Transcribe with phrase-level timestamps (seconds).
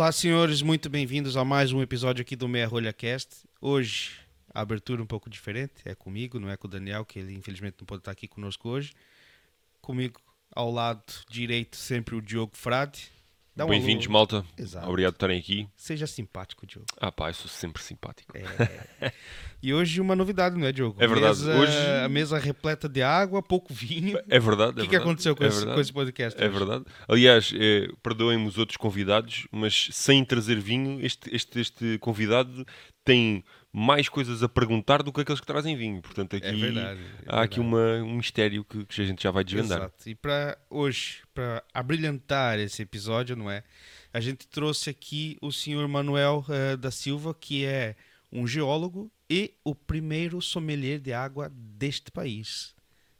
[0.00, 3.46] Olá, senhores, muito bem-vindos a mais um episódio aqui do Meia Rolha Cast.
[3.60, 4.12] Hoje,
[4.48, 7.76] a abertura um pouco diferente, é comigo, não é com o Daniel, que ele infelizmente
[7.78, 8.94] não pode estar aqui conosco hoje.
[9.78, 10.18] Comigo,
[10.52, 13.12] ao lado direito, sempre o Diogo Frade.
[13.58, 14.42] Um Bem-vindos, malta.
[14.56, 14.88] Exato.
[14.88, 15.68] Obrigado por estarem aqui.
[15.76, 16.86] Seja simpático, Diogo.
[16.98, 18.32] Ah, pá, eu sou sempre simpático.
[18.38, 19.12] É.
[19.62, 20.96] e hoje uma novidade, não é, Diogo?
[21.02, 21.40] É verdade.
[21.40, 24.18] Mesa- Hoje- A mesa repleta de água, pouco vinho.
[24.30, 24.72] É verdade.
[24.72, 25.02] O que, é que verdade.
[25.02, 26.40] aconteceu com, é esse, com esse podcast?
[26.42, 26.58] É hoje?
[26.58, 26.84] verdade.
[27.06, 32.64] Aliás, eh, perdoem-me os outros convidados, mas sem trazer vinho, este, este, este convidado
[33.04, 36.02] tem mais coisas a perguntar do que aqueles que trazem vinho.
[36.02, 37.00] Portanto, aqui É verdade.
[37.00, 39.78] é há aqui uma, um mistério que, que a gente já vai desvendar.
[39.78, 40.08] Exato.
[40.08, 43.62] E para hoje, para abrilhantar esse episódio, não é?
[44.12, 47.94] A gente trouxe aqui o senhor Manuel eh, da Silva, que é
[48.32, 52.74] um geólogo e o primeiro sommelier de água deste país,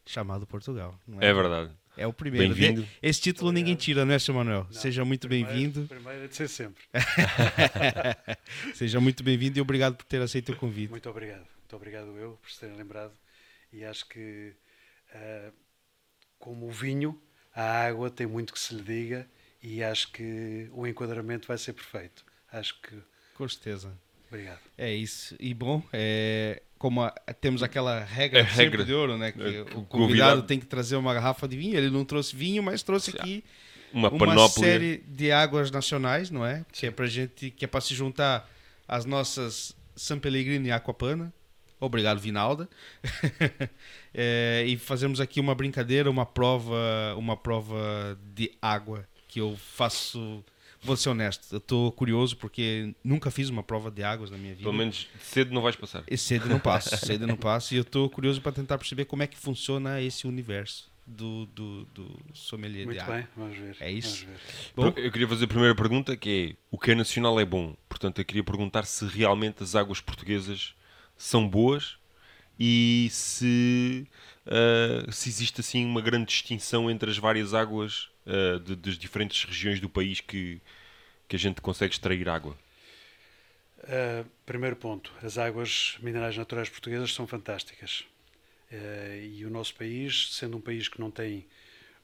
[0.04, 0.98] chamado Portugal.
[1.06, 1.70] Não É verdade.
[2.00, 2.54] É o primeiro.
[2.54, 2.88] Bem-vindo.
[3.02, 4.64] Esse título ninguém tira, não é, senhor Manuel?
[4.64, 5.86] Não, Seja muito primeiro- bem-vindo.
[5.86, 6.82] Primeiro é de ser sempre.
[8.74, 10.88] Seja muito bem-vindo e obrigado por ter aceito o convite.
[10.90, 11.46] Muito obrigado.
[11.58, 13.12] Muito obrigado eu por se terem lembrado.
[13.70, 14.54] E acho que,
[15.12, 15.50] ah,
[16.38, 17.20] como o vinho,
[17.54, 19.28] a água tem muito que se lhe diga
[19.62, 22.24] e acho que o enquadramento vai ser perfeito.
[22.50, 22.96] Acho que.
[23.34, 23.92] Com certeza.
[24.30, 24.58] Obrigado.
[24.78, 25.34] É isso.
[25.40, 28.84] E bom, é, como a- temos aquela regra É regra.
[28.84, 29.32] de ouro, né?
[29.32, 31.76] Que É, o o convidado convidado- tem que trazer uma garrafa de vinho.
[31.76, 33.42] Ele não trouxe vinho, mas trouxe aqui
[33.92, 34.48] Uma, uma panóplia.
[34.64, 36.64] série de águas nacionais, não é?
[36.72, 38.48] Que é pra gente, que é para se juntar
[38.86, 41.32] às nossas San Pellegrino e Aquapana.
[41.80, 42.68] Obrigado, Vinalda.
[44.12, 46.76] É, e fazemos aqui uma brincadeira, uma prova,
[47.16, 50.44] uma prova de água que eu faço.
[50.82, 54.54] Vou ser honesto, eu estou curioso porque nunca fiz uma prova de águas na minha
[54.54, 54.62] vida.
[54.64, 56.02] Pelo menos cedo não vais passar.
[56.08, 57.74] E cedo não passo, cedo não passo.
[57.74, 61.84] E eu estou curioso para tentar perceber como é que funciona esse universo do, do,
[61.86, 63.16] do sommelier de Muito água.
[63.16, 63.76] bem, vamos ver.
[63.80, 64.24] É isso.
[64.24, 64.36] Ver.
[64.74, 67.76] Bom, Eu queria fazer a primeira pergunta, que é o que é nacional é bom.
[67.88, 70.74] Portanto, eu queria perguntar se realmente as águas portuguesas
[71.16, 71.99] são boas
[72.60, 74.06] e se,
[74.46, 79.44] ah, se existe assim uma grande distinção entre as várias águas ah, de- das diferentes
[79.44, 80.60] regiões do país que,
[81.28, 82.56] que a gente consegue extrair água.
[83.82, 88.04] Uh, primeiro ponto, as águas minerais naturais portuguesas são fantásticas.
[88.70, 91.46] Uh, e o nosso país, sendo um país que não tem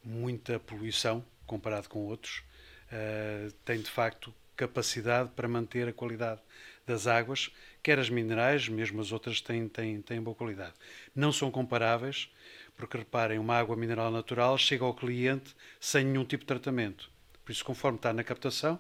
[0.03, 2.43] muita poluição comparado com outros,
[2.91, 6.41] uh, tem de facto capacidade para manter a qualidade
[6.87, 7.51] das águas,
[7.87, 10.73] quer as minerais, mesmo as outras têm, têm, têm boa qualidade.
[11.15, 12.29] Não são comparáveis,
[12.77, 17.09] porque reparem, uma água mineral natural chega ao cliente sem nenhum tipo de tratamento.
[17.45, 18.77] Por isso, conforme está na captação,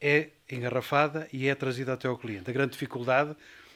[0.00, 2.48] é engarrafada e é trazida até ao cliente.
[2.48, 3.34] A grande dificuldade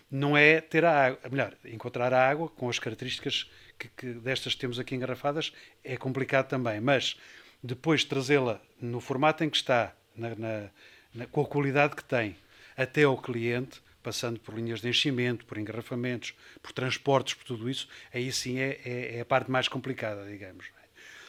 [0.09, 4.55] não é ter a água, melhor, encontrar a água com as características que, que destas
[4.55, 7.19] que temos aqui engarrafadas é complicado também, mas
[7.61, 10.71] depois trazê-la no formato em que está, na- na-
[11.13, 12.37] na- com a qualidade que tem,
[12.77, 16.33] até ao cliente, passando por linhas de enchimento, por engarrafamentos,
[16.63, 20.65] por transportes, por tudo isso, aí sim é, é- é a parte mais complicada, digamos.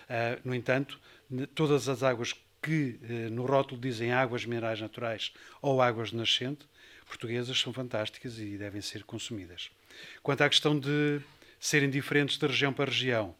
[0.07, 0.97] Ah, no entanto,
[1.53, 6.65] todas as águas que eh, no rótulo dizem águas minerais naturais ou águas de nascente,
[7.05, 9.69] portuguesas são fantásticas e devem ser consumidas.
[10.23, 11.19] Quanto à questão de
[11.59, 13.35] serem diferentes de região para região,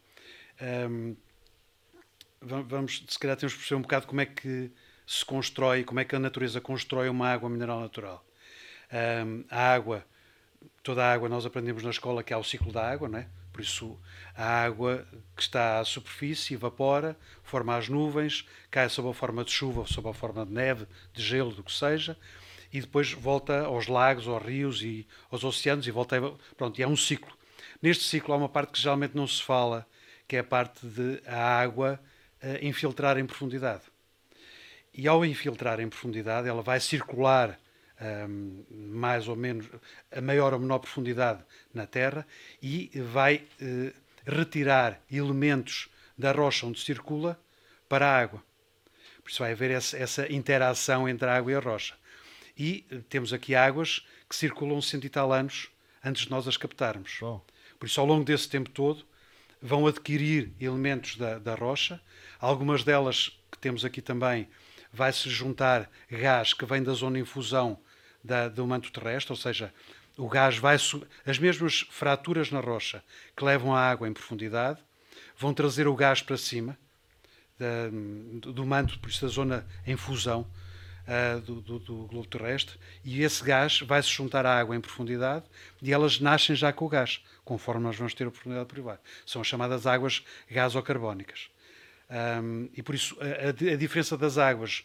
[2.42, 4.70] va- vamos, se calhar temos que perceber um bocado como é que
[5.06, 8.22] se constrói, como é que a natureza constrói uma água mineral natural.
[8.92, 10.04] Ahm, a água,
[10.82, 13.26] toda a água nós aprendemos na escola que há o ciclo da água, não é?
[13.52, 13.98] Por isso,
[14.36, 15.06] a água
[15.36, 20.08] que está à superfície evapora, forma as nuvens, cai sob a forma de chuva, sob
[20.08, 22.16] a forma de neve, de gelo, do que seja,
[22.72, 26.20] e depois volta aos lagos, aos rios e aos oceanos e volta.
[26.56, 27.32] Pronto, e é um ciclo.
[27.82, 29.86] Neste ciclo há uma parte que geralmente não se fala,
[30.28, 32.00] que é a parte de a água
[32.40, 33.82] eh, infiltrar em profundidade.
[34.94, 37.58] E ao infiltrar em profundidade, ela vai circular
[38.70, 39.68] mais ou menos,
[40.10, 42.26] a maior ou menor profundidade na Terra
[42.62, 43.92] e vai eh,
[44.26, 47.38] retirar elementos da rocha onde circula
[47.88, 48.42] para a água.
[49.22, 51.94] Por isso vai haver essa, essa interação entre a água e a rocha.
[52.56, 55.70] E eh, temos aqui águas que circulam cento e tal anos
[56.02, 57.18] antes de nós as captarmos.
[57.20, 57.44] Bom.
[57.78, 59.04] Por isso, ao longo desse tempo todo,
[59.60, 62.00] vão adquirir elementos da, da rocha.
[62.38, 64.48] Algumas delas que temos aqui também
[64.92, 67.78] vai-se juntar gás que vem da zona de infusão
[68.22, 69.72] da, do manto terrestre, ou seja,
[70.16, 70.76] o gás vai.
[71.26, 73.02] As mesmas fraturas na rocha
[73.36, 74.78] que levam a água em profundidade
[75.36, 76.76] vão trazer o gás para cima
[77.58, 77.88] da-
[78.52, 80.46] do, manto, por isso da zona em fusão
[81.06, 84.80] ah, do, do- do globo terrestre, e esse gás vai se juntar à água em
[84.80, 85.44] profundidade
[85.82, 89.00] e elas nascem já com o gás, conforme nós vamos ter a oportunidade de provar.
[89.26, 91.48] São as chamadas águas gasocarbónicas.
[92.08, 94.84] Ahm, e por isso a, a di- a diferença das águas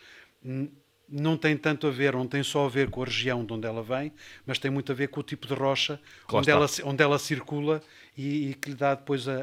[1.07, 3.67] não tem tanto a ver, não tem só a ver com a região de onde
[3.67, 4.11] ela vem,
[4.45, 7.19] mas tem muito a ver com o tipo de rocha Claro onde ela, onde ela
[7.19, 7.81] circula
[8.17, 9.33] e, e que lhe dá depois a,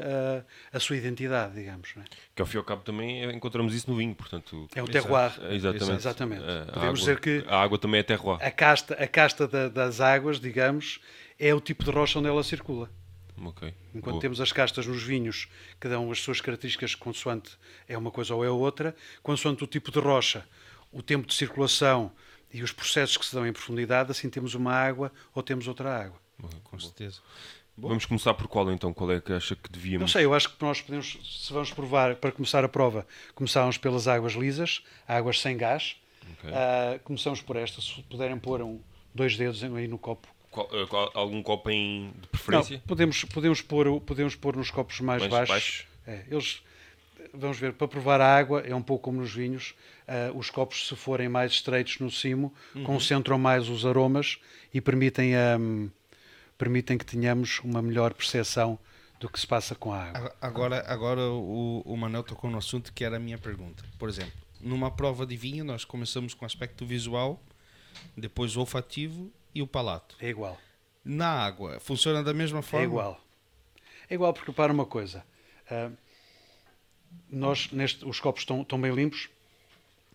[0.73, 1.93] a, a sua identidade, digamos.
[1.97, 2.01] É?
[2.35, 4.67] Que ao fim e ao cabo também encontramos isso no vinho, portanto.
[4.75, 5.31] é o terroir.
[5.51, 5.95] Exatamente.
[5.99, 6.43] Exatamente.
[6.43, 8.39] A- Podemos água- dizer que A água também é terroir.
[8.45, 10.99] a casta, a casta da- das águas, digamos,
[11.39, 12.89] é o tipo de rocha onde ela circula.
[13.45, 13.73] Ok.
[13.95, 14.21] Enquanto Boa.
[14.21, 15.47] temos as castas nos vinhos
[15.81, 17.57] que dão as suas características consoante
[17.87, 20.45] é uma coisa ou é outra, consoante o tipo de rocha,
[20.93, 22.11] o tempo de circulação
[22.53, 26.03] e os processos que se dão em profundidade, assim temos uma água ou temos outra
[26.05, 26.19] água.
[26.63, 27.19] Com certeza.
[27.75, 28.93] Vamos começar por qual então?
[28.93, 30.11] Qual é que acha que Não devíamos.
[30.11, 34.07] sei, eu acho que nós podemos, se vamos provar, para começar a prova, começávamos pelas
[34.07, 35.95] águas lisas, águas sem gás.
[36.37, 36.51] Ok.
[36.53, 38.79] Ah, começamos por esta, se puderem pôr um,
[39.15, 40.27] dois dedos aí no copo.
[40.51, 42.11] Qual- eh, qual- algum copo em...
[42.11, 42.83] de Não, preferência?
[42.85, 45.49] podemos, podemos, pôr, podemos pôr nos copos mais, Mais baixos.
[45.49, 45.85] baixos.
[46.05, 46.61] É, eles,
[47.33, 49.73] vamos ver, para provar a água é um pouco como nos vinhos.
[50.07, 52.83] ah, os copos, se forem mais estreitos no cimo, Uhum.
[52.83, 54.37] concentram mais os aromas
[54.73, 55.87] e permitem, ahm,
[56.57, 58.77] permitem que tenhamos uma melhor percepção
[59.19, 60.35] do que se passa com a água.
[60.41, 63.83] Agora, agora o, o Manel tocou no assunto que era a minha pergunta.
[63.97, 67.41] Por exemplo, numa prova de vinho, nós começamos com o aspecto visual,
[68.17, 70.15] depois o olfativo e o palato.
[70.19, 70.59] É igual.
[71.05, 72.83] Na água, funciona da mesma forma?
[72.85, 73.21] É igual.
[74.09, 75.23] É igual porque repara uma coisa.
[75.71, 75.89] ah,
[77.31, 79.29] nós, neste, os copos estão, estão bem limpos.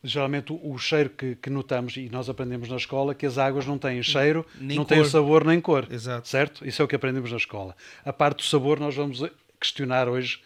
[0.03, 3.67] Geralmente o, o cheiro que, que notamos, e nós aprendemos na escola, que as águas
[3.67, 5.09] não têm cheiro, Nem não têm cor.
[5.09, 5.87] sabor nem cor.
[5.91, 6.29] Exato.
[6.29, 6.67] Certo?
[6.67, 7.77] Isso é o que aprendemos na escola.
[8.05, 9.23] A parte do sabor nós vamos
[9.61, 10.41] questionar hoje,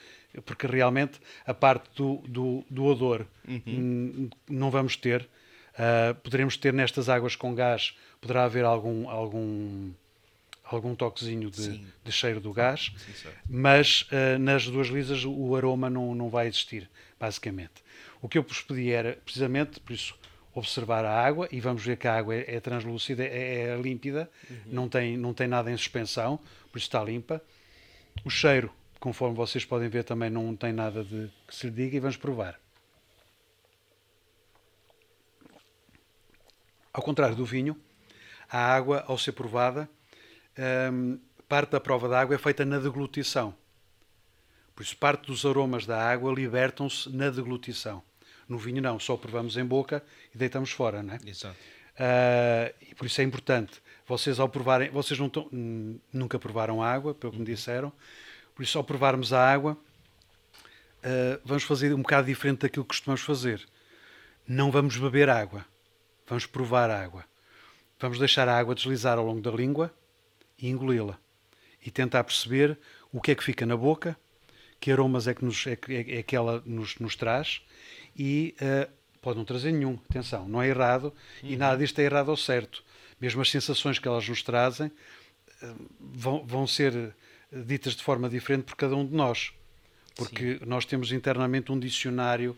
[0.47, 5.29] porque realmente a parte do, do, do odor hum, não vamos ter.
[5.77, 9.91] Ah, poderemos ter nestas águas com gás, poderá haver algum, algum,
[10.75, 15.89] algum toquezinho de, de cheiro do gás, Sim, mas ah, nas duas lisas o aroma
[15.89, 16.89] não, não vai existir,
[17.19, 17.83] basicamente.
[18.21, 20.17] O que eu vos pedi era, precisamente, por isso,
[20.55, 24.31] observar a água e vamos ver que a água é, é translúcida, é, é límpida,
[24.67, 26.39] não, tem, não tem nada em suspensão,
[26.71, 27.43] por isso está limpa.
[28.25, 28.71] O cheiro,
[29.01, 32.17] conforme vocês podem ver, também não tem nada de que se lhe diga e vamos
[32.17, 32.61] provar.
[36.93, 37.75] Ao contrário do vinho,
[38.51, 39.89] a água, ao ser provada,
[40.93, 41.19] hum,
[41.49, 43.55] parte da prova da água é feita na deglutição.
[44.75, 48.03] Por isso, parte dos aromas da água libertam-se na deglutição.
[48.49, 50.03] No vinho, não, só provamos em boca
[50.35, 51.19] e deitamos fora, não é?
[51.27, 51.57] Exato.
[51.99, 53.83] Ah, e por isso é importante.
[54.07, 57.93] Vocês ao provarem, vocês não tão- hum, nunca provaram água, pelo que me disseram.
[58.55, 59.77] Por isso ao provarmos a água,
[61.03, 63.67] ah, vamos fazer um bocado diferente daquilo que costumamos fazer.
[64.47, 65.65] Não vamos beber água,
[66.27, 67.25] vamos provar a água.
[68.01, 69.95] Vamos deixar a água deslizar ao longo da língua
[70.63, 71.19] e engoli-la.
[71.85, 72.79] E tentar perceber
[73.13, 74.17] o que é que fica na boca,
[74.81, 77.61] que aromas é que, nos, é, é, é que ela nos, nos traz
[78.17, 78.89] e eh,
[79.21, 81.13] pode não trazer nenhum, atenção, não é errado
[81.43, 82.83] e nada disto é errado ou certo.
[83.21, 84.91] Mesmo as sensações que elas nos trazem
[85.63, 87.15] eh, vão, vão ser
[87.53, 89.53] ditas de forma diferente por cada um de nós,
[90.17, 92.57] porque nós temos internamente um dicionário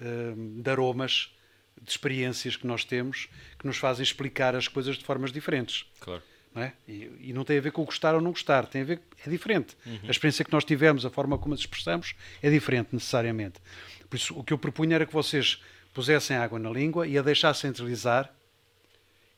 [0.00, 1.34] eh, de aromas,
[1.80, 6.22] de experiências que nós temos, que nos fazem explicar as coisas de formas diferentes Claro.
[6.54, 6.72] Não é?
[6.88, 9.30] E, e não tem a ver com gostar ou não gostar, tem a ver, é
[9.30, 9.76] diferente.
[10.06, 13.60] A experiência que nós tivemos, a forma como as expressamos, é diferente necessariamente.
[14.08, 15.60] Por isso, o que eu propunha era que vocês
[15.92, 18.32] pusessem água na língua e a deixassem deslizar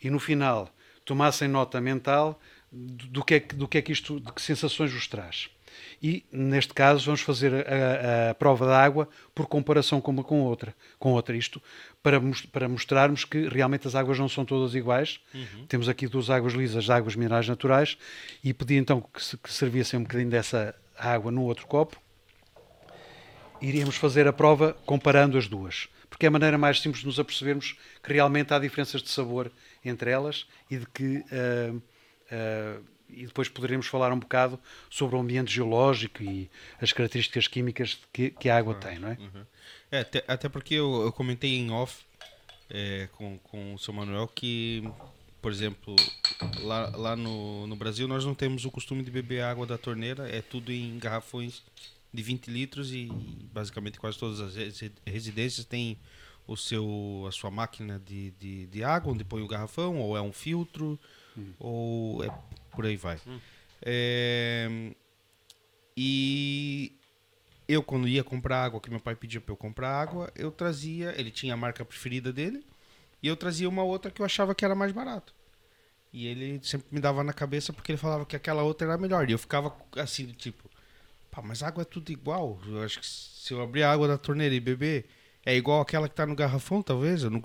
[0.02, 0.70] e no final
[1.04, 4.92] tomassem nota mental do, do que é do que é que isto, de que sensações
[4.92, 5.48] vos traz.
[6.02, 10.24] E neste caso vamos fazer a, a- a prova da água por comparação com uma
[10.24, 11.62] com outra, com outra isto
[12.06, 12.20] para,
[12.52, 15.18] para mostrarmos que realmente as águas não são todas iguais.
[15.66, 17.98] Temos aqui duas águas lisas, águas minerais naturais
[18.44, 22.00] e pedi então que, se, que servissem um bocadinho dessa água no outro copo.
[23.60, 27.18] Iríamos fazer a prova comparando as duas, porque é a maneira mais simples de nos
[27.18, 29.50] apercebermos que realmente há diferenças de sabor
[29.84, 31.74] entre elas e de que ah,
[32.30, 34.58] ah, e depois poderemos falar um bocado
[34.90, 39.16] sobre o ambiente geológico e as características químicas que, que a água tem, não é?
[39.90, 42.04] É, até, até porque eu, eu comentei em off
[42.68, 44.88] é, com, com o seu Manuel que,
[45.40, 45.94] por exemplo,
[46.62, 50.28] lá, lá no, no Brasil nós não temos o costume de beber água da torneira,
[50.28, 51.62] é tudo em garrafões
[52.12, 53.06] de 20 litros e
[53.52, 55.98] basicamente quase todas as resi- residências têm
[56.46, 60.22] o seu, a sua máquina de, de, de água, onde põe o garrafão, ou é
[60.22, 60.98] um filtro,
[61.58, 62.30] ou é
[62.76, 63.18] por aí vai.
[63.82, 64.68] É,
[65.96, 66.92] e
[67.66, 71.14] eu, quando ia comprar água, que meu pai pedia para eu comprar água, eu trazia,
[71.18, 72.64] ele tinha a marca preferida dele,
[73.22, 75.34] e eu trazia uma outra que eu achava que era mais barato.
[76.12, 79.28] E ele sempre me dava na cabeça porque ele falava que aquela outra era melhor.
[79.28, 80.70] E eu ficava assim, do tipo,
[81.30, 82.58] pá, mas água é tudo igual.
[82.66, 85.06] Eu acho que se eu abrir a água da torneira e beber,
[85.44, 87.22] é igual aquela que tá no garrafão, talvez.
[87.22, 87.42] Eu não,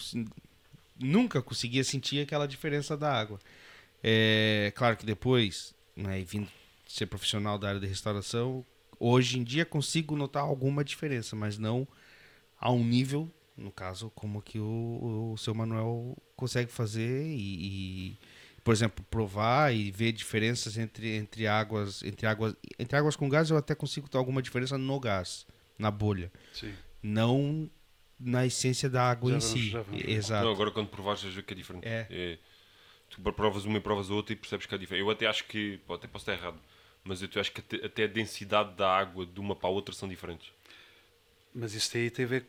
[0.99, 3.39] nunca conseguia sentir aquela diferença da água.
[4.03, 6.47] É claro que depois, né, vindo
[6.87, 8.65] ser profissional da área de restauração,
[8.99, 11.87] hoje em dia consigo notar alguma diferença, mas não
[12.59, 18.17] a um nível, no caso, como que o, o seu Manuel consegue fazer e, e,
[18.63, 23.49] por exemplo, provar e ver diferenças entre, entre águas, entre águas, entre águas com gás,
[23.49, 25.45] eu até consigo ter alguma diferença no gás,
[25.77, 26.31] na bolha.
[26.53, 26.73] Sim.
[27.01, 27.69] Não
[28.19, 29.69] na essência da água Já em vamos- si.
[29.71, 30.03] já vamos.
[30.05, 30.45] Exato.
[30.45, 31.87] Não, agora quando provares, vais ver que é diferente.
[31.87, 32.37] É.
[33.11, 35.03] tu provas uma e provas a outra e percebes que é diferente.
[35.05, 36.59] Eu até acho que, pô, até posso estar errado,
[37.03, 39.93] mas eu acho que até, até a densidade da água de uma para a outra
[39.93, 40.51] são diferentes.
[41.53, 42.45] Mas isso aí tem a ver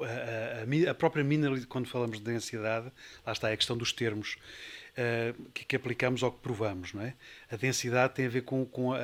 [0.00, 2.92] a, a- a própria mineralidade, quando falamos de densidade,
[3.26, 4.36] lá está é a questão dos termos
[4.96, 7.14] eh, que, que aplicamos ao que provamos, não é?
[7.50, 8.98] A densidade tem a ver com, com a,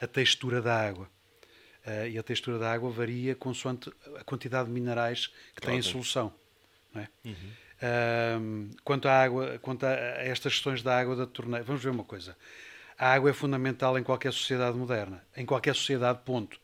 [0.00, 1.08] a textura da água.
[1.86, 5.78] Eh, e a textura da água varia consoante a quantidade de minerais que Claro, tem
[5.78, 6.34] em solução.
[6.94, 7.08] Não é?
[8.84, 12.36] Quanto à água, quanto a, estas questões da água da torneira, vamos ver uma coisa.
[12.98, 16.58] A água é fundamental em qualquer sociedade moderna, em qualquer sociedade, ponto.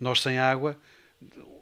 [0.00, 0.76] Nós sem água,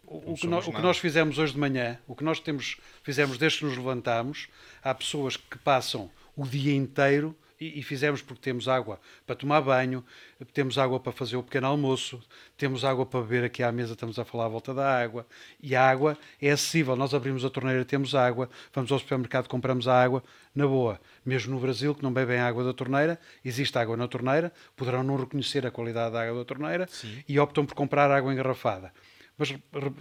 [0.06, 3.38] o, que, nós, o que nós fizemos hoje de manhã, o que nós temos, fizemos
[3.38, 4.49] desde que nos levantamos,
[4.82, 9.61] há pessoas que passam o dia inteiro e, e fizemos porque temos água para tomar
[9.61, 10.04] banho,
[10.52, 12.21] temos água para fazer o pequeno almoço,
[12.57, 15.25] temos água para beber aqui à mesa, estamos a falar à volta da água,
[15.62, 16.97] e a água é acessível.
[16.97, 21.00] Nós abrimos a torneira, temos água, vamos ao supermercado, compramos a água, na boa.
[21.25, 25.16] Mesmo no Brasil, que não bebem água da torneira, existe água na torneira, poderão não
[25.16, 27.23] reconhecer a qualidade da água da torneira Sim.
[27.28, 28.92] e optam por comprar água engarrafada.
[29.38, 29.54] Mas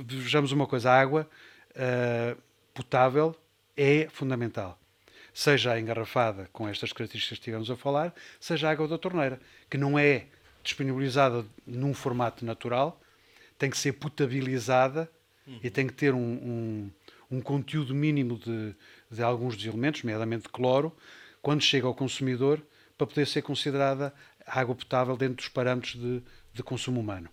[0.07, 1.29] vejamos uma coisa: a água
[1.75, 2.35] ah,
[2.73, 3.35] potável
[3.77, 4.80] é fundamental.
[5.33, 9.39] Seja a engarrafada com estas características que estivemos a falar, seja a água da torneira,
[9.69, 10.27] que não é
[10.63, 13.01] disponibilizada num formato natural,
[13.57, 15.09] tem que ser potabilizada
[15.63, 16.91] e tem que ter um, um,
[17.31, 18.75] um conteúdo mínimo de,
[19.09, 20.95] de alguns dos elementos, nomeadamente de cloro,
[21.41, 22.61] quando chega ao consumidor,
[22.97, 24.13] para poder ser considerada
[24.45, 26.21] água potável dentro dos parâmetros de,
[26.53, 27.29] de consumo humano.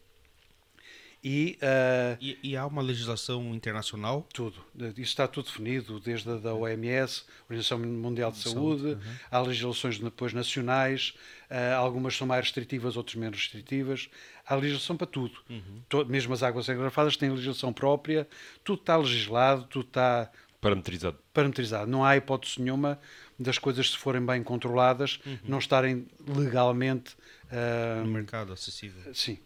[1.23, 4.57] E ah, E, e há uma legislação internacional tudo.
[4.93, 8.99] Isso está tudo definido, desde a da OMS, Organização Mundial de Saúde,
[9.31, 11.15] há legislações depois nacionais,
[11.51, 14.09] ah, algumas são mais restritivas, outras menos restritivas.
[14.47, 15.35] Há legislação para tudo.
[15.89, 18.27] To- Mesmo as águas engarrafadas têm legislação própria,
[18.65, 21.19] tudo está legislado, tudo está Parametrizado.
[21.33, 21.91] parametrizado.
[21.91, 22.99] Não há hipótese nenhuma
[23.39, 27.17] das coisas, se forem bem controladas, não estarem legalmente.
[27.51, 29.13] ah, no mercado acessível.
[29.15, 29.39] Sim.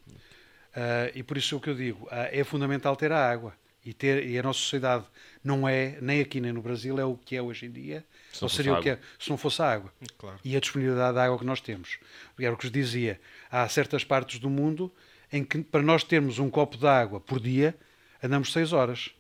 [0.75, 3.55] Ah, e por isso é o que eu digo, ah, é fundamental ter a água.
[3.85, 5.05] E, ter, e a nossa sociedade
[5.43, 8.41] não é, nem aqui nem no Brasil, é o que é hoje em dia, Se
[8.41, 9.93] não ou seria a o que é, se não fosse a água.
[10.17, 10.39] Claro.
[10.45, 11.99] E a disponibilidade da água que nós temos.
[12.39, 14.93] Era o que vos dizia, há certas partes do mundo
[15.33, 17.75] em que para nós termos um copo de água por dia,
[18.23, 19.11] andamos seis horas.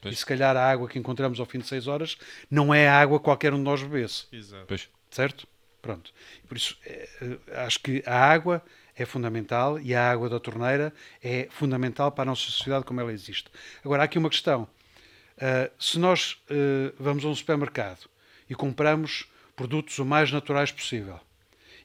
[0.00, 0.14] Pois.
[0.14, 2.16] E se calhar a água que encontramos ao fim de seis horas
[2.50, 4.66] não é a água que qualquer um de nós bebesse Exato.
[4.66, 4.88] Pois.
[5.10, 5.48] certo?
[5.80, 6.12] Pronto.
[6.46, 8.62] Por isso, eh, eh, acho que a água
[8.96, 13.12] é fundamental e a água da torneira é fundamental para a nossa sociedade como ela
[13.12, 13.50] existe.
[13.84, 14.68] Agora, há aqui uma questão.
[15.40, 18.08] Ah, se nós eh, vamos a um supermercado
[18.48, 21.18] e compramos produtos o mais naturais possível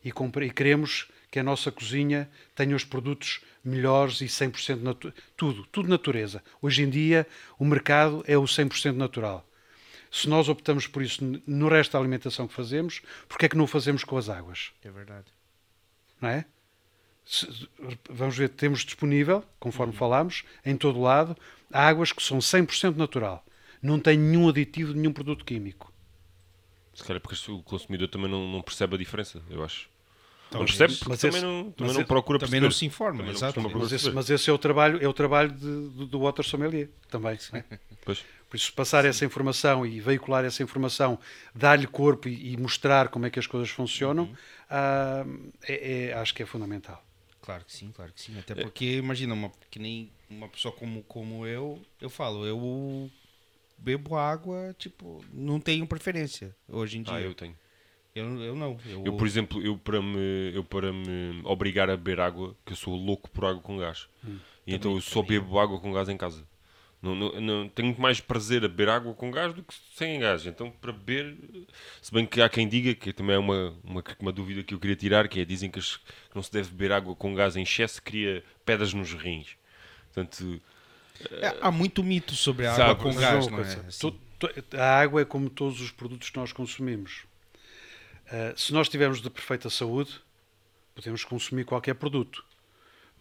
[0.03, 5.65] e, e queremos que a nossa cozinha tenha os produtos melhores e 100% natu tudo,
[5.71, 6.43] tudo natureza.
[6.61, 9.43] Hoje em dia, o mercado é o 100% natural.
[10.11, 13.65] Se nós optamos por isso no resto da alimentação que fazemos, porque é que não
[13.65, 14.71] o fazemos com as águas?
[14.83, 15.25] É verdade.
[16.21, 16.45] Não é?
[18.09, 21.35] Vamos ver, temos disponível, conforme falámos, em todo lado,
[21.71, 23.43] águas que são 100% natural.
[23.81, 25.91] Não tem nenhum aditivo, nenhum produto químico.
[26.93, 29.87] Se calhar porque o consumidor também não, não percebe a diferença, eu acho.
[30.51, 32.65] Não percebe porque Mas também esse- não, também mas não procura Também perceber.
[32.65, 33.61] não se informa, Também não exato.
[33.77, 36.89] Mas esse, mas esse é o trabalho, é o trabalho de- do, do water sommelier
[37.09, 37.37] também.
[37.51, 37.63] não é?
[38.05, 38.23] Pois.
[38.49, 41.19] Por isso, passar essa informação e veicular essa informação,
[41.53, 44.33] dar-lhe corpo e, e mostrar como é que as coisas funcionam,
[44.69, 45.25] ah,
[45.67, 47.03] é- é- acho que é fundamental.
[47.47, 48.37] Claro que sim, claro que sim.
[48.37, 53.09] Até porque, imagina, uma, que nem uma pessoa como, como eu, eu falo, eu
[53.77, 57.13] bebo água, tipo, não tenho preferência hoje em dia.
[57.15, 57.55] Ah, eu tenho.
[58.13, 58.43] eu...
[58.43, 58.77] eu não.
[58.89, 62.73] Eu, Eu, por exemplo, eu para, me, eu para me obrigar a beber água, que
[62.73, 64.09] eu sou louco por água com gás,
[64.65, 66.45] e então eu só bebo água com gás em casa.
[67.01, 70.19] Não, não, não- tenho muito mais prazer a beber água com gás do que sem
[70.19, 70.45] gás.
[70.45, 71.37] Então, para beber,
[72.01, 74.79] se bem que há quem diga, que também é uma, uma, uma dúvida que eu
[74.79, 77.55] queria tirar, que é dizem que, as- que não se deve beber água com gás
[77.55, 79.55] em excesso, cria pedras nos rins.
[80.13, 80.59] Portanto,
[81.31, 83.73] É, há muito mito sobre a Sabe, água com gás, uma não é?
[83.87, 83.99] Assim.
[83.99, 87.25] to- to- a água é como todos os produtos que nós consumimos.
[88.29, 90.19] Ah, se nós tivermos de perfeita saúde,
[90.95, 92.45] podemos consumir qualquer produto.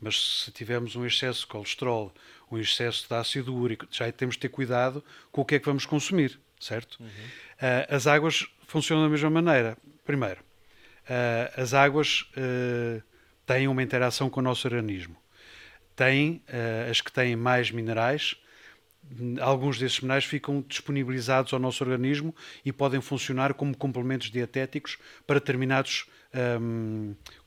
[0.00, 2.12] Mas se tivermos um excesso de colesterol,
[2.50, 5.66] um excesso de ácido úrico, já temos de ter cuidado com o que é que
[5.66, 6.38] vamos consumir.
[6.60, 6.98] certo?
[7.00, 7.06] Uhum.
[7.06, 9.76] Uh, as águas funcionam da mesma maneira.
[10.04, 13.02] Primeiro, uh, as águas uh,
[13.44, 15.16] têm uma interação com o nosso organismo.
[15.94, 16.42] Têm,
[16.90, 18.36] as que têm mais minerais,
[19.40, 25.40] alguns desses minerais ficam disponibilizados ao nosso organismo e podem funcionar como complementos dietéticos para
[25.40, 26.06] determinados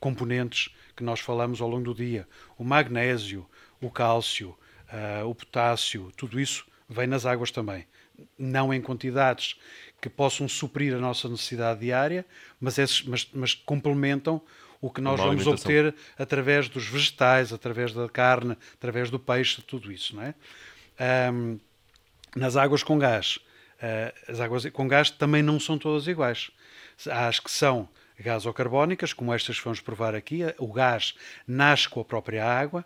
[0.00, 2.28] componentes que nós falamos ao longo do dia.
[2.58, 3.46] O magnésio,
[3.80, 4.54] o cálcio,
[4.92, 7.86] uh, o potássio, tudo isso vem nas águas também.
[8.38, 9.58] Não em quantidades
[9.98, 12.26] que possam suprir a nossa necessidade diária,
[12.60, 14.42] mas, esses, mas, mas complementam
[14.78, 19.90] o que nós vamos obter através dos vegetais, através da carne, através do peixe, tudo
[19.90, 20.34] isso, não é?
[21.32, 21.58] Um,
[22.36, 23.38] nas águas com gás,
[23.76, 26.50] uh, as águas com gás também não são todas iguais.
[27.08, 27.88] Há as que são
[28.20, 31.14] gasocarbónicas, como estas que vamos provar aqui, o gás
[31.46, 32.84] nasce com a própria água.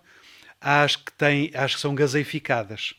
[0.61, 2.95] Há as que, têm, as que são gaseificadas,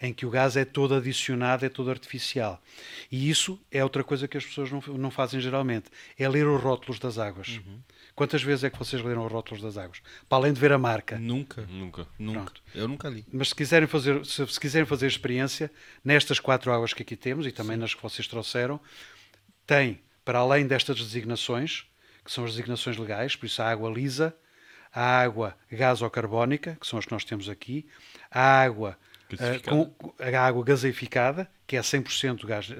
[0.00, 2.62] em que o gás é todo adicionado, é todo artificial.
[3.10, 6.62] E isso é outra coisa que as pessoas não, não fazem geralmente, é ler os
[6.62, 7.60] rótulos das águas.
[7.64, 7.80] Uhum.
[8.14, 10.02] Quantas vezes é que vocês leram os rótulos das águas?
[10.28, 11.18] Para além de ver a marca.
[11.18, 11.62] Nunca.
[11.70, 12.06] Nunca.
[12.18, 12.40] Nunca.
[12.40, 12.62] Pronto.
[12.74, 13.24] Eu nunca li.
[13.32, 15.70] Mas se quiserem fazer, se, se quiserem fazer experiência,
[16.04, 17.80] nestas quatro águas que aqui temos e também Sim.
[17.80, 18.80] nas que vocês trouxeram,
[19.66, 21.86] tem, para além destas designações,
[22.22, 24.36] que são as designações legais, por isso a água lisa,
[24.92, 27.88] a água gasocarbónica, que são as que nós temos aqui,
[28.30, 28.98] a água
[29.30, 32.70] Uh, com a água gaseificada, que é 100% gás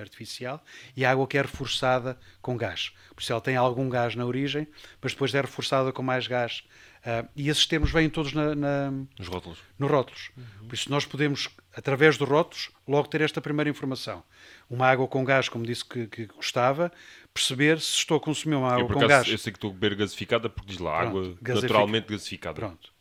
[0.00, 0.64] artificial,
[0.96, 2.92] e a água que é reforçada com gás.
[3.12, 4.68] Por isso ela tem algum gás na origem,
[5.02, 6.62] mas depois é reforçada com mais gás.
[7.00, 9.58] Uh, e esses termos vêm todos na, na, nos rótulos.
[9.78, 10.30] Nos rótulos.
[10.36, 10.68] Uhum.
[10.68, 14.22] Por isso nós podemos, através dos rótulos, logo ter esta primeira informação.
[14.68, 16.92] Uma água com gás, como disse que, que gostava,
[17.32, 19.28] perceber se estou a consumir uma água eu, com acaso, gás.
[19.28, 22.54] Eu sei que estou a beber gasificada porque diz lá Pronto, água naturalmente gasificada.
[22.54, 22.92] Pronto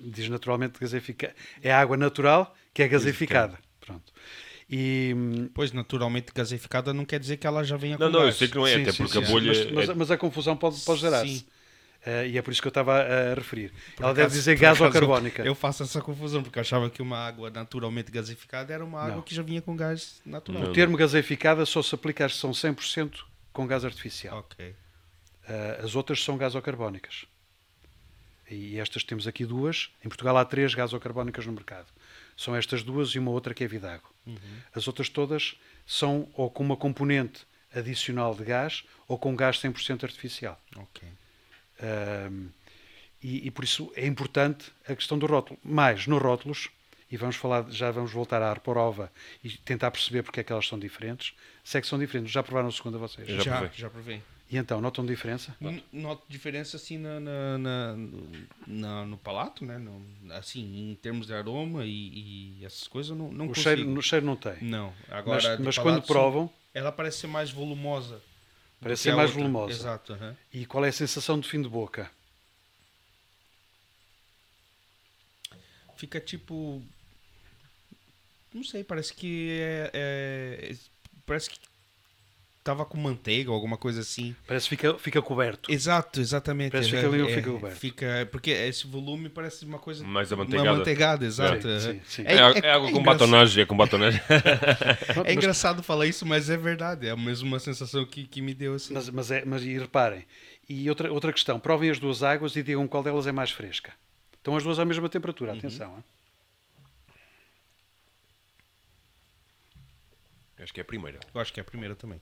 [0.00, 1.34] diz naturalmente gaseificada.
[1.62, 3.58] É água natural que é gaseificada.
[3.80, 4.12] Pronto.
[4.68, 5.14] E,
[5.54, 8.48] pois, naturalmente gaseificada não quer dizer que ela já venha com Não, não, eu sei
[8.48, 9.46] que não é, sim, até sim, porque sim, a bolha...
[9.46, 9.94] Mas, mas, é...
[9.94, 11.46] mas, a confusão pode, pode gerar-se.
[12.06, 13.72] Uh, e é por isso que eu estava a, referir.
[13.96, 15.42] Por ela acaso, deve dizer gás ou carbónica.
[15.42, 19.16] Eu faço essa confusão, porque eu achava que uma água naturalmente gaseificada era uma água
[19.16, 19.22] não.
[19.22, 20.62] que já vinha com gás natural.
[20.62, 20.70] Não.
[20.70, 24.38] O termo gaseificada só se aplica às que são 100% com gás artificial.
[24.38, 24.68] Ok.
[24.68, 27.26] Uh, as outras são gasocarbónicas.
[28.48, 29.90] E estas temos aqui duas.
[30.04, 31.88] Em Portugal há três gasocarbónicas no mercado.
[32.36, 34.08] São estas duas e uma outra que é Vidago.
[34.24, 34.36] Uhum.
[34.72, 40.04] As outras todas são ou com uma componente adicional de gás ou com gás 100%
[40.04, 40.60] artificial.
[40.76, 41.08] Ok.
[41.82, 42.48] Um,
[43.22, 45.58] e, e, por isso é importante a questão do rótulo.
[45.64, 46.68] Mais, nos rótulos,
[47.10, 49.10] e vamos falar, já vamos voltar à Arporova
[49.42, 51.34] e tentar perceber porque é que elas são diferentes.
[51.64, 52.32] Se é que são diferentes.
[52.32, 53.26] Já provaram a segunda vocês?
[53.26, 54.22] Já, já, já provei.
[54.48, 55.56] E então, notam diferença?
[55.92, 57.96] Noto diferença assim na, na, na,
[58.66, 59.76] na, no palato, né?
[59.76, 60.00] No,
[60.34, 63.64] assim, em termos de aroma e, e essas coisas, não, não o consigo.
[63.64, 64.62] Cheiro, no cheiro não tem.
[64.62, 64.92] Não.
[65.10, 66.48] Agora, mas, mas quando provam...
[66.72, 68.22] Ela parece ser mais volumosa.
[68.80, 69.42] Parece ser mais outra.
[69.42, 69.72] volumosa.
[69.72, 70.12] Exato.
[70.14, 70.36] Uhum.
[70.52, 72.10] E qual é a sensação de fim de boca?
[75.96, 76.82] Fica tipo...
[78.52, 80.76] Não sei, parece que é, é
[81.26, 81.58] parece que
[82.66, 84.34] tava com manteiga ou alguma coisa assim.
[84.44, 85.70] Parece que fica, fica coberto.
[85.70, 86.72] Exato, exatamente.
[86.72, 87.76] Parece que fica ali ou é, fica coberto.
[87.76, 90.04] Fica, porque esse volume parece uma coisa...
[90.04, 90.68] Mais amanteigada.
[90.68, 91.68] Uma amanteigada, exato.
[91.80, 92.22] Sim, sim, sim.
[92.26, 94.20] É, é, é, água com batonagem, é com batonagem.
[95.24, 97.06] é engraçado falar isso, mas é verdade.
[97.06, 98.92] É a mesma sensação que, que me deu assim.
[98.92, 100.26] Mas, mas, é, mas e reparem,
[100.68, 103.92] e outra, outra questão, provem as duas águas e digam qual delas é mais fresca.
[104.32, 105.58] Estão as duas à mesma temperatura, uhum.
[105.58, 105.94] atenção.
[105.96, 106.04] Hein?
[110.58, 111.20] Acho que é a primeira.
[111.32, 112.20] Eu acho que é a primeira também.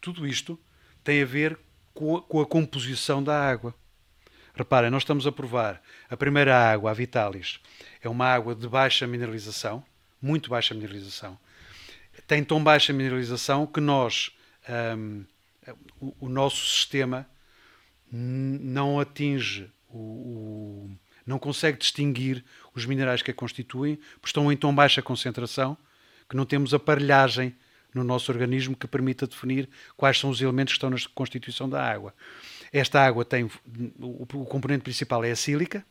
[0.00, 0.58] Tudo isto
[1.02, 1.58] tem a ver
[1.92, 3.74] com a, com a composição da água.
[4.54, 7.60] Reparem, nós estamos a provar a primeira água, a Vitalis,
[8.00, 9.84] é uma água de baixa mineralização,
[10.22, 11.38] muito baixa mineralização.
[12.26, 14.30] Tem tão baixa mineralização que nós,
[14.96, 15.24] um,
[16.00, 17.28] o, o, nosso sistema
[18.10, 20.90] não atinge, o, o,
[21.26, 25.76] não consegue distinguir os minerais que a constituem, porque estão em tão baixa concentração
[26.28, 27.54] que não temos aparelhagem
[27.94, 31.82] no nosso organismo que permita definir quais são os elementos que estão na constituição da
[31.82, 32.12] água.
[32.72, 33.48] Esta água tem
[33.98, 35.86] o, componente principal é a sílica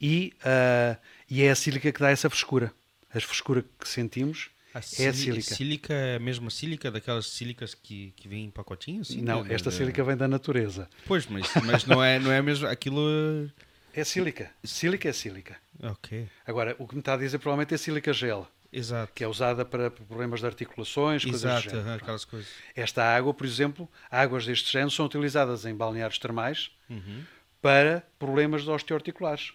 [0.00, 0.98] e, uh,
[1.30, 2.72] e é a sílica que dá essa frescura.
[3.14, 5.54] A frescura que sentimos a é a sílica.
[5.54, 9.10] sílica é a mesma sílica daquelas sílicas que, que vêm em pacotinhos?
[9.10, 10.88] Assim, não, esta sílica vem da natureza.
[11.06, 13.50] Pois, mas, mas não, é, não é mesmo aquilo.
[13.92, 14.50] É sílica.
[14.62, 15.56] Sílica é sílica.
[15.82, 16.28] Ok.
[16.46, 18.48] Agora, o que me está a dizer provavelmente é sílica gel.
[18.72, 19.12] Exato.
[19.14, 22.48] que é usada para problemas de articulações, Exato, coisas do aquelas coisas.
[22.74, 27.24] Esta água, por exemplo, águas deste género são utilizadas em balneários termais uhum.
[27.60, 29.52] para problemas de osteoarticulares.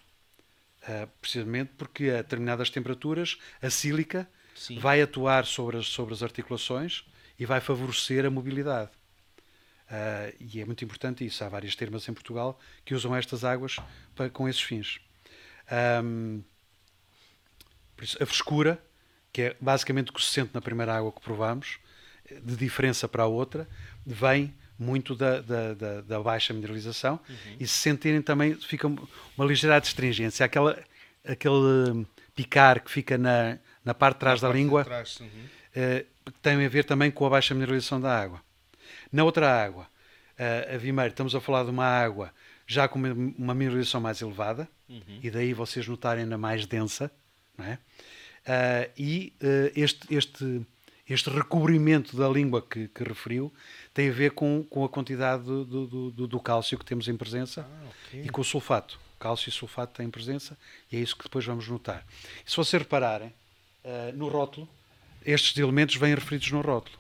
[0.83, 4.77] Uh, precisamente porque a determinadas temperaturas a sílica Sim.
[4.77, 7.03] vai atuar sobre as, sobre as articulações
[7.39, 8.91] e vai favorecer a mobilidade.
[9.89, 11.43] Ah, e é muito importante isso.
[11.43, 13.77] Há várias termas em Portugal que usam estas águas
[14.15, 14.99] para, com esses fins.
[17.95, 18.83] Por isso, a frescura,
[19.35, 21.77] que é basicamente o que se sente na primeira água que provamos,
[22.41, 23.67] de diferença para a outra,
[24.05, 27.19] vem muito da, da, da- da baixa mineralização
[27.59, 30.81] e se sentirem também fica uma ligeira astringência, aquela,
[31.27, 35.27] aquele picar que fica na, na parte de trás da Parte de língua trás, uhum.
[35.75, 36.05] eh,
[36.41, 38.41] tem a ver também com a baixa mineralização da água.
[39.11, 39.85] Na outra água,
[40.37, 42.31] eh, a Vimeiro, estamos a falar de uma água
[42.65, 44.65] já com uma, mineralização mais elevada,
[45.21, 47.11] e daí vocês notarem ainda mais densa,
[47.57, 47.79] não é?
[48.47, 50.61] Ah, e eh, este, este,
[51.09, 53.51] este recobrimento da língua que, que referiu
[53.93, 57.15] tem a ver com, com a quantidade do, do, do- do cálcio que temos em
[57.17, 58.21] presença Ah, ok.
[58.23, 58.99] e com o sulfato.
[59.19, 60.57] Cálcio e sulfato têm presença
[60.91, 62.05] e é isso que depois vamos notar.
[62.45, 63.33] E se vocês repararem,
[63.83, 64.67] ah, no rótulo,
[65.25, 66.97] estes elementos vêm referidos no rótulo.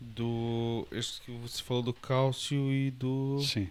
[0.00, 0.86] Do.
[0.90, 3.40] Este que você falou do cálcio e do.
[3.42, 3.68] Sim.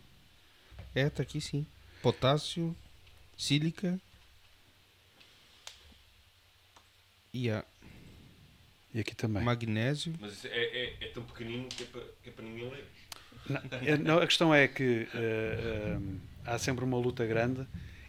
[0.96, 1.66] É, tá aqui sim.
[2.02, 2.76] Potássio,
[3.38, 4.00] sílica.
[7.34, 7.64] E a
[8.94, 9.44] E aqui também.
[9.44, 10.14] magnésio.
[10.20, 12.86] Mas é, é, tão pequenino que é para, ninguém ler.
[13.48, 15.98] Não, é- não, a questão é que eh,
[16.46, 17.66] há sempre uma luta grande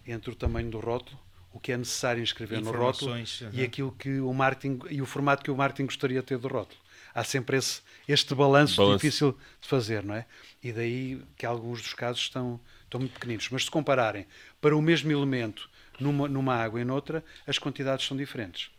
[0.06, 1.18] entre o tamanho do rótulo,
[1.52, 5.06] o que é necessário inscrever no rótulo Informações, e aquilo que o marketing e o
[5.06, 6.80] formato que o marketing gostaria de ter do rótulo.
[7.14, 8.96] Há sempre esse, este balanço, Balanço.
[8.96, 10.26] difícil de fazer, não é?
[10.62, 13.48] E daí que alguns dos casos estão, estão muito pequeninos.
[13.50, 14.26] Mas se compararem
[14.60, 15.68] para o mesmo elemento
[16.00, 18.70] numa, numa água e noutra, as quantidades são diferentes.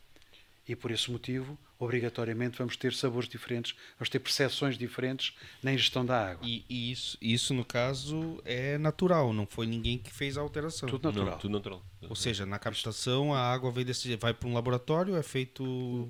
[0.67, 6.05] E por esse motivo, obrigatoriamente, vamos ter sabores diferentes, vamos ter percepções diferentes na ingestão
[6.05, 6.47] da água.
[6.47, 10.87] E, e isso, isso, no caso, é natural, não foi ninguém que fez a alteração.
[10.87, 11.31] Tudo natural.
[11.31, 11.83] Não, tudo natural.
[12.09, 15.63] Ou seja, na captação, a água vem desse, vai para um laboratório, é feito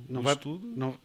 [0.07, 0.67] não um vai estudo.
[0.75, 0.99] não,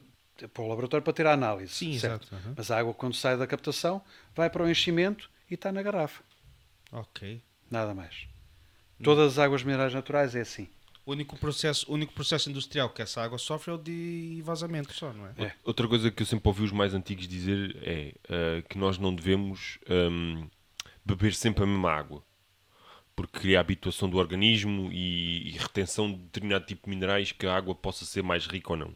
[0.53, 1.73] para o laboratório para ter a análise.
[1.73, 2.27] Sim, certo?
[2.29, 2.55] exato, aham.
[2.57, 4.03] Mas a água, quando sai da captação,
[4.35, 6.23] vai para o enchimento e está na garrafa.
[6.93, 7.43] Ok.
[7.71, 8.27] Nada mais.
[9.03, 10.69] Todas as águas minerais naturais é assim.
[11.09, 15.11] O único processo, único processo industrial que essa água sofre é o de vazamento só,
[15.11, 15.33] não é?
[15.39, 15.53] É.
[15.65, 19.15] Outra coisa que eu sempre ouvi os mais antigos dizer é ah, que nós não
[19.15, 20.47] devemos ahm,
[21.03, 22.23] beber sempre a mesma água.
[23.17, 27.57] Porque cria habituação do organismo e, e retenção de determinado tipo de minerais que a
[27.57, 28.95] água possa ser mais rica ou não.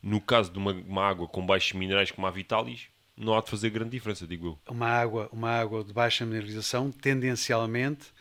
[0.00, 2.86] No caso de uma, uma água com baixos minerais como a Vitalis,
[3.16, 4.72] não há de fazer grande diferença, digo eu.
[4.72, 8.12] Uma água, uma água de baixa mineralização, tendencialmente,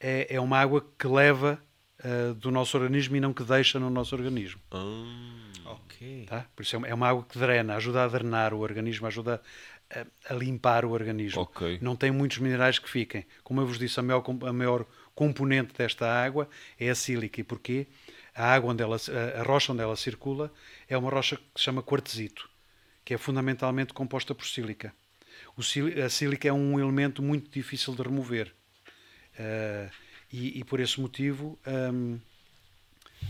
[0.00, 1.60] é, é uma água que leva
[2.02, 4.60] ah, do nosso organismo e não que deixa no nosso organismo.
[4.70, 6.26] Ah, Ok.
[6.28, 6.46] Tá?
[6.54, 9.42] Por isso é uma- é uma água que drena, ajuda a drenar o organismo, ajuda
[9.90, 11.42] a, a limpar o organismo.
[11.42, 11.78] Ok.
[11.82, 13.24] Não tem muitos minerais que fiquem.
[13.42, 17.40] Como eu vos disse, a maior, a maior componente desta água é a sílica.
[17.40, 17.86] E porquê?
[18.34, 20.52] A água onde ela, a- rocha onde ela circula
[20.88, 22.48] é uma rocha que se chama quartzito,
[23.04, 24.94] que é fundamentalmente composta por sílica.
[25.56, 25.62] O
[26.04, 28.52] a sílica é um elemento muito difícil de remover.
[29.38, 29.88] Ah,
[30.38, 32.18] e, e por esse motivo, hum,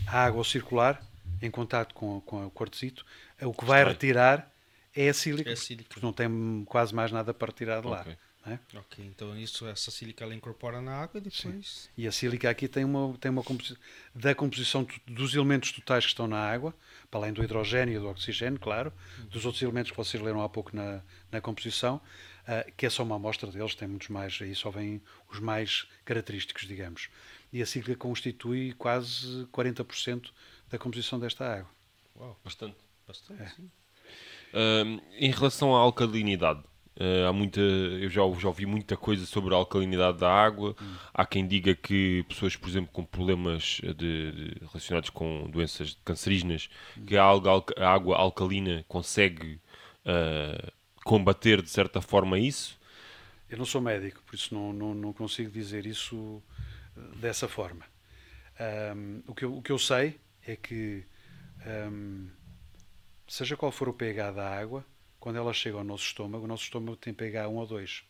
[0.05, 1.01] a água ao circular,
[1.41, 3.05] em contato com, com o quartzito,
[3.41, 4.51] o que vai retirar
[4.95, 5.89] é a sílica, É a sílica.
[5.89, 8.01] porque não tem quase mais nada para retirar de lá.
[8.01, 8.17] Ok.
[8.45, 8.59] não é?
[8.79, 11.89] Ok, então isso, essa sílica ela incorpora na água e depois.
[11.97, 13.77] E a sílica aqui tem uma, tem uma composi-
[14.15, 16.73] da composição dos elementos totais que estão na água,
[17.11, 18.91] para além do hidrogênio e do oxigênio, claro,
[19.29, 22.01] dos outros elementos que vocês leram há pouco na, na composição,
[22.47, 25.87] ah, que é só uma amostra deles, tem muitos mais, aí só vêm os mais
[26.05, 27.09] característicos, digamos.
[27.51, 30.31] E a sílica constitui quase 40%
[30.69, 31.69] da composição desta água.
[32.15, 32.75] Uau, bastante.
[33.07, 33.51] bastante, É.
[34.53, 36.63] Ahm, em relação à alcalinidade,
[36.99, 40.75] ah, há muita, eu já, já ouvi muita coisa sobre a alcalinidade da água.
[41.13, 46.69] Há quem diga que pessoas, por exemplo, com problemas de, de- relacionados com doenças cancerígenas,
[47.05, 49.59] que a, água alcalina consegue
[50.05, 50.71] ah,
[51.07, 52.77] combater de certa forma isso.
[53.49, 56.43] Eu não sou médico, por isso não, não, não consigo dizer isso
[56.97, 57.85] eh, dessa forma.
[58.59, 61.05] Ahm, o, que eu, o que eu sei é que,
[61.65, 62.27] ahm,
[63.25, 64.85] seja qual for o pH da água,
[65.17, 68.03] quando ela chega ao nosso estômago, o nosso estômago tem pH 1 ou 2.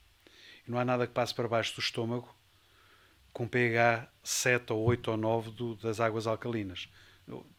[0.67, 2.35] E não há nada que passe para baixo do estômago
[3.31, 6.89] com pH 7 ou 8 ou 9 do- das águas alcalinas.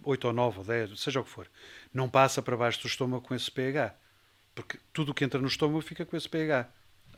[0.02, 1.48] 8 ou 9 ou 10, seja o que for.
[1.94, 3.94] Não passa para baixo do estômago com esse pH.
[4.62, 6.68] Porque tudo o que entra no estômago fica com esse pH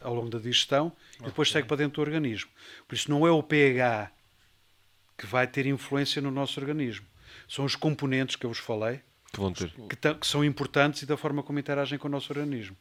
[0.02, 2.50] ao longo da digestão e depois segue para dentro do organismo.
[2.86, 4.12] Por isso não é o pH
[5.16, 7.06] que vai ter influência no nosso organismo.
[7.48, 9.00] São os componentes que eu vos falei
[9.32, 9.70] Que vão ter.
[9.88, 12.76] que, que são importantes e da forma como interagem com o nosso organismo.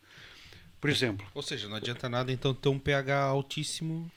[0.82, 4.12] Por exemplo, Ou seja, não adianta nada então ter um pH altíssimo.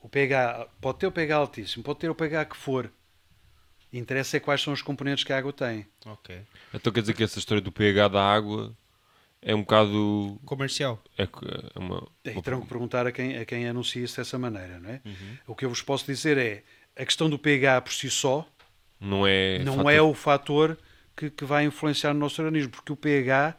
[0.00, 2.90] o pH pode ter o pH altíssimo, pode ter o pH que for.
[3.92, 5.86] Interessa é quais são os componentes que a água tem.
[6.06, 6.40] Ok.
[6.74, 8.74] Então quer dizer que essa história do pH da água
[9.42, 10.40] é um bocado.
[10.44, 11.02] Comercial.
[11.16, 14.38] É, é uma, E uma- terão que perguntar a quem, a quem anuncia isso dessa
[14.38, 15.00] maneira, não é?
[15.04, 15.36] Uhum.
[15.48, 16.62] O que eu vos posso dizer é,
[16.96, 18.46] a questão do pH por si só
[19.00, 19.58] não é.
[19.60, 20.78] não fator- é o fator
[21.16, 23.56] que, que vai influenciar no nosso organismo, porque o pH,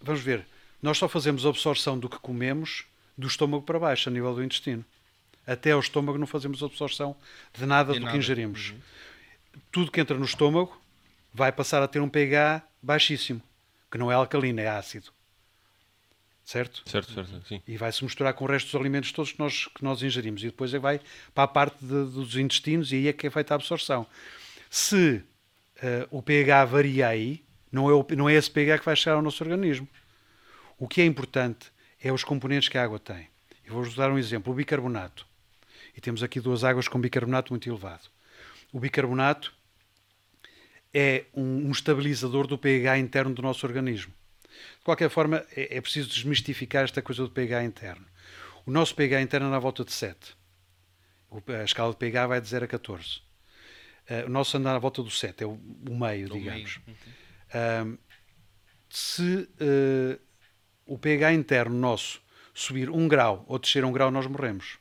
[0.00, 0.46] vamos ver,
[0.82, 2.84] nós só fazemos absorção do que comemos
[3.16, 4.84] do estômago para baixo, a nível do intestino.
[5.46, 7.16] Até ao estômago não fazemos absorção
[7.54, 8.12] de nada De do nada.
[8.12, 8.74] que ingerimos.
[9.72, 10.78] Tudo que entra no estômago
[11.32, 13.40] vai passar a ter um pH baixíssimo,
[13.90, 15.10] que não é alcalino, é ácido.
[16.44, 16.82] Certo?
[16.88, 17.60] Certo, certo, sim.
[17.66, 20.42] e vai se misturar com o resto dos alimentos todos que nós, que nós ingerimos
[20.44, 21.00] e depois é vai
[21.34, 24.06] para a parte de- dos intestinos e aí é que é feita a absorção.
[24.70, 25.24] Se
[25.82, 29.16] eh, o pH varia aí, não é, o- não é esse pH que vai chegar
[29.16, 29.88] ao nosso organismo.
[30.78, 31.70] O que é importante
[32.00, 33.28] é os componentes que a água tem.
[33.64, 35.26] Eu vou-vos dar um exemplo: o bicarbonato.
[35.96, 38.08] E temos aqui duas águas com bicarbonato muito elevado.
[38.72, 39.52] O bicarbonato
[40.98, 44.12] é um, um estabilizador do pH interno do nosso organismo.
[44.78, 48.06] De qualquer forma, é, é preciso desmistificar esta coisa do pH interno.
[48.64, 50.34] O nosso pH interno anda à volta de 7.
[51.30, 53.20] O- a escala de pH vai de 0 a 14.
[54.08, 55.50] Eh, o nosso anda à volta do 7, é o,
[55.90, 56.80] o meio, Do digamos.
[56.86, 56.98] meio.
[57.52, 57.98] Ahm,
[58.88, 60.18] se eh,
[60.86, 62.22] o pH interno nosso
[62.54, 64.78] subir um grau ou descer um grau, nós morremos.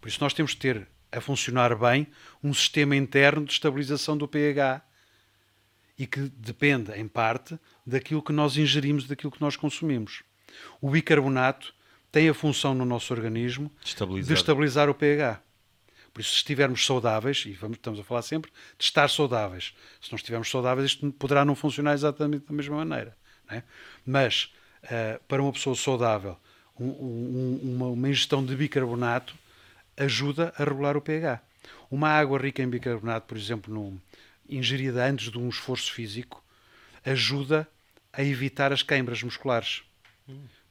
[0.00, 2.06] Por isso nós temos que ter a funcionar bem
[2.42, 4.82] um sistema interno de estabilização do pH
[5.98, 10.22] e que depende, em parte, daquilo que nós ingerimos, daquilo que nós consumimos.
[10.80, 11.74] O bicarbonato
[12.10, 14.36] tem a função no nosso organismo de Estabilizar.
[14.36, 15.40] estabilizar o pH.
[16.12, 20.12] Por isso, se estivermos saudáveis, e vamos, estamos a falar sempre de estar saudáveis, se
[20.12, 23.16] não estivermos saudáveis, isto poderá não funcionar exatamente da mesma maneira.
[23.48, 23.62] é?
[24.06, 24.52] Mas,
[24.84, 26.36] ah, para uma pessoa saudável,
[26.78, 29.34] um- um- uma, uma ingestão de bicarbonato
[29.96, 31.40] ajuda a regular o pH.
[31.90, 34.00] Uma água rica em bicarbonato, por exemplo, no,
[34.48, 36.42] ingerida antes de um esforço físico,
[37.04, 37.68] ajuda
[38.12, 39.82] a evitar as queimbras musculares.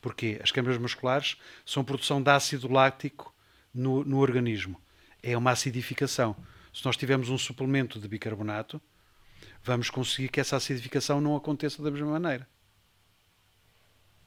[0.01, 0.39] Porquê?
[0.43, 3.33] As queimbras musculares são produção de ácido láctico
[3.73, 4.79] no, no organismo.
[5.21, 6.35] É uma acidificação.
[6.73, 8.81] Se nós tivermos um suplemento de bicarbonato,
[9.63, 12.47] vamos conseguir que essa acidificação não aconteça da mesma maneira.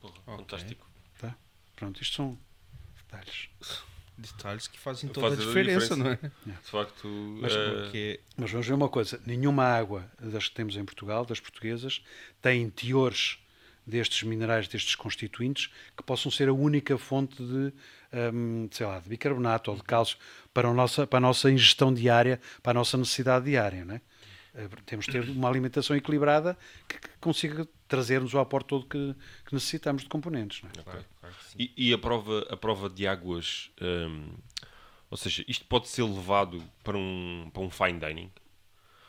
[0.00, 0.36] Porra, Ok.
[0.38, 0.86] Fantástico.
[1.18, 1.36] Tá?
[1.74, 2.38] Pronto, isto são
[2.96, 3.48] detalhes.
[4.18, 5.96] Detalhes que fazem toda Faz a a diferença, diferença.
[5.96, 6.16] não é?
[6.62, 7.06] De facto,
[7.40, 11.26] Mas eh, porque Mas vamos ver uma coisa: nenhuma água das que temos em Portugal,
[11.26, 12.02] das portuguesas,
[12.40, 13.38] tem teores
[13.86, 17.72] destes minerais, destes constituintes, que possam ser a única fonte de,
[18.32, 20.16] hum, sei lá, de bicarbonato ou de cálcio
[20.52, 23.84] para a, nossa, para a nossa ingestão diária, para a nossa necessidade diária.
[23.84, 24.00] Não é?
[24.54, 26.56] Eh, Temos de ter uma alimentação equilibrada
[26.88, 30.62] que, que consiga trazer-nos o aporte todo que, que necessitamos de componentes.
[30.62, 31.04] Não é?
[31.58, 34.30] E, e a, prova, a prova de águas, hum,
[35.10, 38.30] ou seja, isto pode ser levado para um, para um fine dining?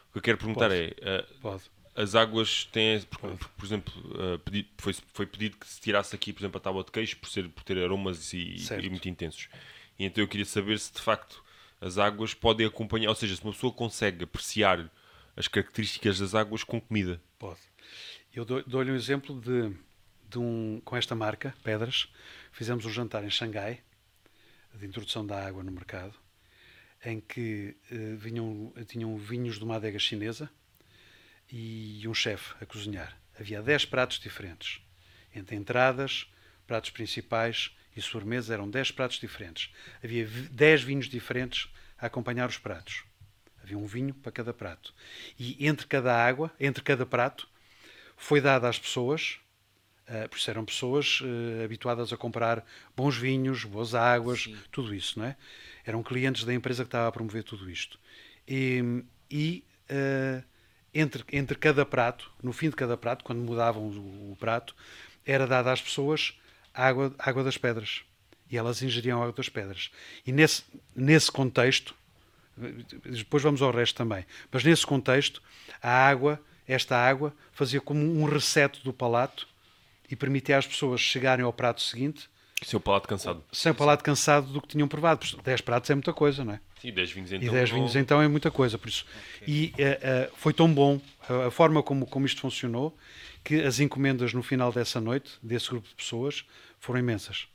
[0.10, 0.76] O que eu quero perguntar Pode.
[0.76, 1.64] é, eh, Pode.
[1.96, 6.16] as águas têm, por, por- por exemplo, eh, pedi- foi, foi pedido que se tirasse
[6.16, 9.10] aqui, por exemplo, a tábua de queijo por, ser, por ter aromas e, e muito
[9.10, 9.48] intensos.
[10.00, 11.44] E então eu queria saber se de facto
[11.82, 14.90] as águas podem acompanhar, ou seja, se uma pessoa consegue apreciar
[15.36, 17.22] as características das águas com comida.
[17.38, 17.60] Pode.
[18.38, 19.76] Eu dou- dou-lhe um exemplo de,
[20.30, 22.08] de um, com esta marca, Pedras.
[22.52, 23.82] Fizemos um jantar em Xangai,
[24.76, 26.14] de introdução da água no mercado,
[27.04, 30.52] em que eh, vinham, tinham vinhos de uma adega chinesa
[31.52, 33.18] e um chefe a cozinhar.
[33.40, 34.82] Havia 10 pratos diferentes.
[35.34, 36.32] Entre entradas,
[36.68, 39.74] pratos principais e sobremesa eram 10 pratos diferentes.
[40.04, 43.04] Havia vi- 10 vinhos diferentes a acompanhar os pratos.
[43.64, 44.94] Havia um vinho para cada prato.
[45.40, 47.50] E entre cada água, entre cada prato,
[48.18, 49.40] foi dada às pessoas,
[50.08, 54.58] eh, por isso eram pessoas eh, habituadas a comprar bons vinhos, boas águas, Sim.
[54.72, 55.38] tudo isso, não é?
[55.86, 58.00] Eram clientes da empresa que estava a promover tudo isto.
[58.48, 60.44] E, e, eh,
[60.94, 64.76] entre, entre cada prato, no fim de cada prato, quando mudavam o, o prato,
[65.26, 66.34] era dada às pessoas
[66.74, 68.02] água, água das pedras.
[68.50, 69.92] E elas ingeriam água das pedras.
[70.26, 70.64] E nesse,
[70.96, 71.94] nesse contexto,
[73.04, 75.42] depois vamos ao resto também, mas nesse contexto,
[75.82, 79.48] a água, esta água, fazia como um reset do palato
[80.10, 82.30] e permitia às pessoas chegarem ao prato seguinte
[82.64, 83.44] Seu palato cansado.
[83.52, 85.20] sem o palato cansado do que tinham provado.
[85.20, 86.60] Porque 10 pratos é muita coisa, não é?
[86.82, 87.54] Sim, 10 vinhos E então.
[87.54, 89.06] 10 vinhos então é muita coisa, por isso.
[89.48, 92.96] E eh, eh, foi tão bom a, a forma como, como isto funcionou
[93.44, 96.44] que as encomendas no final dessa noite, desse grupo de pessoas,
[96.80, 97.48] foram imensas.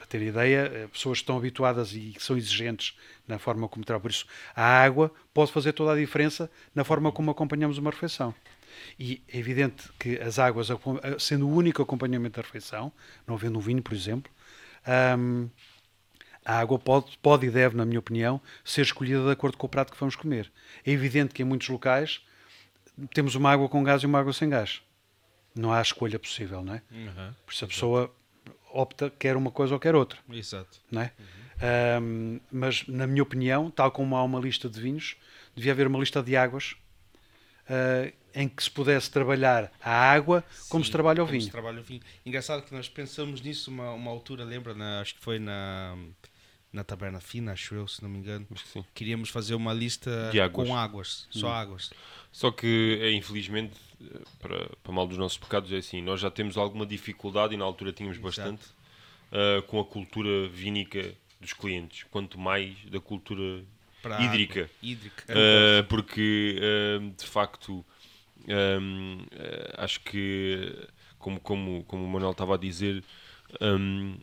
[0.00, 2.96] Para ter ideia, eh, pessoas que estão habituadas e que são exigentes
[3.28, 4.00] na forma como trabalham.
[4.00, 4.24] Por isso,
[4.56, 8.34] a água pode fazer toda a diferença na forma como acompanhamos uma refeição.
[8.98, 10.68] E é evidente que as águas,
[11.18, 12.90] sendo o único acompanhamento da refeição,
[13.26, 14.32] não havendo um vinho, por exemplo,
[14.86, 15.48] ahm,
[16.44, 19.68] A água pode, pode e deve, na minha opinião, ser escolhida de acordo com o
[19.70, 20.50] prato que vamos comer.
[20.86, 22.22] É evidente que em muitos locais
[23.14, 24.80] temos uma água com gás e uma água sem gás.
[25.54, 26.82] Não há escolha possível, não é?
[26.90, 27.34] Uhum.
[27.44, 28.14] Por isso a pessoa
[28.72, 30.78] opta, quer uma coisa ou quer outra, Exato.
[30.90, 31.12] não é?
[31.62, 35.16] Ahm, mas, na minha opinião, tal como há uma lista de vinhos,
[35.54, 36.74] devia haver uma lista de águas
[37.68, 41.44] ah, em que se pudesse trabalhar a água como Sim, se trabalha o como se
[41.44, 41.52] vinho.
[41.52, 42.00] trabalha o vinho.
[42.24, 44.72] Engraçado que nós pensamos nisso uma, uma altura, lembra?
[44.74, 45.96] Na, acho que foi na,
[46.72, 48.46] na Taberna Fina, acho eu, se não me engano.
[48.52, 48.84] Acho que sim.
[48.94, 50.68] Queríamos fazer uma lista De águas.
[50.68, 51.52] com águas, só Hum.
[51.52, 51.90] águas.
[52.32, 53.74] Só que, é, infelizmente,
[54.38, 57.64] para, para mal dos nossos pecados, é assim: nós já temos alguma dificuldade, e na
[57.64, 58.50] altura tínhamos Exato.
[58.52, 58.70] bastante,
[59.32, 63.64] eh, com a cultura vínica dos clientes, quanto mais da cultura
[64.02, 64.70] Para Hídrica.
[64.82, 65.24] Hídrica.
[65.32, 66.58] Uh, porque
[67.00, 67.84] uh, de facto
[68.46, 70.86] um, uh, acho que
[71.18, 73.02] como, como, como o Manuel estava a dizer
[73.60, 74.18] um,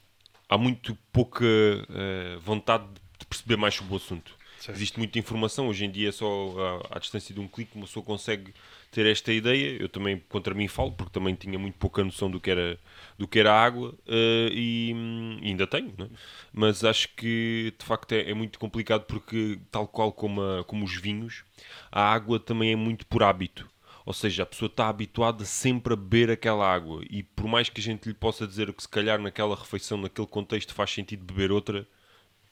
[0.49, 2.85] há muito pouca uh, vontade
[3.19, 4.75] de perceber mais sobre o assunto Certo.
[4.75, 7.85] existe muita informação hoje em dia é só à, à distância de um clique uma
[7.85, 8.51] pessoa consegue
[8.91, 12.39] ter esta ideia eu também contra mim falo porque também tinha muito pouca noção do
[12.39, 12.79] que era
[13.19, 16.07] do que era a água uh, e, hum, ainda tenho né?
[16.51, 20.83] mas acho que de facto é, é muito complicado porque tal qual como, a- como
[20.85, 21.43] os vinhos
[21.91, 23.69] a água também é muito por hábito
[24.07, 27.81] ou seja, a pessoa está habituada sempre a beber aquela água e por mais que
[27.81, 31.51] a gente lhe possa dizer que se calhar naquela refeição, naquele contexto faz sentido beber
[31.51, 31.85] outra,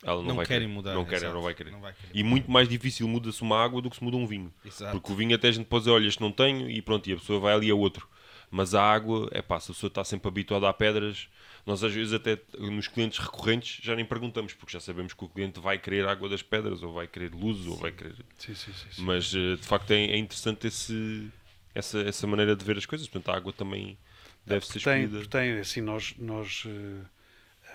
[0.04, 0.74] ela não, Não vai querem querer.
[0.76, 1.72] mudar, Não quer, não vai querer.
[1.72, 2.10] Não vai querer.
[2.14, 4.54] E muito mais difícil muda-se uma água do que se muda um vinho.
[4.66, 4.92] Exato.
[5.00, 7.14] Porque o vinho até a gente pode dizer, olha, este não tenho e pronto, e
[7.14, 8.06] a pessoa vai ali a outro.
[8.52, 11.30] Mas a água, é pá, se a pessoa está sempre habituada a pedras,
[11.66, 15.30] nós às vezes até nos clientes recorrentes já nem perguntamos, porque já sabemos que o
[15.30, 18.14] cliente vai querer água das pedras, ou vai querer luz, ou vai querer...
[18.38, 19.02] Sim, sim, sim, sim.
[19.02, 21.32] Mas eh, de facto é, é interessante esse,
[21.76, 23.08] essa, essa maneira de ver as coisas.
[23.08, 23.98] Portanto, a água também
[24.46, 25.30] deve ser tem, escolhida.
[25.30, 26.64] tem assim, nós, nós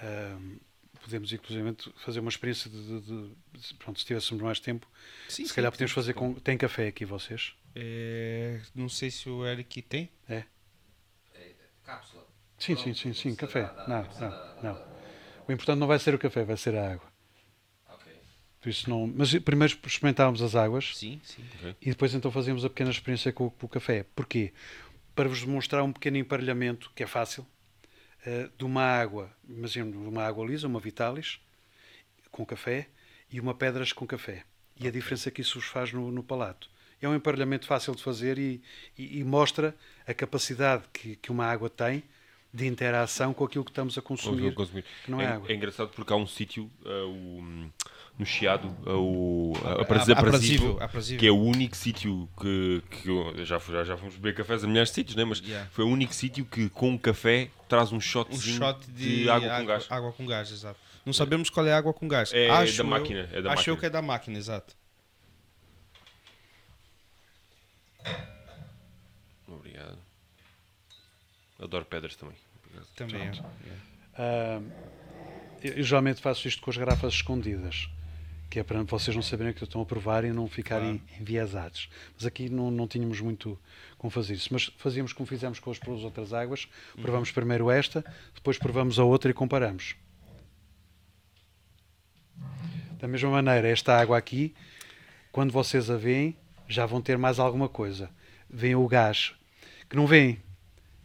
[0.03, 0.57] ahm,
[1.03, 4.87] podemos inclusive fazer uma experiência de, de- de- pronto, se tivéssemos mais tempo,
[5.29, 6.35] Sim, se sim, calhar podemos fazer com.
[6.35, 7.55] Tem café aqui vocês?
[7.75, 10.11] É, não sei se o Eric tem.
[10.29, 10.45] É?
[11.85, 12.27] Cápsula.
[12.59, 13.63] Sim, sim, sim, sim, café.
[13.89, 14.91] Não, não, não.
[15.49, 17.10] O importante não vai ser o café, vai ser a água.
[18.67, 19.07] Isso não.
[19.07, 21.43] Mas primeiro experimentávamos as águas Sim, sim.
[21.81, 24.05] e depois então fazíamos a pequena experiência com, o- com o café.
[24.15, 24.53] Porquê?
[25.15, 27.47] Para vos demonstrar um pequeno emparelhamento, que é fácil,
[28.25, 31.41] eh, de uma água, imagina uma água lisa, uma Vitalis,
[32.31, 32.89] com café,
[33.33, 34.45] e uma Pedras com café.
[34.79, 36.69] E a diferença que isso vos faz no, no palato.
[37.03, 38.61] É um emparelhamento fácil de fazer e,
[38.97, 39.75] e- e mostra
[40.07, 42.03] a capacidade que, que uma água tem
[42.53, 44.53] de interação com aquilo que estamos a consumir.
[44.55, 44.85] Consumir.
[45.07, 45.53] não é água.
[45.53, 47.71] engraçado porque há um sítio ah, o-
[48.19, 50.79] no Chiado, ah, o aprazível,
[51.19, 54.67] que é o único sítio que, que eu- já, já, já fomos beber cafés a
[54.67, 55.25] milhares de sítios, né?
[55.25, 55.71] mas Yeah.
[55.71, 59.49] foi o único sítio que com um café traz um Um shotzinho shot de, água,
[59.59, 59.87] com gás.
[59.89, 60.79] Água com gás, exato.
[61.07, 62.33] Não sabemos qual é a água com gás.
[62.35, 63.77] É Acho da eu- máquina, é da acho eu máquina.
[63.77, 64.75] que é da máquina, exato.
[69.49, 69.99] Obrigado.
[71.61, 72.37] Adoro pedras também.
[72.97, 73.31] Também.
[74.15, 74.61] Ah,
[75.63, 77.89] eu, eu geralmente faço isto com as garrafas escondidas,
[78.49, 81.89] que é para vocês não saberem que estão a provar e não ficarem enviesados.
[82.15, 83.59] Mas aqui não, não tínhamos muito
[83.99, 84.49] como fazer isso.
[84.53, 86.67] Mas fazíamos como fizemos com as, com as outras águas:
[87.01, 89.95] provamos primeiro esta, depois provamos a outra e comparamos.
[92.99, 94.55] Da mesma maneira, esta água aqui,
[95.33, 96.37] quando vocês a veem,
[96.69, 98.11] já vão ter mais alguma coisa.
[98.49, 99.35] Vêem o gás,
[99.89, 100.41] que não veem.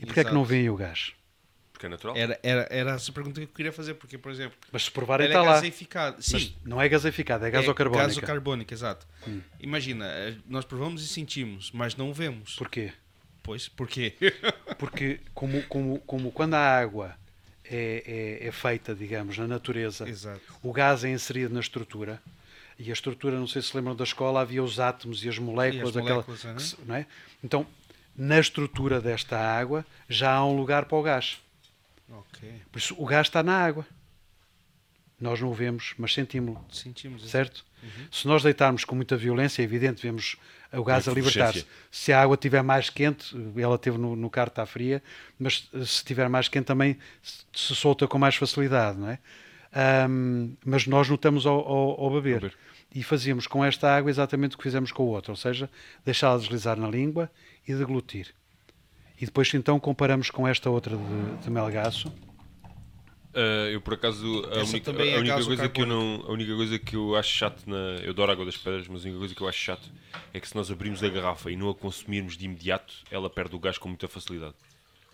[0.05, 1.13] E porquê é que não veem o gás?
[1.73, 2.15] Porque é natural.
[2.15, 5.27] Era, era, era essa pergunta que eu queria fazer, porque, por exemplo, Mas se provarem,
[5.27, 5.53] está é lá.
[5.55, 6.21] gaseificada.
[6.21, 8.07] Sim, Mas não é gaseificada, é gasocarbónica.
[8.07, 9.05] gasocarbónica, exato.
[9.59, 12.55] Imagina, eh, nós provamos e sentimos, mas não vemos.
[12.55, 12.93] Porquê?
[13.43, 14.13] Pois, por quê?
[14.79, 17.15] Porque como, como, como quando a água
[17.63, 20.39] é, é, é feita, digamos, na natureza, Exato.
[20.63, 22.21] o gás é inserido na estrutura,
[22.79, 25.87] e a estrutura, não sei se lembram da escola, havia os átomos e as moléculas,
[25.87, 27.05] E as aquela- moléculas, que se- não é?
[27.43, 27.65] Então,
[28.17, 31.37] na estrutura desta água, já há um lugar para o gás.
[32.09, 32.49] ok.
[32.71, 33.85] Por isso, o gás está na água.
[35.19, 36.63] Nós não o vemos, mas sentimos-lo.
[36.71, 37.63] Sentimos certo?
[38.11, 40.35] Se nós deitarmos com muita violência, é evidente, vemos
[40.73, 41.65] o gás Uma a libertar-se.
[41.91, 45.01] Se a água estiver mais quente, ela teve no, no carro está fria,
[45.39, 49.19] mas se estiver mais quente também se- solta com mais facilidade, não é?
[49.71, 52.39] Ahm, mas nós notamos ao, ao- ao beber.
[52.41, 52.57] beber.
[52.93, 55.69] E fazíamos com esta água exatamente o que fizemos com a outra, ou seja,
[56.05, 57.29] deixá-la deslizar na língua
[57.67, 58.33] e deglutir.
[59.19, 62.11] E depois então comparamos com esta outra de, de melgaço.
[63.35, 66.31] Ah, eu por acaso a Essa única, é a única coisa que eu não a
[66.31, 69.19] única coisa que eu acho chato na eu adoro água das pedras mas a única
[69.19, 69.91] coisa que eu acho chato
[70.33, 73.53] é que se nós abrirmos a garrafa e não a consumirmos de imediato ela perde
[73.53, 74.55] o gás com muita facilidade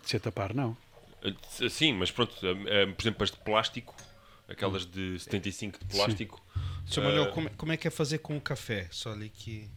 [0.02, 0.76] Se a tapar, não.
[1.24, 1.32] Ah,
[1.68, 3.92] Sim, mas pronto, ah, por exemplo, as de plástico
[4.52, 6.40] aquelas de 75 de plástico.
[6.86, 8.88] Seu Ah, Manuel, como, é- como é que é fazer com o café?
[8.90, 9.68] Só ali que.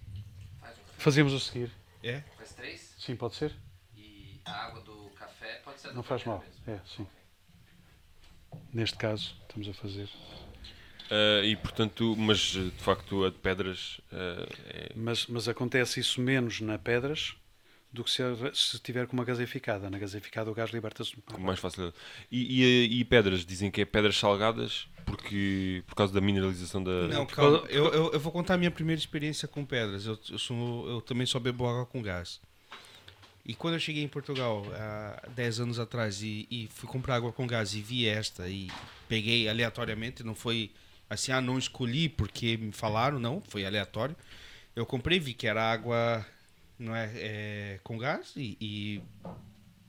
[0.59, 0.93] Faz café.
[0.97, 1.71] Fazemos a seguir.
[2.03, 2.21] É?
[2.37, 2.95] Faz três.
[2.99, 3.53] Sim, pode ser?
[3.95, 6.39] E a água do café pode ser Não faz mal.
[6.39, 6.53] mesmo.
[6.67, 7.07] É, sim.
[8.73, 10.09] Neste caso, estamos a fazer.
[11.11, 16.19] ah, e portanto, mas de facto a de pedras ah, é, Mas, mas acontece isso
[16.21, 17.35] menos na pedras
[17.95, 18.21] do que se,
[18.53, 19.89] se tiver com uma gaseificada.
[19.89, 21.13] Na gaseificada o gás liberta-se.
[21.39, 21.95] mais facilidade.
[22.31, 27.07] E, e, e pedras, dizem que é pedras salgadas porque, por causa da mineralização da.
[27.07, 27.59] Não, calma.
[27.59, 30.05] causa- Eu, eu, eu vou contar a minha primeira experiência com pedras.
[30.05, 32.39] Eu, eu, sou, eu também só bebo água com gás.
[33.45, 37.31] E quando eu cheguei em Portugal, há 10 anos atrás, e, e fui comprar água
[37.31, 38.71] com gás e vi esta, e
[39.07, 40.71] peguei aleatoriamente, não foi
[41.07, 44.15] assim, ah, não escolhi porque me falaram, não, foi aleatório.
[44.75, 46.25] Eu comprei, vi que era água
[46.77, 49.01] não é, é, com gás, e, e.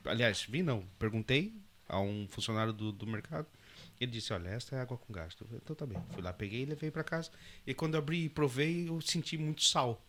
[0.05, 1.53] Aliás, vi não, perguntei
[1.89, 3.47] a um funcionário do, do mercado.
[4.01, 5.34] Ele disse, olha, esta é água com gás.
[5.34, 5.99] Falei, Então tá bem.
[6.11, 7.30] Fui lá, peguei e levei para casa.
[7.66, 10.05] E quando eu abri e provei, eu senti muito sal.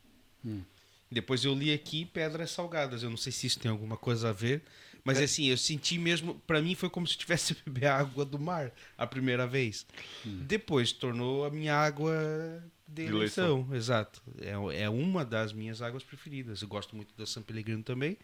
[1.10, 3.02] Depois eu li aqui pedras salgadas.
[3.02, 4.62] Eu não sei se isso tem alguma coisa a ver.
[5.06, 6.36] Mas assim, eu senti mesmo.
[6.46, 9.86] Para mim foi como se eu tivesse beber água do mar a primeira vez.
[10.26, 13.46] Depois tornou a minha água de De eleição.
[13.60, 13.76] eleição.
[13.76, 14.22] Exato.
[14.40, 16.62] É, é uma das minhas águas preferidas.
[16.62, 18.18] Eu gosto muito da San Pellegrino também.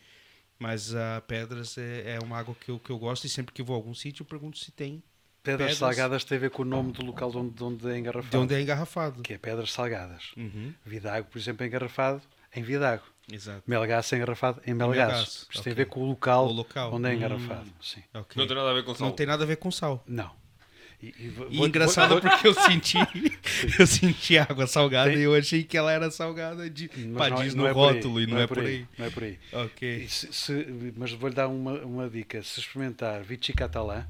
[0.59, 3.25] Mas a Pedras é, é uma água que eu, que eu gosto.
[3.25, 5.03] E sempre que vou a algum sítio, eu pergunto se tem.
[5.41, 7.89] Pedras, Pedras- salgadas tem a ver com o nome do local de onde, de onde
[7.89, 8.29] é engarrafado.
[8.31, 9.21] De onde é engarrafado.
[9.21, 10.31] Que é pedras salgadas.
[10.37, 12.21] Uhum, Vidago, por exemplo, é engarrafado
[12.55, 13.03] em Vidago.
[13.29, 13.61] exato.
[13.67, 15.47] Melgaço é engarrafado em Melgaço.
[15.51, 16.93] Isto tem a ver com o local, O local.
[16.93, 17.15] onde é Hum.
[17.15, 17.69] engarrafado.
[17.81, 18.03] Sim.
[18.13, 18.39] Ok.
[18.39, 19.07] Não tem nada a ver com sal.
[19.09, 20.01] Não tem nada a ver com sal.
[20.07, 20.31] Não.
[21.05, 22.97] E, e vou- E engraçado vou- porque eu senti,
[23.79, 27.29] eu senti água salgada Tem- e eu achei que ela era salgada de mas pá,
[27.29, 28.87] não é- não no é aí, rótulo e não, é por aí.
[28.97, 29.39] Não é por aí.
[29.51, 30.07] Ok.
[30.07, 32.41] Se- se- mas vou-lhe dar uma, uma dica.
[32.41, 34.05] Se experimentar Vichy Catalã,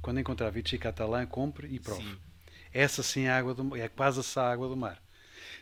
[0.00, 2.02] quando encontrar Vichy Catalã, compre e prove.
[2.02, 2.16] Sim.
[2.72, 4.98] Essa sim é, água do, é quase essa água do mar.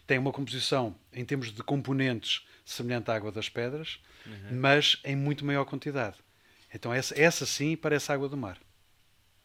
[0.07, 4.59] Tem uma composição, em termos de componentes, semelhante à água das pedras, Uhum.
[4.61, 6.17] mas em muito maior quantidade.
[6.75, 8.59] Então essa, essa sim parece água do mar.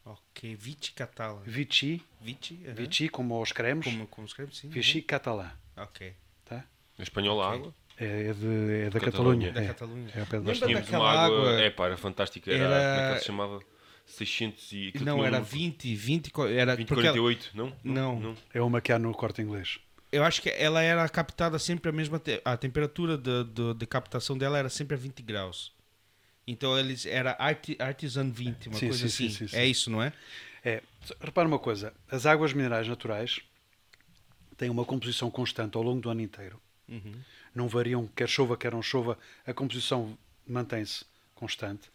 [0.06, 0.56] Ok.
[0.56, 1.42] Vici Catala.
[1.46, 2.60] Vichy, Vici?
[2.66, 2.74] aham.
[2.76, 4.56] Vichy como os cremes, Como, como escreve?
[4.56, 4.70] Sim.
[4.70, 5.52] Vichy Catalã.
[5.78, 6.14] Ok.
[6.46, 6.64] Tá?
[6.98, 7.60] Em espanhol, a Ok.
[7.60, 7.76] água.
[7.98, 9.48] É, é de, é da Catalunha.
[9.50, 9.52] Catalunha.
[9.52, 9.68] Da é.
[9.68, 10.12] Catalunha.
[10.16, 10.60] É Lembra Bastos.
[10.68, 11.38] Tínhamos daquela uma água.
[11.52, 12.52] água- É pá, era fantástica.
[12.52, 13.60] Era, Era- Como é que ela se chamava?
[14.08, 14.88] 600 e.
[14.90, 17.74] aquilo Não, um era número- 20, 20, co- era 20, porque ela- 48, não?
[17.84, 18.36] Não.
[18.54, 19.80] É uma que há no corte inglês.
[20.12, 23.86] eu acho que ela era captada sempre a mesma te- a temperatura de, de, de
[23.88, 25.72] captação dela era sempre a 20 graus.
[26.52, 29.38] Então eles era arti, artisan 20, uma Sim, coisa sim, sim, assim.
[29.38, 29.58] sim, sim.
[29.58, 30.12] É isso, não é?
[30.64, 30.84] É,
[31.22, 33.40] repara uma coisa, as águas minerais naturais
[34.58, 36.62] têm uma composição constante ao longo do ano inteiro.
[36.90, 37.14] Uhum.
[37.56, 41.90] Não variam, quer chova, quer não chova, a composição mantém-se constante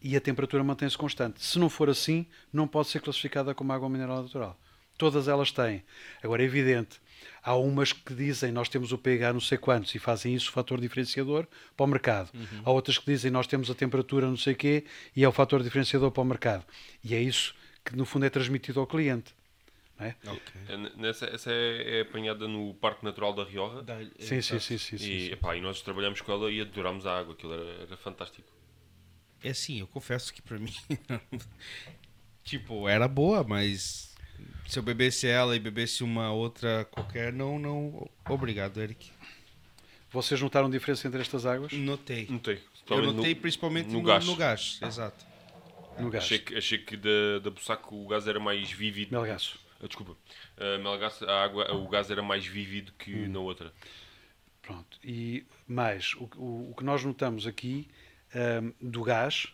[0.00, 1.44] e a temperatura mantém-se constante.
[1.44, 4.58] Se não for assim, não pode ser classificada como água mineral natural.
[4.96, 5.82] Todas elas têm.
[6.22, 7.00] Agora, é evidente,
[7.42, 10.52] há umas que dizem nós temos o pH não sei quantos e fazem isso o
[10.52, 11.46] fator diferenciador
[11.76, 12.30] para o mercado.
[12.64, 14.84] Há outras que dizem nós temos a temperatura não sei quê
[15.16, 16.64] e é o fator diferenciador para o mercado.
[17.02, 17.54] E é isso
[17.84, 19.34] que no fundo é transmitido ao cliente.
[19.98, 20.16] não é?
[20.26, 20.40] Ok.
[20.68, 23.82] É, Nessa, essa é, é apanhada no Parque Natural da Rioja.
[23.82, 24.60] Da- Sim, sim, exato.
[24.60, 25.32] sim, sim, sim, E, sim.
[25.32, 28.48] epá, e nós trabalhamos com ela e adorámos a água, aquilo era, era fantástico.
[29.42, 30.72] É assim, eu confesso que pra mim.
[32.44, 34.07] tipo, era boa, mas
[34.66, 38.08] se eu bebesse ela e bebesse uma outra qualquer, não, não.
[38.28, 39.10] Obrigado, Eric.
[40.10, 41.72] Vocês notaram diferença entre estas águas?
[41.72, 42.26] Notei.
[42.30, 42.60] Notei.
[42.88, 44.24] Eu notei no- principalmente no no, gás.
[44.26, 44.78] no gás.
[44.82, 45.26] Exato.
[45.98, 46.24] No gás.
[46.24, 49.12] Achei que, achei que da, da Bussaco o gás era mais vívido.
[49.12, 49.58] Melgaço.
[49.82, 50.16] Ah, desculpa.
[50.56, 53.28] Ah, Melgaço, a água, o gás era mais vívido que Hum.
[53.28, 53.72] na outra.
[54.62, 54.98] Pronto.
[55.04, 57.88] E mais, o, o, o que nós notamos aqui
[58.34, 59.48] ahm, do gás,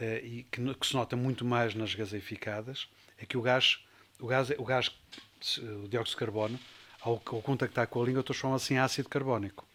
[0.00, 2.88] eh, e que, que se nota muito mais nas gaseificadas,
[3.18, 3.80] é que o gás,
[4.20, 4.90] o gás, o gás,
[5.84, 6.58] o dióxido de carbono,
[7.00, 9.66] ao, ao contactar com a língua, transforma-se em ácido carbónico.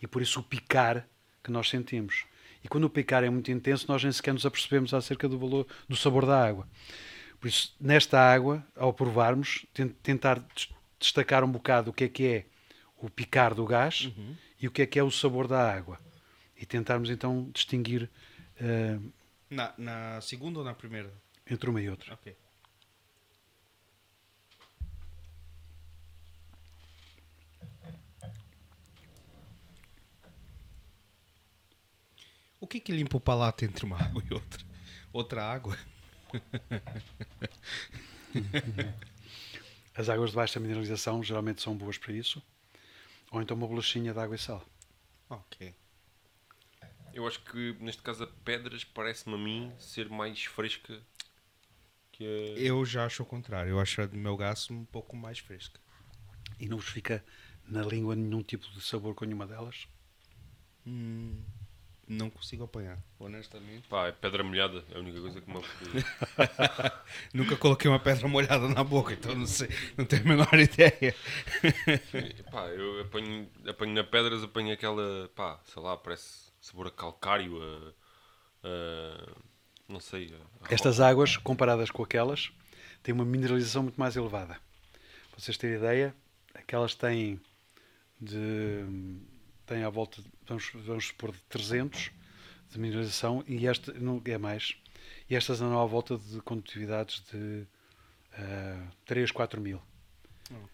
[0.00, 1.06] E por isso o picar
[1.42, 2.24] que nós sentimos.
[2.64, 5.66] E quando o picar é muito intenso, nós nem sequer nos apercebemos acerca do valor,
[5.88, 6.68] do sabor da água.
[7.40, 10.68] Por isso, nesta água, ao provarmos, ten- tentar des-
[11.00, 12.46] destacar um bocado o que é que é
[12.98, 14.08] o picar do gás
[14.60, 15.98] e o que é que é o sabor da água.
[16.56, 18.08] E tentarmos então distinguir
[18.60, 18.96] eh,
[19.50, 21.12] Na, na segunda ou na primeira?
[21.50, 22.14] entre uma e outra.
[22.14, 22.36] Ok.
[32.72, 34.64] Que que limpa o palato entre uma água e outra?
[35.12, 35.78] Outra água?
[39.94, 42.42] As águas de baixa mineralização geralmente são boas para isso.
[43.30, 44.66] Ou então uma bolachinha de água e sal.
[45.28, 45.74] Ok.
[47.12, 50.98] Eu acho que neste caso a pedras parece-me a mim ser mais fresca
[52.10, 52.54] que é.
[52.56, 53.70] Eu já acho o contrário.
[53.70, 55.78] Eu acho a do meu gasto um pouco mais fresca.
[56.58, 57.22] E não vos fica
[57.68, 59.86] na língua nenhum tipo de sabor com nenhuma delas?
[60.86, 61.44] Hum,
[62.12, 63.88] não consigo apanhar, honestamente.
[63.88, 65.60] Pá, é pedra molhada, é a única coisa que me
[67.32, 71.14] Nunca coloquei uma pedra molhada na boca, então não sei, não tenho a menor ideia.
[72.50, 77.60] pá, eu apanho, apanho na pedras, apanho aquela, pá, sei lá, parece sabor a calcário,
[77.62, 77.92] a,
[78.68, 79.36] a-
[79.88, 80.34] não sei.
[80.34, 82.52] a- Estas águas, comparadas com aquelas,
[83.02, 84.54] têm uma mineralização muito mais elevada.
[85.30, 86.14] Para vocês terem ideia,
[86.54, 87.40] aquelas têm
[88.20, 88.84] de
[89.62, 92.10] têm à volta, de- vamos, vamos supor, de 300
[92.70, 94.76] de mineralização e esta não é mais.
[95.28, 97.66] E estas andam à volta de condutividades de
[98.34, 99.80] ah, 3, 4 mil.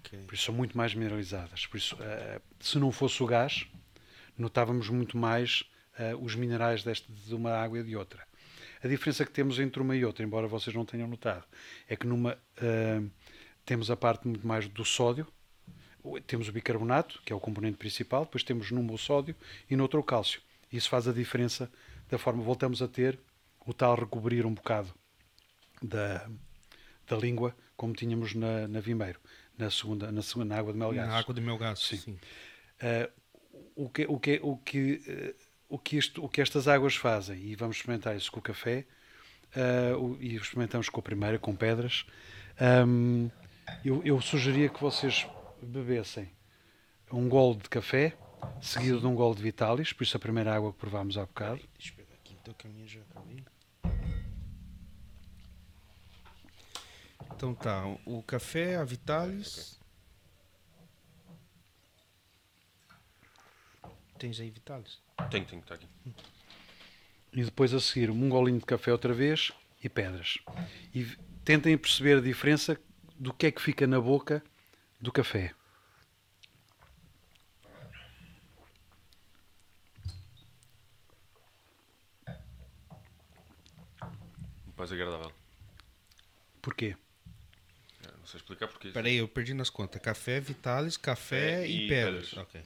[0.00, 0.18] Ok.
[0.26, 1.66] Por isso são muito mais mineralizadas.
[1.66, 3.66] Por isso, eh, se não fosse o gás,
[4.36, 5.64] notávamos muito mais
[5.98, 8.26] eh, os minerais deste, de uma água e de outra.
[8.82, 11.44] A diferença que temos entre uma e outra, embora vocês não tenham notado,
[11.88, 13.02] é que numa eh,
[13.64, 15.26] temos a parte muito mais do sódio,
[16.26, 19.34] temos o bicarbonato, que é o componente principal, depois temos numa o sódio
[19.70, 20.40] e noutra o cálcio.
[20.72, 21.70] Isso faz a diferença
[22.10, 22.42] da forma.
[22.42, 23.18] Voltamos a ter
[23.66, 24.92] o tal recobrir um bocado
[25.82, 26.28] da,
[27.06, 29.18] da língua, como tínhamos na, na Vimeiro,
[29.56, 31.08] na segunda, na segunda na água de Melgaço.
[31.08, 31.96] Na água do meu gasto, Sim.
[31.96, 32.18] sim.
[32.80, 33.10] Eh,
[33.74, 35.34] o, que, o, que, o, que, eh,
[35.68, 38.84] o, que isto, o que estas águas fazem, e vamos experimentar isso com o café,
[39.98, 42.04] o- e experimentamos com a primeira, com pedras,
[42.60, 43.28] ahm,
[43.84, 45.26] eu, eu sugeria que vocês
[45.66, 46.30] bebessem
[47.12, 48.16] um gole de café,
[48.60, 51.60] seguido de um gole de Vitalis, por isso a primeira água que provámos há bocado.
[51.78, 53.44] Deixa eu pegar aqui então que a minha já acabei.
[57.34, 59.78] Então tá, o café, a Vitalis.
[64.18, 64.98] Tens aí Vitalis?
[65.30, 65.86] Tenho, tenho, está aqui.
[67.32, 69.52] e depois a seguir um golinho de café outra vez
[69.82, 70.38] e pedras.
[70.92, 71.04] E
[71.44, 72.78] tentem perceber a diferença
[73.16, 74.42] do que é que fica na boca
[75.00, 75.54] do café.
[84.76, 85.32] Mais agradável.
[86.62, 86.96] Porquê?
[88.04, 88.90] É, Não sei explicar porque.
[88.90, 90.00] Peraí, eu perdi nas contas.
[90.00, 92.36] Café, Vitalis, café É, e, e pedras.
[92.36, 92.60] Ok.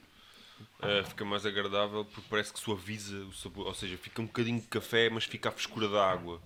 [0.79, 4.61] Uh, fica mais agradável porque parece que suaviza o sabor, ou seja, fica um bocadinho
[4.61, 6.41] de café, mas fica a frescura da água.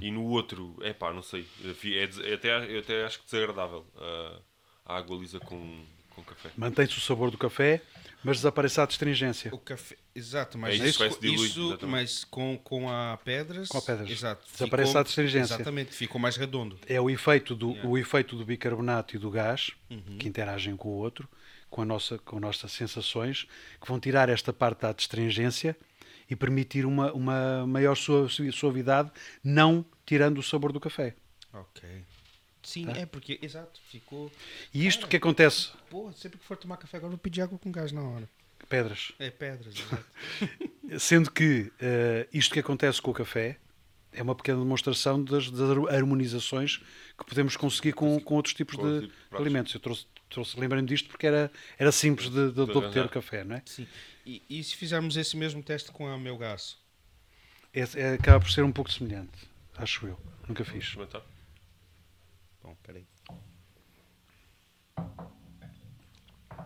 [0.00, 3.26] E no outro, é pá, não sei, é, é é até, eu até acho que
[3.26, 4.42] desagradável uh,
[4.86, 6.50] a água lisa com, com café.
[6.56, 7.82] Mantém-se o sabor do café,
[8.24, 9.54] mas desaparece a astringência.
[9.54, 13.68] O café, exato, mas É isso, isso, dilui, isso mas com, com a pedras.
[13.68, 14.10] Com a pedras.
[14.10, 14.44] Exato.
[14.50, 15.54] Desaparece ficou- a astringência.
[15.54, 16.78] Exatamente, ficou mais redondo.
[16.88, 17.88] É o efeito do, Yeah.
[17.88, 19.72] o efeito do bicarbonato e do gás,
[20.18, 21.28] que interagem com o outro,
[21.68, 23.46] com, a nossa, com as nossas sensações,
[23.80, 25.76] que vão tirar esta parte da astringência
[26.30, 29.10] e permitir uma, uma maior sua- suavidade,
[29.44, 31.14] não tirando o sabor do café.
[31.52, 31.88] Ok.
[32.66, 32.92] Sim, Tá.
[32.98, 34.30] é porque, exato, ficou.
[34.74, 37.56] E isto que acontece, Pô, sempre que for tomar café agora eu vou pedir água
[37.58, 38.28] com gás na hora.
[38.68, 40.04] pedras, É pedras, exato.
[40.98, 43.56] sendo que eh, isto que acontece com o café
[44.12, 46.78] é uma pequena demonstração das, das harmonizações
[47.16, 49.72] que podemos conseguir com, com outros tipos Com de de alimentos.
[49.72, 53.44] Eu trouxe, trouxe lembrem-me disto porque era, era simples de, de, de obter o café,
[53.44, 53.62] não é?
[53.64, 53.86] Sim.
[54.24, 56.76] E, e se fizermos esse mesmo teste com a meu gás?
[57.72, 59.30] É, é- acaba por ser um pouco semelhante,
[59.76, 60.18] acho eu.
[60.48, 60.82] Nunca fiz.
[60.82, 61.22] Experimentar?
[62.66, 63.06] Bom, peraí.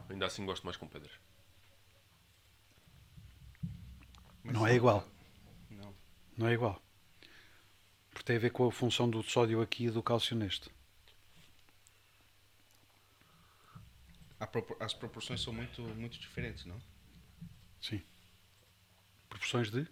[0.09, 1.13] Ainda assim gosto mais com pedras.
[4.43, 5.07] Não é igual.
[5.69, 5.95] Não.
[6.39, 6.83] Não é igual.
[8.09, 10.71] Porque tem a ver com a função do sódio aqui e do cálcio neste.
[14.81, 16.81] As proporções são muito, muito diferentes, não?
[17.79, 18.03] Sim.
[19.29, 19.87] Proporções de?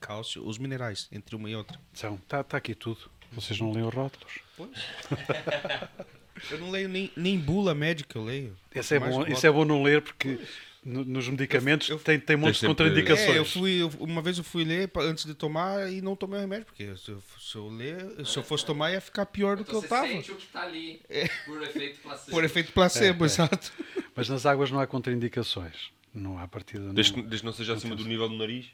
[0.00, 1.80] Cálcio, os minerais, entre uma e outra.
[1.92, 2.14] São.
[2.14, 3.10] Está tá aqui tudo.
[3.34, 4.32] Vocês não leem os rótulos.
[4.56, 4.70] Pois.
[6.50, 8.56] eu não leio nem, nem bula médica, eu leio.
[8.74, 10.38] Isso é, bom, isso é bom não ler porque
[10.84, 13.30] no- nos medicamentos Eu- eu- tem, tem montes de sempre- contraindicações.
[13.36, 16.14] É, eu fui, eu- uma vez eu fui ler pra- antes de tomar e não
[16.14, 19.26] tomei o remédio, porque se eu, se eu ler, se eu fosse tomar ia ficar
[19.26, 20.06] pior do que Então eu você tava.
[20.08, 21.00] sente o que tá ali
[21.46, 22.30] por efeito placebo.
[22.30, 23.30] Por efeito placebo, É, é.
[23.30, 23.72] exato.
[24.14, 25.92] Mas nas águas não há contraindicações.
[26.12, 26.92] Não há partida.
[26.92, 27.28] Desde que, não.
[27.28, 28.66] desde que não seja acima do nível do nariz.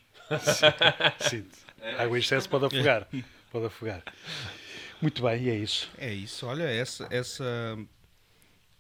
[1.29, 1.47] Sim.
[1.99, 3.09] Água em excesso pode afogar.
[3.51, 4.03] Pode afogar.
[5.03, 5.91] Muito bem, e é isso.
[5.99, 7.79] É isso, olha, essa, essa,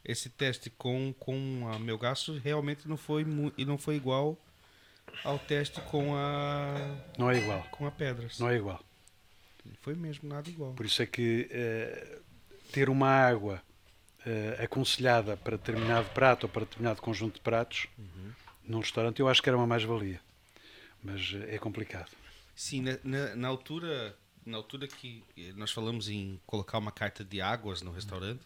[0.04, 4.36] esse teste com, com a meu gasto realmente não foi, e não foi igual
[5.24, 6.74] ao teste com a,
[7.18, 7.62] Não é igual.
[7.70, 8.38] com a pedras.
[8.38, 8.82] Não é igual.
[9.80, 10.72] Foi mesmo nada igual.
[10.74, 12.18] Por isso é que eh,
[12.72, 13.62] ter uma água
[14.24, 17.86] eh, aconselhada para determinado prato ou para determinado conjunto de pratos
[18.64, 20.20] num restaurante eu acho que era uma mais-valia.
[21.02, 22.10] Mas eh, é complicado.
[22.54, 24.16] Sim, na, na, na altura,
[24.50, 25.22] na altura que
[25.54, 28.42] nós falamos em colocar uma carta de águas no restaurante,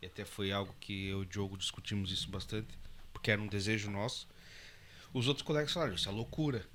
[0.00, 2.68] e até foi algo que eu e o Diogo discutimos isso bastante,
[3.12, 4.26] porque era um desejo nosso.
[5.12, 6.66] Os outros colegas falaram, isso é loucura.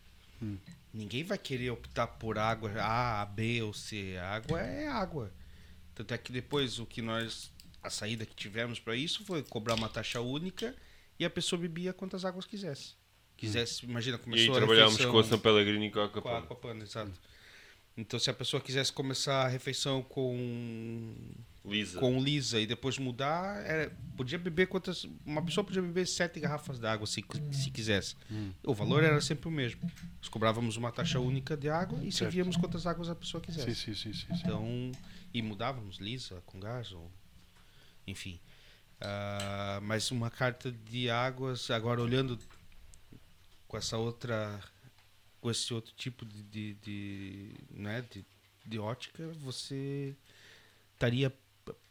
[0.93, 4.15] Ninguém vai querer optar por água A, B ou C.
[4.17, 5.31] A água é água.
[5.95, 7.51] Tanto é que depois o que nós.
[7.81, 10.75] A saída que tivemos para isso foi cobrar uma taxa única
[11.19, 12.95] e a pessoa bebia quantas águas quisesse.
[13.35, 16.09] Quisesse, imagina, E aí começou a trabalhámos refeição com a São Pellegrino e com a
[16.09, 16.39] com a.
[16.39, 17.13] Aquapana, exato.
[17.97, 21.15] Então se a pessoa quisesse começar a refeição com
[21.65, 21.99] Lisa.
[21.99, 25.05] com lisa e depois mudar, era- podia beber quantas.
[25.25, 28.15] Uma pessoa podia beber sete garrafas d'água se, se quisesse.
[28.63, 29.81] O valor era sempre o mesmo.
[30.19, 33.73] Nós cobrávamos uma taxa única de água e servíamos quantas águas a pessoa quisesse.
[33.75, 34.41] Sim, sim, sim, sim, sim.
[34.45, 34.91] Então,
[35.33, 37.11] e mudávamos lisa, com gás, ou,
[38.05, 38.39] enfim.
[39.01, 42.39] Ah, mas uma carta de águas, agora olhando
[43.67, 44.57] com essa outra,
[45.47, 48.25] com esse outro tipo de, de, de, né, de,
[48.65, 50.13] de ótica, você
[50.93, 51.31] estaria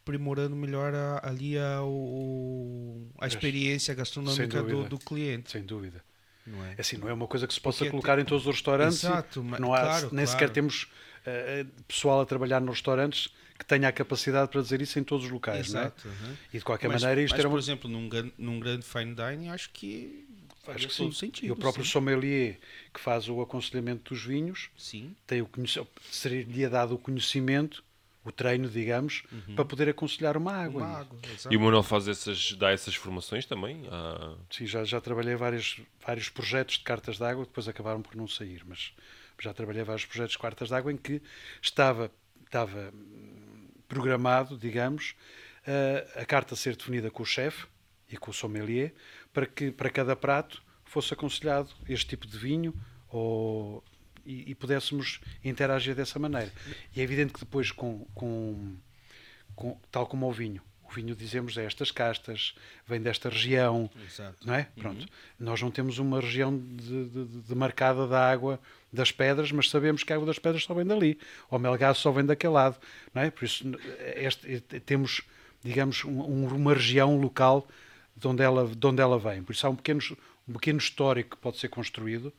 [0.03, 4.89] aprimorando melhor a- ali a, o, a experiência gastronômica do, dúvida.
[4.91, 5.51] do cliente.
[5.51, 6.05] Sem dúvida.
[6.47, 6.75] Não é?
[6.77, 9.03] É assim, não é uma coisa que se possa Porque colocar em todos os restaurantes.
[9.05, 10.29] Exato, mas- não há, claro, nem claro.
[10.29, 10.89] sequer temos
[11.25, 13.29] eh, pessoal a trabalhar nos restaurantes
[13.59, 15.73] que tenha a capacidade para dizer isso em todos os locais.
[15.73, 15.85] Não é?
[15.85, 16.09] Exato.
[16.53, 17.61] E de qualquer mas, maneira, isto mas, era por uma.
[17.61, 20.26] exemplo, num, num grande fine dining, acho que
[20.67, 21.19] faz Acho que todo sim.
[21.19, 21.47] sentido.
[21.47, 21.91] e o próprio sim.
[21.91, 22.59] sommelier
[22.93, 25.49] que faz o aconselhamento dos vinhos Sim, tem o
[26.11, 27.83] seria dado o conhecimento,
[28.25, 29.23] o treino, digamos,
[29.55, 30.83] para poder aconselhar uma água.
[30.83, 30.89] Uhum.
[30.89, 31.19] uma E- água.
[31.51, 33.87] E o Manuel faz essas, dá essas formações também?
[33.91, 38.01] Ah, Sim, já, já trabalhei vários, vários projetos de cartas de água que depois acabaram
[38.03, 38.93] por não sair, mas
[39.41, 41.21] já trabalhei vários projetos de cartas de água em que
[41.61, 42.11] estava,
[42.45, 42.93] estava
[43.89, 45.15] programado, digamos,
[45.67, 47.67] eh, a carta ser definida com o chefe
[48.11, 48.95] e com o sommelier
[49.37, 52.73] para que para cada prato fosse aconselhado este tipo de vinho
[53.11, 53.85] ou,
[54.25, 56.51] e, e pudéssemos interagir dessa maneira.
[56.95, 58.77] E é evidente que depois com, com
[59.55, 60.63] com- tal como o vinho.
[60.89, 62.55] O vinho dizemos é estas castas,
[62.87, 64.47] vem desta região, Exato.
[64.47, 64.69] não é?
[64.77, 65.07] Pronto.
[65.39, 67.55] Nós não temos uma região de, de- de
[68.07, 68.59] da água
[68.91, 71.19] das pedras, mas sabemos que a água das pedras só vem dali.
[71.51, 72.79] Ou o melgaço só vem daquele lado,
[73.13, 73.31] não é?
[73.31, 73.65] Por isso
[74.17, 75.21] este- temos,
[75.63, 77.69] digamos, um- uma região local
[78.17, 79.43] de onde ela, de onde ela vem.
[79.43, 80.01] Por isso há um pequeno,
[80.49, 82.33] um pequeno histórico que pode ser construído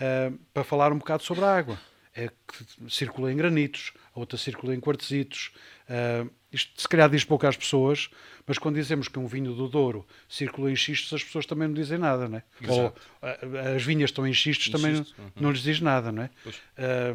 [0.00, 1.78] ah, para falar um bocado sobre a água.
[2.14, 5.52] É que circula em granitos, a outra circula em quartzitos.
[5.88, 8.10] Ah, isto se calhar diz pouco às pessoas,
[8.46, 11.74] mas quando dizemos que um vinho do Douro circula em xistos, as pessoas também não
[11.74, 12.42] dizem nada, não é?
[12.68, 13.38] Ou ah,
[13.76, 15.32] as vinhas estão em xistos, Em também xistos, não, uhum.
[15.36, 16.30] não lhes diz nada, não é?
[16.76, 17.14] Ah,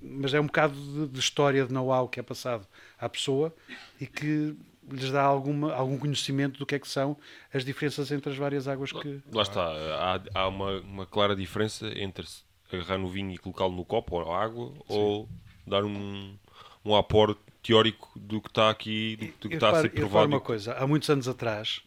[0.00, 2.66] mas é um bocado de, de história, de know-how que é passado
[2.98, 3.54] à pessoa
[4.00, 4.56] e que
[4.90, 7.16] lhes dá alguma, algum conhecimento do que é que são
[7.52, 11.86] as diferenças entre as várias águas que, Lá está, há, há uma, uma clara diferença
[11.96, 12.26] entre
[12.72, 15.28] agarrar no vinho e colocá-lo no copo ou água ou
[15.66, 16.36] dar um,
[16.84, 20.28] um aporte teórico do que está aqui, do, do que Eu está a ser provado.
[20.28, 21.82] uma coisa, há muitos anos atrás,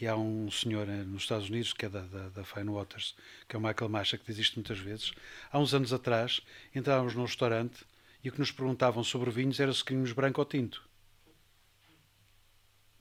[0.00, 3.14] e há um senhor eh, nos Estados Unidos, que é da, da, da Fine Waters,
[3.46, 5.12] que é o Michael Macha, que diz isto muitas vezes.
[5.52, 6.40] Há uns anos atrás,
[6.74, 7.84] entrávamos num restaurante
[8.24, 10.82] e o que nos perguntavam sobre vinhos era se queríamos branco ou tinto.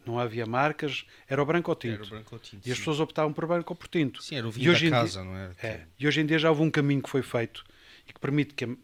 [0.06, 1.94] Não havia marcas, era o branco ou tinto.
[1.96, 2.82] Era o branco ou tinto, E as sim.
[2.84, 4.22] pessoas optavam por branco ou por tinto.
[4.24, 5.56] Sim, era o vinho da dia- casa, não era?
[5.62, 7.64] É, e hoje em dia já houve um caminho que foi feito
[8.08, 8.78] e que permite que,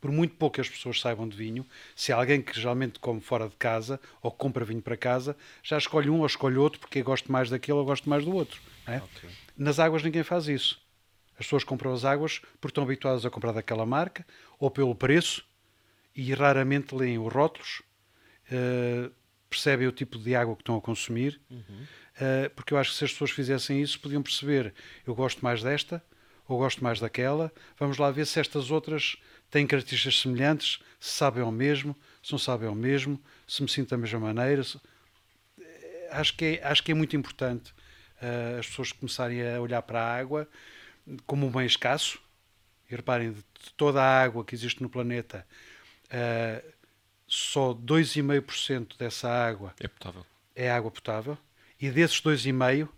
[0.00, 3.48] por muito pouco as pessoas saibam de vinho, se há alguém que geralmente come fora
[3.48, 7.30] de casa ou compra vinho para casa, já escolhe um ou escolhe outro porque gosto
[7.30, 8.60] mais daquele ou gosto mais do outro.
[8.86, 8.98] é?
[8.98, 9.28] Ok.
[9.56, 10.80] Nas águas ninguém faz isso.
[11.32, 14.24] As pessoas compram as águas porque estão habituadas a comprar daquela marca
[14.58, 15.44] ou pelo preço
[16.14, 17.82] e raramente leem os rótulos,
[18.50, 19.10] eh,
[19.52, 21.40] percebem o tipo de água que estão a consumir,
[22.20, 24.74] eh, porque eu acho que se as pessoas fizessem isso podiam perceber
[25.06, 26.02] eu gosto mais desta
[26.48, 29.16] ou gosto mais daquela, vamos lá ver se estas outras
[29.50, 33.90] têm características semelhantes, se sabem ao mesmo, se não sabem ao mesmo, se me sinto
[33.90, 34.62] da mesma maneira.
[34.64, 34.78] se-
[35.60, 37.72] Eh, Acho que é, acho que é muito importante
[38.20, 40.46] eh, as pessoas começarem a olhar para a água
[41.26, 42.18] como um bem escasso.
[42.90, 43.42] E reparem, de
[43.76, 45.46] toda a água que existe no planeta,
[46.10, 46.62] eh,
[47.34, 50.26] só 2,5% dessa água É potável.
[50.54, 51.38] é água potável.
[51.80, 52.90] E desses 2,5%,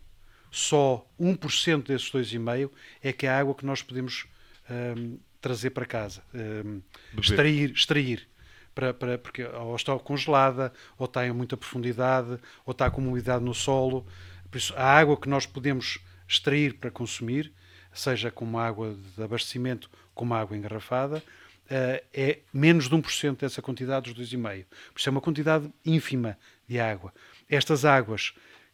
[0.51, 2.69] só 1% desses 2,5%
[3.01, 4.27] é que é a água que nós podemos
[4.69, 6.21] hum, trazer para casa.
[6.35, 6.83] Hum,
[7.17, 8.29] extrair, extrair.
[8.75, 13.45] Para, para, porque ou está congelada, ou está em muita profundidade, ou está com umidade
[13.45, 14.05] no solo.
[14.51, 17.53] Por isso, a água que nós podemos extrair para consumir,
[17.93, 21.23] seja como água de abastecimento, como água engarrafada,
[21.71, 24.65] é menos de 1% dessa quantidade dos 2,5%.
[24.93, 26.39] Por isso é uma quantidade ínfima
[26.69, 27.13] de água.
[27.49, 28.33] Estas águas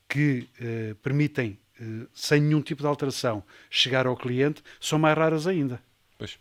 [0.09, 5.47] que eh, permitem, eh, sem nenhum tipo de alteração, chegar ao cliente, são mais raras
[5.47, 5.81] ainda.
[6.19, 6.39] Pois.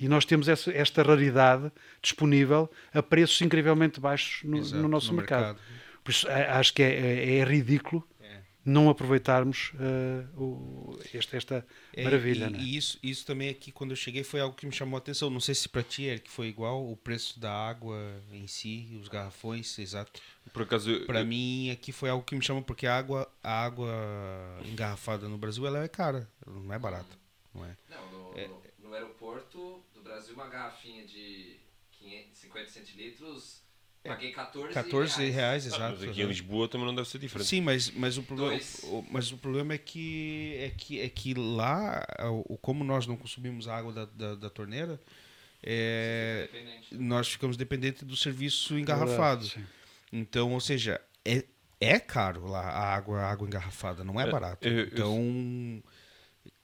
[0.00, 1.70] E nós temos essa, esta raridade
[2.02, 5.44] disponível a preços incrivelmente baixos no, Exato, no nosso no mercado.
[5.46, 5.60] mercado.
[6.02, 8.06] Por isso, acho que é, é- é ridículo.
[8.64, 12.46] Não aproveitarmos eh, o- este- esta É, maravilha.
[12.46, 12.58] E, né?
[12.58, 15.28] e isso, isso também aqui, quando eu cheguei, foi algo que me chamou a atenção.
[15.28, 17.98] Não sei se para ti, Eric, foi igual o preço da água
[18.32, 20.20] em si, os garrafões, exato.
[20.52, 23.64] Por acaso, Para eu- mim, aqui foi algo que me chamou, porque a água, a
[23.64, 23.92] água
[24.64, 27.16] engarrafada no Brasil ela é cara, não é barata.
[27.54, 27.76] Não é?
[27.90, 28.48] Não, no, É.
[28.48, 31.56] no, no aeroporto do Brasil, uma garrafinha de
[31.92, 33.62] 500, 50 centilitros,
[34.04, 35.96] paguei 14, 14 reais, Ah, exato.
[36.00, 36.26] mas aqui em.
[36.26, 37.48] Lisboa também não deve ser diferente.
[37.48, 41.34] Sim, mas, mas, o problema, o, mas o problema é que, é que, é que
[41.34, 42.06] lá,
[42.48, 45.00] o, como nós não consumimos água da, da, da torneira,
[45.62, 46.94] é, Independente.
[46.94, 49.50] nós ficamos dependentes do serviço engarrafado.
[50.12, 51.44] Então, ou seja, é,
[51.80, 54.68] é caro lá a água, a água engarrafada, não é É, barato.
[54.68, 55.82] eu- eu- Então,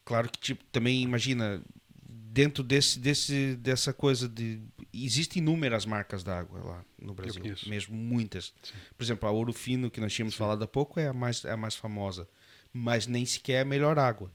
[0.05, 1.63] claro que tipo, também imagina
[2.07, 4.61] dentro desse, desse dessa coisa de
[4.93, 8.53] existem inúmeras marcas d'água lá no Brasil, mesmo muitas.
[8.97, 11.53] Por exemplo, a Ouro Fino que nós tínhamos falado há pouco é a mais é
[11.53, 12.29] a mais famosa,
[12.73, 14.31] mas nem sequer é a melhor água.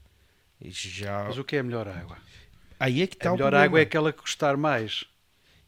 [0.60, 2.16] Já Mas o que é a melhor água?
[2.80, 5.04] aí é que está A melhor água é aquela que custar mais.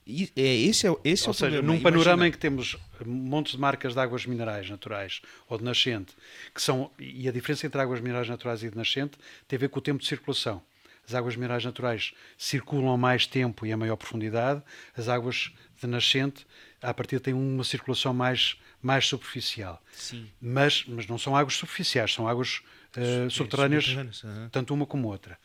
[0.07, 1.74] E- é esse é, o- esse é Ou o seja, problema.
[1.74, 5.64] num panorama Imagina- em que temos montes de marcas de águas minerais naturais ou de
[5.64, 6.14] nascente,
[6.55, 9.68] que são e a diferença entre águas minerais naturais e de nascente tem a ver
[9.68, 10.62] com o tempo de circulação.
[11.09, 14.62] As águas minerais naturais circulam a mais tempo e a maior profundidade.
[14.94, 15.50] As águas
[15.80, 16.46] de nascente,
[16.82, 19.82] a partir têm uma circulação mais mais superficial.
[19.90, 20.30] Sim.
[20.40, 22.61] Mas mas não são águas superficiais, são águas
[22.94, 25.38] eh, subterrâneas, subterrâneas, tanto uma como outra.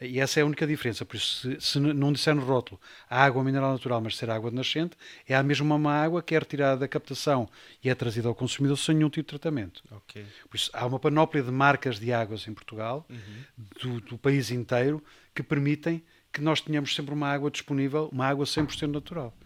[0.00, 1.04] E essa é a única diferença.
[1.04, 4.50] Por isso, se, se não disser no rótulo a água mineral natural, mas ser água
[4.50, 4.96] de nascente,
[5.28, 7.48] é a mesma uma água que é retirada da captação
[7.84, 9.82] e é trazida ao consumidor sem nenhum tipo de tratamento.
[9.90, 10.24] OK.
[10.48, 13.06] Por isso, há uma panóplia de marcas de águas em Portugal,
[13.82, 15.02] do, do país inteiro,
[15.34, 19.36] que permitem que nós tenhamos sempre uma água disponível, uma água 100% natural.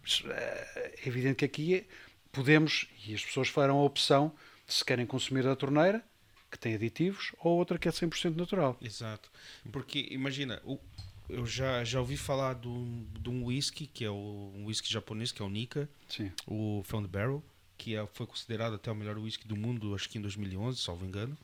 [0.00, 1.84] Por isso, é evidente que aqui é-
[2.32, 4.32] podemos, e as pessoas farão a opção
[4.66, 6.02] de se querem consumir da torneira,
[6.50, 8.76] que tem aditivos, ou outra que é 100% natural.
[8.80, 9.30] Exato.
[9.70, 10.60] Porque, imagina,
[11.28, 14.92] eu já, já ouvi falar de um, de um whisky, que é o, um whisky
[14.92, 16.30] japonês, que é o Nika, Sim.
[16.46, 17.42] o Found Barrel,
[17.78, 21.06] que é, foi considerado até o melhor whisky do mundo, acho que em 2011, salvo
[21.06, 21.36] engano,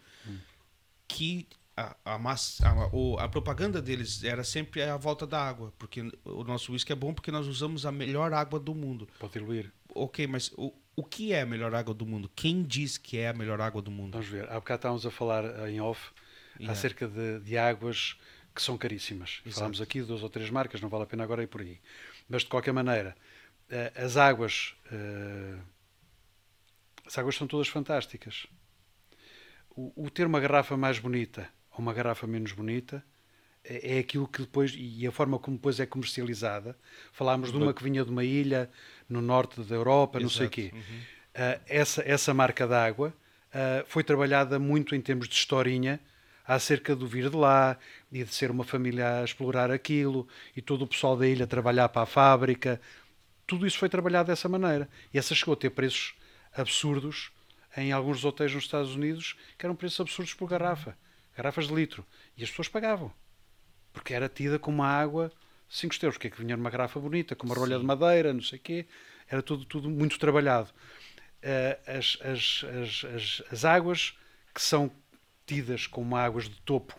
[1.09, 1.47] que
[1.77, 6.43] a, a, massa, a, a propaganda deles era sempre a volta da água, porque o
[6.45, 9.09] nosso whisky é bom porque nós usamos a melhor água do mundo.
[9.19, 9.73] Pode diluir.
[10.05, 12.31] Ok, mas o, o que é a melhor água do mundo?
[12.35, 14.13] Quem diz que é a melhor água do mundo?
[14.13, 14.49] Vamos ver.
[14.51, 16.11] Há bocado estávamos a falar eh, em off
[16.59, 16.73] Yeah.
[16.73, 18.17] acerca de, de águas
[18.55, 19.43] que são caríssimas.
[19.45, 19.57] Exato.
[19.59, 21.79] Falámos aqui de duas ou três marcas, não vale a pena agora ir por aí.
[22.29, 23.15] Mas de qualquer maneira,
[23.69, 24.75] eh, as águas.
[24.91, 25.59] eh,
[27.07, 28.47] as águas são todas fantásticas.
[29.71, 33.05] O, o ter uma garrafa mais bonita ou uma garrafa menos bonita
[33.69, 34.75] é, é aquilo que depois.
[34.77, 36.77] e a forma como depois é comercializada.
[37.13, 38.71] Falámos de uma que vinha de uma ilha
[39.09, 40.55] no norte da Europa, não sei o Exato.
[40.55, 40.71] quê.
[40.73, 40.81] Uhum.
[40.81, 43.13] Uh, essa, essa marca d'água
[43.49, 46.01] uh, foi trabalhada muito em termos de historinha
[46.47, 47.77] acerca do vir de lá
[48.11, 51.89] e de ser uma família a explorar aquilo e todo o pessoal da ilha trabalhar
[51.89, 52.81] para a fábrica.
[53.47, 54.89] Tudo isso foi trabalhado dessa maneira.
[55.13, 56.15] E essa chegou a ter preços
[56.55, 57.33] absurdos
[57.77, 60.97] em alguns hotéis nos Estados Unidos, que eram preços absurdos por garrafa,
[61.37, 62.07] garrafas de litro.
[62.37, 63.13] E as pessoas pagavam,
[63.97, 65.33] porque era tida como uma água
[65.71, 67.81] 5 estrelas, porque é que vinha numa garrafa bonita, com uma rolha Sim.
[67.81, 68.87] de madeira, não sei o quê.
[69.27, 70.69] Era tudo, tudo muito trabalhado.
[71.43, 74.15] Eh, as, as, as, as, as águas
[74.55, 74.91] que são
[75.47, 76.95] tidas como águas de topo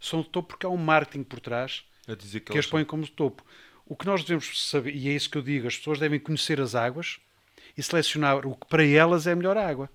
[0.00, 3.10] são de topo porque há um marketing por trás que, que as põe como de
[3.10, 3.44] topo.
[3.84, 6.60] O que nós devemos saber, e é isso que eu digo, as pessoas devem conhecer
[6.60, 7.18] as águas
[7.76, 9.90] e selecionar o que para elas é a melhor água.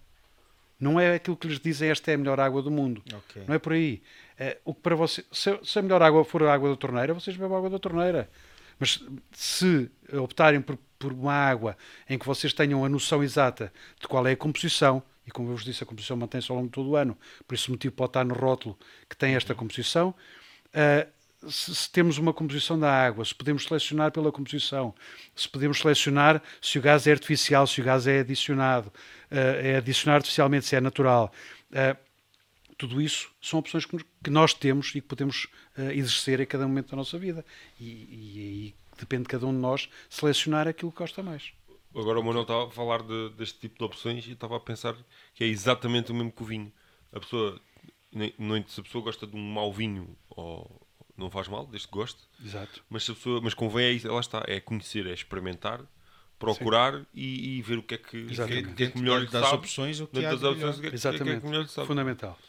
[0.80, 3.04] Não é aquilo que lhes dizem esta é a melhor água do mundo.
[3.14, 3.44] Ok.
[3.48, 4.02] Não é por aí.
[4.44, 7.14] É, o que para você, se, se a melhor água for a água da torneira,
[7.14, 8.28] vocês bebem a água da torneira.
[8.80, 9.00] Mas
[9.32, 11.78] se optarem por, por uma água
[12.10, 15.56] em que vocês tenham a noção exata de qual é a composição, e como eu
[15.56, 17.16] vos disse, a composição mantém-se ao longo de todo o ano,
[17.48, 18.76] por isso motivo pode estar no rótulo
[19.08, 20.16] que tem esta composição.
[20.74, 21.06] ah,
[21.48, 24.96] se, se temos uma composição da água, se podemos selecionar pela composição,
[25.36, 28.92] se podemos selecionar se o gás é artificial, se o gás é adicionado,
[29.30, 31.32] ah, é adicionado artificialmente, se é natural.
[31.76, 31.96] ah,
[32.88, 33.98] tudo isso são opções que,
[34.30, 37.46] nós temos e que podemos eh, exercer em cada momento da nossa vida.
[37.80, 41.52] E, e aí depende de cada um de nós selecionar aquilo que gosta mais.
[41.96, 44.96] Agora o Manuel estava a falar de- deste tipo de opções e estava a pensar
[45.36, 46.72] que é exatamente o mesmo que o vinho.
[47.14, 47.60] A pessoa,
[48.12, 48.34] nem-
[48.68, 50.82] se a pessoa gosta de um mau vinho, ou
[51.18, 52.84] não faz mal, desde que goste, Exato.
[52.90, 55.82] mas, se a pessoa, mas convém, é, isso, lá está, é conhecer, é experimentar,
[56.40, 59.28] procurar e, e ver o que é que, que, é- que, é que melhor lhe
[59.30, 59.54] sabe.
[59.54, 61.88] opções, o que é que- é melhor lhe sabe.
[61.88, 62.40] Fundamental.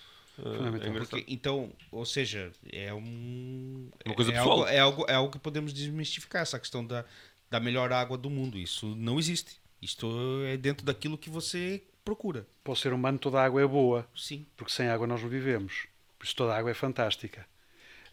[0.42, 0.88] Uh, Fundamental.
[0.88, 0.98] é.
[0.98, 3.88] Porque, então, ou seja, é um.
[4.04, 4.58] Uma coisa é, pessoal.
[4.58, 7.04] algo, é, algo, é algo que podemos desmistificar, essa questão da,
[7.48, 8.58] da melhor água do mundo.
[8.58, 9.60] Isso não existe.
[9.80, 10.08] Isto
[10.46, 12.46] é dentro daquilo que você procura.
[12.64, 14.46] Para o ser humano toda a água é boa, Sim.
[14.56, 15.86] porque sem água nós não vivemos.
[16.18, 17.46] Por isso toda a água é fantástica.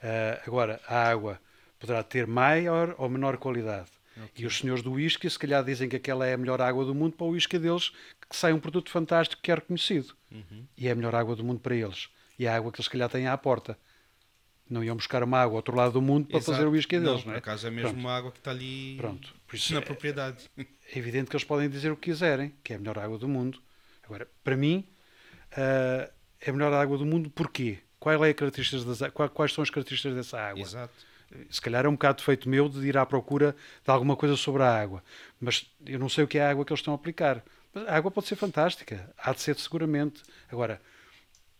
[0.01, 1.39] Ah, agora, a água
[1.79, 3.89] poderá ter maior ou menor qualidade.
[4.37, 6.93] E os senhores do whisky, se calhar, dizem que aquela é a melhor água do
[6.93, 7.91] mundo para o whisky deles,
[8.29, 10.13] que sai um produto fantástico que é reconhecido.
[10.77, 12.09] E é a melhor água do mundo para eles.
[12.39, 13.77] E a água que eles, se calhar, têm à porta.
[14.69, 16.51] Não iam buscar uma água ao outro lado do mundo para Exato.
[16.53, 17.23] fazer o whisky deles, não, não é?
[17.33, 17.99] por acaso é mesmo Pronto.
[18.01, 19.35] uma água que está ali Pronto.
[19.47, 20.49] Por isso na é- propriedade.
[20.57, 20.65] é
[20.97, 23.59] evidente que eles podem dizer o que quiserem, que é a melhor água do mundo.
[24.03, 24.87] Agora, para mim,
[25.57, 26.09] ah,
[26.39, 27.79] é a melhor água do mundo porquê?
[27.99, 30.61] Qual é a das, quais são as características dessa água?
[30.61, 30.93] Exato.
[31.49, 34.63] Se calhar é um bocado feito meu de ir à procura de alguma coisa sobre
[34.63, 35.03] a água,
[35.39, 37.43] mas eu não sei o que é a água que eles estão a aplicar.
[37.73, 40.23] Mas a água pode ser fantástica, há de ser seguramente.
[40.51, 40.81] Agora,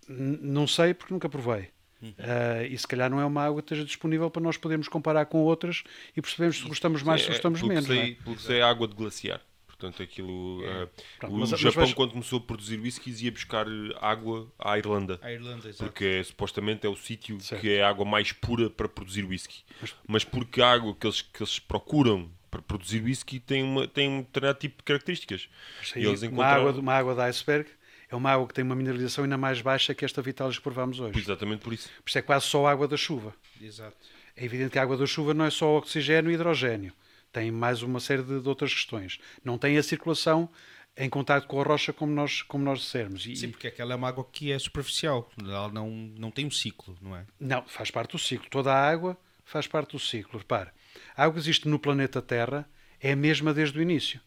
[0.10, 1.70] não sei porque nunca provei.
[2.18, 5.26] Ah, e se calhar não é uma água que esteja disponível para nós podermos comparar
[5.26, 5.84] com outras
[6.16, 7.90] e percebermos se gostamos mais, se É, gostamos pelo que menos.
[7.90, 8.00] não é?
[8.06, 9.42] sei- pelo que sei, é água de glaciar.
[9.68, 10.62] Portanto, aquilo.
[10.66, 10.88] eh,
[11.20, 14.52] Pronto, o mas- mas Japão, vejo- quando começou a produzir whiskies, ia buscar eh, água
[14.60, 15.18] à Irlanda.
[15.22, 15.70] A Irlanda.
[15.78, 17.62] Porque é, supostamente é o sítio Certo.
[17.62, 19.64] que é a água mais pura para produzir whisky.
[20.08, 24.10] Mas, porque a água que eles, que eles procuram para produzir whisky tem, uma, tem
[24.10, 25.48] um determinado tipo de características.
[25.80, 27.70] Mas E aí, eles uma, encontraram- água, uma água de iceberg
[28.10, 31.00] é uma água que tem uma mineralização ainda mais baixa que esta Vitalis que provamos
[31.00, 31.18] hoje.
[31.20, 31.90] Exatamente por isso.
[32.04, 33.34] Por isso é quase só água da chuva.
[33.62, 33.96] Exato.
[34.36, 36.94] É evidente que a água da chuva não é só oxigênio e hidrogênio.
[37.32, 39.20] Tem mais uma série de, de outras questões.
[39.44, 40.50] Não tem a circulação
[40.98, 43.26] em contato com a rocha como nós, como nós dissermos.
[43.26, 45.30] E- Sim, porque aquela é uma água que é superficial.
[45.40, 47.26] Ela não, não tem um ciclo, não é?
[47.40, 48.50] Não, faz parte do ciclo.
[48.50, 50.40] Toda a água faz parte do ciclo.
[50.40, 50.72] Repare,
[51.16, 52.68] a água que existe no planeta Terra
[53.00, 54.20] é a mesma desde o início.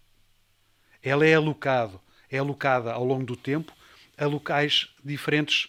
[1.02, 2.00] Ela é alocado,
[2.32, 3.72] é alocada ao longo do tempo
[4.18, 5.68] a locais diferentes.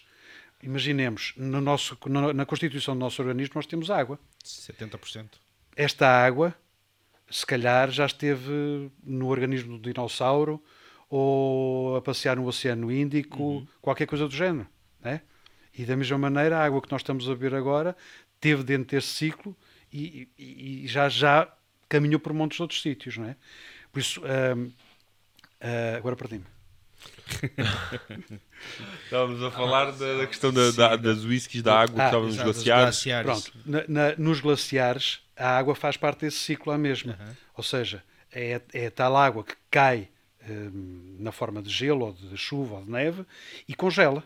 [0.62, 1.96] Imaginemos, no nosso,
[2.34, 4.18] na constituição do nosso organismo nós temos água.
[4.42, 5.26] 70%.
[5.76, 6.54] Esta água,
[7.30, 10.62] se calhar, já esteve no organismo do dinossauro
[11.10, 14.66] ou a passear no Oceano Índico, qualquer coisa do género.
[15.02, 15.20] Né?
[15.76, 17.94] E da mesma maneira, a água que nós estamos a beber agora
[18.40, 19.54] teve dentro desse ciclo
[19.92, 21.52] e, e- e já, já
[21.88, 23.16] caminhou por montes de outros sítios.
[23.18, 23.36] Não é?
[23.92, 24.20] Por isso,
[24.56, 24.70] hum,
[25.60, 26.44] ah, agora perdi-me.
[29.04, 32.26] Estávamos a falar da, da questão da, da- das whiskies, da água que Ah, estavam
[32.28, 33.24] nos os glaciares.
[33.24, 37.18] Pronto, na- na- nos glaciares a água faz parte desse ciclo à mesma.
[37.56, 38.02] Ou seja,
[38.32, 40.08] é, é tal água que cai
[40.48, 43.24] hum, na forma de gelo, ou de chuva, ou de neve,
[43.68, 44.22] e congela.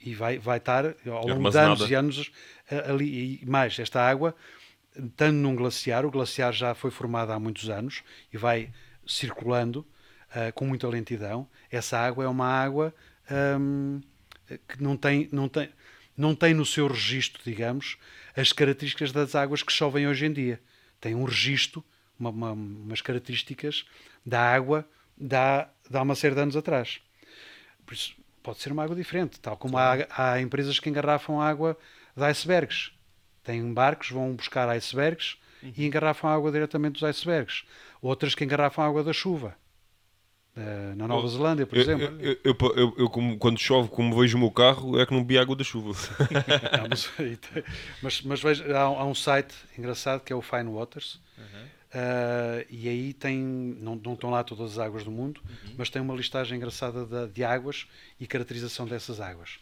[0.00, 2.30] E vai, vai estar ao longo de anos e anos
[2.88, 3.40] ali.
[3.42, 4.34] E mais, esta água,
[4.94, 8.02] estando num glaciar, o glaciar já foi formado há muitos anos
[8.32, 8.70] e vai
[9.06, 9.84] circulando
[10.36, 11.48] ah, com muita lentidão.
[11.70, 12.94] Essa água é uma água
[13.58, 14.00] hum,
[14.68, 15.68] que não tem, não, tem,
[16.16, 17.96] não tem no seu registro, digamos,
[18.36, 20.60] as características das águas que chovem hoje em dia.
[21.00, 21.82] Tem um registro,
[22.18, 23.84] uma- uma- umas características
[24.24, 27.00] da água da, de há uma série de anos atrás.
[27.84, 31.76] Por isso, pode ser uma água diferente, tal como há, há empresas que engarrafam água
[32.16, 32.90] de icebergs.
[33.42, 35.36] Têm barcos, vão buscar icebergs
[35.76, 37.64] e engarrafam água diretamente dos icebergs.
[38.02, 39.56] Outras que engarrafam água da chuva.
[40.56, 42.18] Eh, na Nova Zelândia, por Eu, exemplo.
[42.20, 45.38] eu- eu- eu- como- quando chove, como vejo o meu carro, é que não bebi
[45.38, 45.90] água da chuva.
[46.80, 47.10] Não, mas,
[48.02, 51.20] mas, mas veja, há, um- há um site engraçado que é o Fine Waters.
[51.92, 55.40] Ah, e aí tem, não, não estão lá todas as águas do mundo,
[55.78, 57.86] mas tem uma listagem engraçada da- de águas
[58.18, 59.58] e caracterização dessas águas.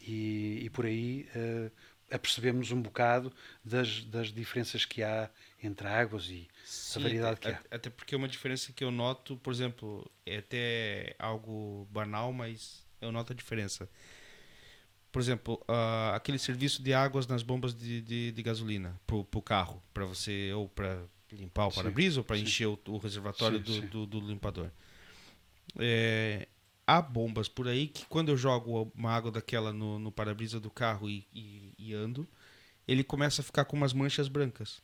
[0.00, 1.70] E, e por aí ah,
[2.12, 3.32] apercebemos um bocado
[3.64, 5.28] das, das diferenças que há
[5.62, 7.64] entre águas e Sim, variedade que até, há.
[7.70, 12.84] até porque é uma diferença que eu noto, por exemplo, é até algo banal, mas
[13.00, 13.88] eu noto a diferença.
[15.10, 19.42] Por exemplo, ah, aquele serviço de águas nas bombas de, de, de gasolina para o
[19.42, 21.02] carro, para você ou para
[21.32, 23.88] limpar o para-brisa ou para encher o, o reservatório Sim, do, sim.
[23.88, 24.70] do, do limpador.
[25.78, 26.48] É,
[26.86, 30.70] há bombas por aí que quando eu jogo uma água daquela no, no para-brisa do
[30.70, 32.26] carro e, e- e ando,
[32.88, 34.82] ele começa a ficar com umas manchas brancas.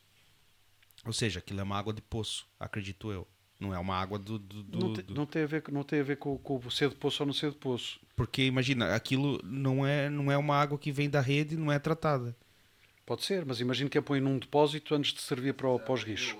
[1.05, 3.27] Ou seja, aquilo é uma água de poço, acredito eu.
[3.59, 4.37] Não é uma água do.
[4.39, 6.37] do- do- Não, te- do- não tem a ver, com- não tem a ver com,
[6.37, 7.99] com o ser de poço ou não ser de poço.
[8.15, 11.79] Porque imagina, aquilo não é, não é uma água que vem da rede, não é
[11.79, 12.35] tratada.
[13.05, 15.77] Pode ser, mas imagino que a põe num depósito antes de servir para o.
[15.77, 16.37] Eu uso,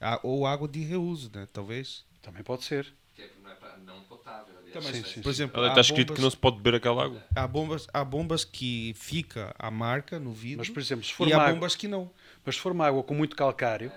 [0.00, 1.46] Ah, Ou água de reuso, né?
[1.52, 2.04] Talvez.
[2.20, 2.92] Também pode ser.
[3.14, 4.54] que não é pra, não potável.
[4.82, 7.24] Mas, Sim, sim, por exemplo, Está escrito bombas- que não se pode beber aquela água.
[7.34, 11.28] Há bombas, há bombas que fica a marca no vidro Mas, por exemplo, se for
[11.28, 12.10] e uma há água- bombas que não.
[12.44, 13.90] Mas se for uma água com muito calcário,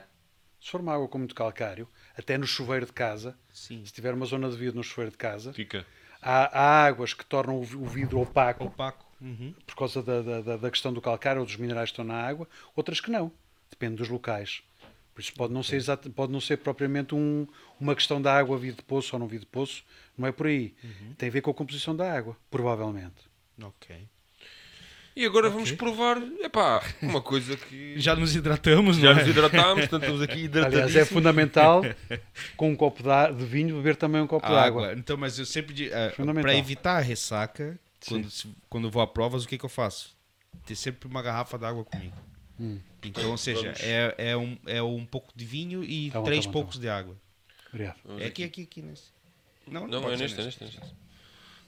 [0.62, 3.84] se for uma água com muito calcário, até no chuveiro de casa, Sim.
[3.86, 5.86] se tiver uma zona de vidro no chuveiro de casa, Fica.
[6.22, 9.06] há, há águas que tornam o vi- o vidro opaco Opaco.
[9.20, 9.54] Uhum.
[9.66, 12.22] por causa da, da- da- da questão do calcário ou dos minerais que estão na
[12.22, 13.32] água, outras que não.
[13.70, 14.62] Depende dos locais.
[15.18, 17.47] Por isso pode não ser, exato, pode não ser propriamente um-
[17.80, 19.84] uma questão da água vir de poço ou não vir de poço,
[20.15, 20.76] não é por aí.
[20.84, 21.13] Uhum.
[21.18, 23.15] Tem a ver com a composição da água, provavelmente.
[23.63, 23.95] Ok.
[25.15, 29.24] E agora vamos provar, epá, uma coisa que Já nos hidratamos, já não é?
[29.24, 31.09] nos hidratámos, portanto estamos aqui Aliás, é hidratadíssimos.
[31.09, 31.82] fundamental,
[32.55, 34.93] com um copo de, a- de vinho, beber também um copo A de água.
[34.93, 36.43] Então, mas eu sempre digo, é, Fundamental.
[36.51, 38.09] para evitar a ressaca, Sim.
[38.22, 40.15] quando, se- quando vou a provas, o que, que eu faço?
[40.68, 42.13] Ter sempre uma garrafa d'água comigo.
[42.60, 42.80] Hum.
[43.03, 43.80] Então, ou seja, Vamos.
[43.82, 46.60] é, é, um, é um pouco de vinho e Tá bom, três tá bom, tá
[46.64, 47.16] poucos de água.
[47.70, 47.97] Obrigado.
[48.03, 49.03] Vamos É aqui, aqui, aqui nesse.
[49.68, 50.82] Não, Não, pode é neste, é neste, é neste.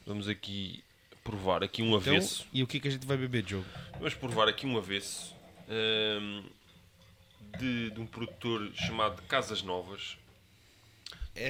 [0.05, 0.83] Vamos aqui
[1.23, 2.47] provar aqui um Então, avesso.
[2.51, 3.65] e o que, que a gente vai beber, Diogo?
[3.93, 5.35] Vamos provar aqui um avesso
[5.69, 6.43] hum,
[7.59, 10.17] de, de um produtor chamado Casas Novas.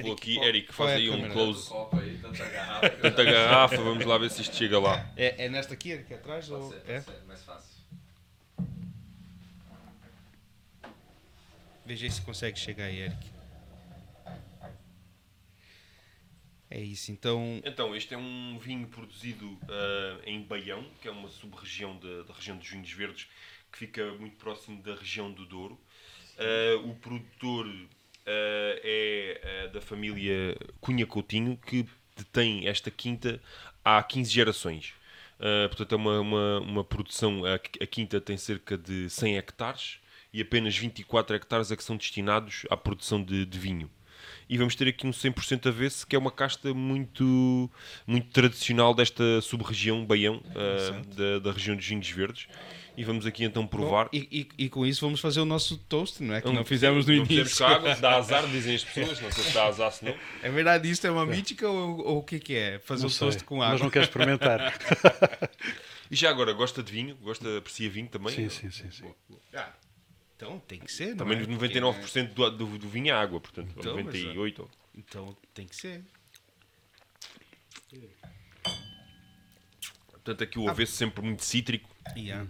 [0.02, 1.70] Vou aqui, qual- Eric, faz é aí um close.
[1.92, 2.90] Aí, tanta garrafa.
[2.90, 5.10] Tanta garrafa, vamos lá ver se isto chega lá.
[5.16, 6.46] É, é nesta aqui, aqui atrás?
[6.46, 6.70] Pode Ou...
[6.70, 7.00] ser, pode É?
[7.00, 7.69] ser, mais fácil.
[11.90, 13.18] Veja se consegue chegar aí, Eric.
[16.70, 17.60] É isso, então.
[17.64, 22.56] Então, este é um vinho produzido ah, em Baião, que é uma sub-região da, região
[22.56, 23.26] dos vinhos verdes,
[23.72, 25.80] que fica muito próximo da região do Douro.
[26.38, 27.66] Ah, o produtor
[28.24, 31.84] ah, é da família Cunha Coutinho, que
[32.16, 33.42] detém esta quinta
[33.84, 34.94] há 15 gerações.
[35.70, 37.44] Portanto, é uma, uma, uma produção.
[37.44, 39.98] A, a quinta tem cerca de 100 hectares
[40.32, 43.90] e apenas 24 hectares é que são destinados à produção de, de vinho.
[44.48, 47.70] E vamos ter aqui um 100% avesso, que é uma casta muito,
[48.06, 52.48] muito tradicional desta sub-região Baião, ah, da, da região dos vinhos verdes.
[52.96, 54.06] E vamos aqui então provar.
[54.06, 56.40] Bom, e, e- e com isso vamos fazer o nosso toast, não é?
[56.40, 57.64] Que Não- não fizemos no não fizemos início.
[57.66, 59.20] com água, dá azar, dizem as pessoas.
[59.20, 60.14] Não sei se dá azar, se não.
[60.42, 62.78] É verdade, isso é uma mítica ou, ou o que, que é?
[62.80, 63.84] Fazer Não um sei, toast com Mas água.
[63.84, 64.74] não quero experimentar.
[66.10, 67.14] E já agora, gosta de vinho?
[67.22, 68.34] Gosta, aprecia vinho também?
[68.34, 69.14] sim, sim, sim, sim.
[69.54, 69.72] Ah,
[70.40, 71.42] então tem que ser, não Também é?
[71.42, 74.66] 99% do, do, do vinho é água, portanto, Então, ou mas, 98%.
[74.96, 76.02] Então tem que ser.
[80.12, 82.46] Portanto, aqui o avesso sempre muito cítrico, Yeah.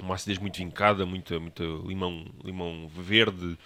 [0.00, 3.56] uma acidez muito vincada, muito, muito limão, limão verde,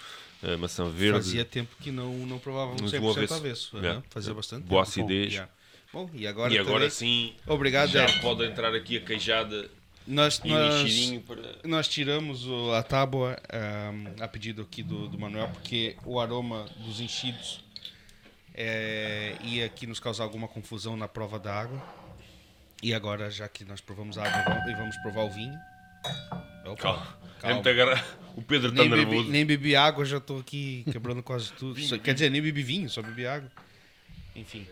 [0.43, 1.19] eh, maçã verde.
[1.19, 3.35] Fazia tempo que não, não provávamos Mas 100% um avesso.
[3.35, 3.77] avesso.
[3.77, 4.03] aham, Yeah.
[4.11, 4.91] Fazia bastante Boa tempo.
[5.01, 5.33] acidez.
[5.35, 5.53] Yeah.
[5.93, 8.21] Bom, e agora, e agora também- sim, Obrigado, já Eric.
[8.21, 9.71] pode entrar aqui a queijada
[10.11, 11.43] Nós, e nós, para...
[11.65, 16.67] nós tiramos o- a tábua ahm, a pedido aqui do, do Manuel, porque o aroma
[16.79, 17.63] dos enchidos
[18.55, 21.83] é, ia aqui nos causar alguma confusão na prova da água.
[22.83, 25.55] E agora, já que nós provamos a água e vamos provar o vinho.
[26.65, 26.75] Opa,
[27.41, 27.61] Calma.
[27.71, 28.05] É calma.
[28.37, 29.31] O Pedro está Nem bebi, nervoso.
[29.31, 31.79] nem bebi água, já estou aqui quebrando quase tudo.
[31.83, 33.51] Só- quer dizer, nem bebi vinho, só bebi água.
[34.35, 34.67] Enfim.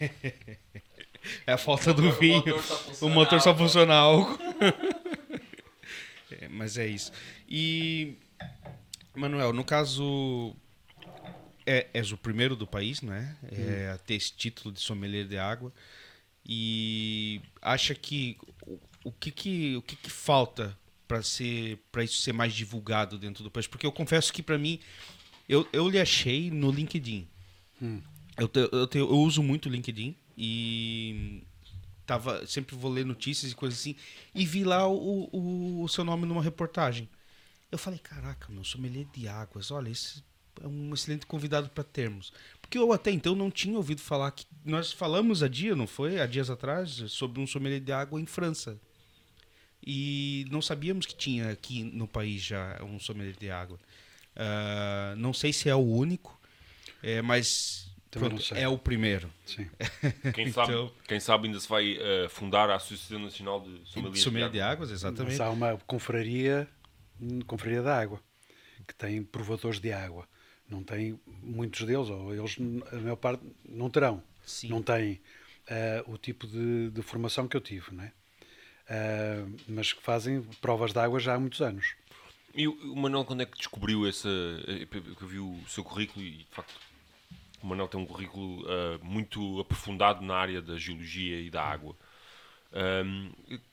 [0.00, 0.10] É
[1.46, 2.38] a falta do vinho.
[2.44, 4.38] motor só O funciona motor só funciona álcool.
[6.40, 7.10] É, mas é isso.
[7.48, 8.14] E,
[9.16, 10.54] Manuel, no caso,
[11.66, 13.36] é, és o primeiro do país, né?
[13.50, 15.72] É, a ter esse título de sommelier de água.
[16.46, 22.22] E acha que o, o que que o que que falta para ser para isso
[22.22, 23.66] ser mais divulgado dentro do país?
[23.66, 24.78] Porque eu confesso que para mim
[25.48, 27.26] eu, eu lhe achei no LinkedIn.
[28.38, 31.42] Eu, te- eu, te- eu uso muito o LinkedIn e
[32.06, 33.94] tava sempre vou ler notícias e coisas assim
[34.34, 37.06] e vi lá o, o, o seu nome numa reportagem.
[37.70, 40.24] Eu falei, caraca, meu sommelier de águas, olha, esse
[40.62, 42.32] é um excelente convidado para termos.
[42.60, 46.18] Porque eu até então não tinha ouvido falar que nós falamos há dia, não foi?
[46.18, 48.80] Há dias atrás sobre um sommelier de água em França.
[49.86, 53.78] E não sabíamos que tinha aqui no país já um sommelier de água.
[54.34, 56.40] Ah, não sei se é o único,
[57.02, 59.30] é, mas Também pronto, é o primeiro.
[59.46, 59.68] Sim.
[60.34, 64.20] Quem, sabe, Então- quem sabe ainda se vai eh, fundar a Associação Nacional de Sommeliers
[64.22, 64.72] Sommelier de de Água.
[64.72, 65.30] águas, exatamente.
[65.38, 66.68] Mas há uma confraria,
[67.20, 68.20] hum, confraria da água,
[68.86, 70.26] que tem provadores de água.
[70.68, 72.56] Não tem muitos deles, ou eles,
[72.92, 74.22] a maior parte, não terão.
[74.44, 74.68] Sim.
[74.70, 75.20] Não têm
[75.68, 78.12] ah, o tipo de, de formação que eu tive, não é?
[78.88, 81.94] Ah, mas que fazem provas de água já há muitos anos.
[82.52, 84.28] E o, Manuel, quando é que descobriu essa.
[84.90, 86.74] que Eu vi o seu currículo e, de facto,
[87.62, 91.96] o Manuel tem um currículo ah, muito aprofundado na área da geologia e da água.
[92.72, 93.30] Ahm,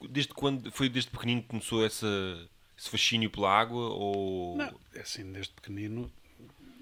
[0.10, 0.72] desde quando.
[0.72, 2.08] Foi desde pequenino que começou essa,
[2.78, 3.90] esse fascínio pela água?
[3.90, 4.58] Ou.
[4.58, 6.12] Não, é assim, desde pequenino,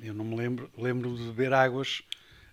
[0.01, 2.01] eu não me lembro, lembro de beber águas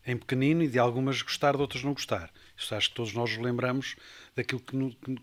[0.05, 2.29] em pequenino e de algumas gostar, de outras não gostar.
[2.57, 3.95] Isso acho que todos nós lembramos
[4.35, 5.17] daquilo que, no- que-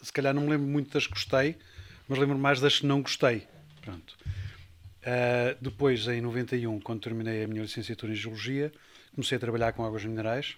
[0.00, 1.56] se calhar não me lembro muito das que gostei,
[2.08, 3.48] mas lembro mais das que não gostei.
[3.82, 4.16] Pronto.
[5.04, 8.72] Ah, depois, em 91, quando terminei a minha licenciatura em Geologia,
[9.14, 10.56] comecei a trabalhar com águas minerais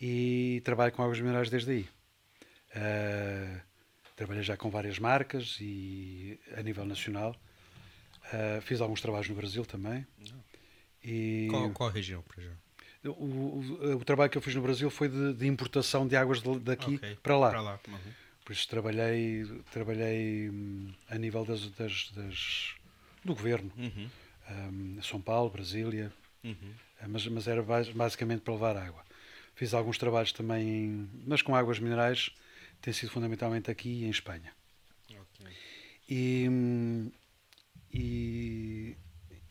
[0.00, 1.88] e trabalho com águas minerais desde aí.
[2.68, 3.60] Uh,
[4.14, 7.34] trabalhei já com várias marcas e a nível nacional.
[8.26, 10.06] Uh, fiz alguns trabalhos no Brasil também.
[11.02, 12.58] E qual, qual a região, por exemplo?
[13.04, 16.42] O, o, o, trabalho que eu fiz no Brasil foi de, de importação de águas
[16.42, 17.16] de, daqui okay.
[17.22, 17.50] para lá.
[17.50, 17.80] Para lá.
[17.88, 18.12] Uhum.
[18.44, 22.74] Por isso trabalhei, trabalhei hum, a nível das, das, das
[23.28, 23.70] do governo.
[23.76, 24.10] Uhum.
[24.50, 26.12] Um, São Paulo, Brasília.
[26.42, 26.72] Uhum.
[27.06, 29.04] Mas, mas era basicamente para levar água.
[29.54, 32.30] Fiz alguns trabalhos também, mas com águas minerais,
[32.80, 34.52] tem sido fundamentalmente aqui em Espanha.
[35.08, 35.52] Okay.
[36.08, 36.48] E,
[37.92, 38.96] e,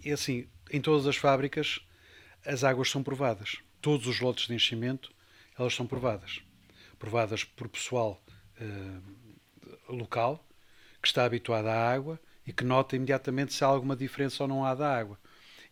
[0.04, 1.80] e assim, em todas as fábricas
[2.46, 3.58] as águas são provadas.
[3.82, 5.12] Todos os lotes de enchimento,
[5.58, 6.42] elas são provadas.
[6.98, 8.24] Provadas por pessoal
[8.62, 10.46] uh, local,
[11.02, 14.66] que está habituado à água e que nota imediatamente se há alguma diferença ou não
[14.66, 15.20] há da água.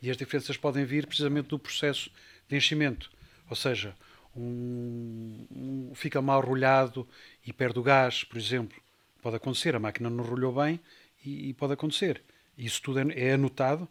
[0.01, 2.11] E as diferenças podem vir precisamente do processo
[2.49, 3.09] de enchimento.
[3.49, 3.95] Ou seja,
[4.35, 7.07] um, um, fica mal rolhado
[7.45, 8.77] e perde o gás, por exemplo.
[9.21, 10.79] Pode acontecer, a máquina não rolhou bem
[11.23, 12.21] e, e pode acontecer.
[12.57, 13.87] Isso tudo é, é anotado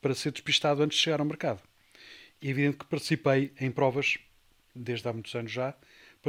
[0.00, 1.62] para ser despistado antes de chegar ao mercado.
[2.42, 4.18] É evidente que participei em provas,
[4.74, 5.74] desde há muitos anos já,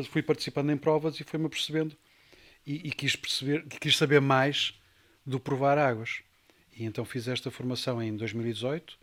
[0.10, 1.96] fui participando em provas e fui-me percebendo
[2.66, 4.80] e, e, quis perceber, quis saber mais
[5.26, 6.22] do provar águas.
[6.76, 8.98] E então fiz esta formação em 2018.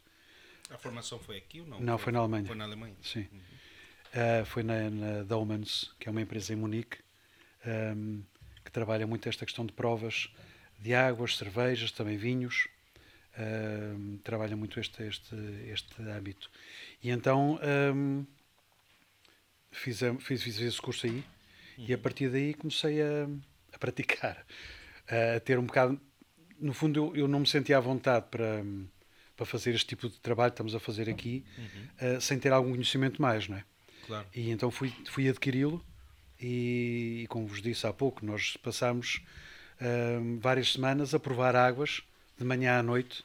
[0.70, 1.80] A formação foi aqui ou não?
[1.80, 2.46] Não, foi, foi na Alemanha.
[2.46, 2.96] Foi na Alemanha?
[3.02, 3.26] Sim.
[3.32, 3.40] Uhum.
[4.08, 5.24] Uh, foi na, na
[5.98, 6.98] que é uma empresa em Munique,
[7.96, 8.22] um,
[8.64, 10.30] que trabalha muito esta questão de provas
[10.78, 12.68] de águas, cervejas, também vinhos.
[13.34, 15.34] Uh, trabalha muito este, este,
[15.68, 16.50] este âmbito.
[17.02, 17.60] E então
[17.94, 18.26] um,
[19.70, 21.24] fiz, fiz, fiz esse curso aí
[21.78, 21.84] uhum.
[21.86, 23.28] e a partir daí comecei a,
[23.72, 24.44] a praticar,
[25.36, 26.00] a ter um bocado.
[26.60, 28.64] No fundo, eu, eu, não me sentia à vontade para,
[29.36, 32.16] para fazer este tipo de trabalho que estamos a fazer aqui uhum.
[32.16, 33.64] uh, sem ter algum conhecimento mais, não é?
[34.06, 34.26] Claro.
[34.34, 35.84] E então fui, fui adquiri-lo
[36.40, 39.20] e, e, como vos disse há pouco, nós passámos
[39.80, 42.02] uh, várias semanas a provar águas
[42.36, 43.24] de manhã à noite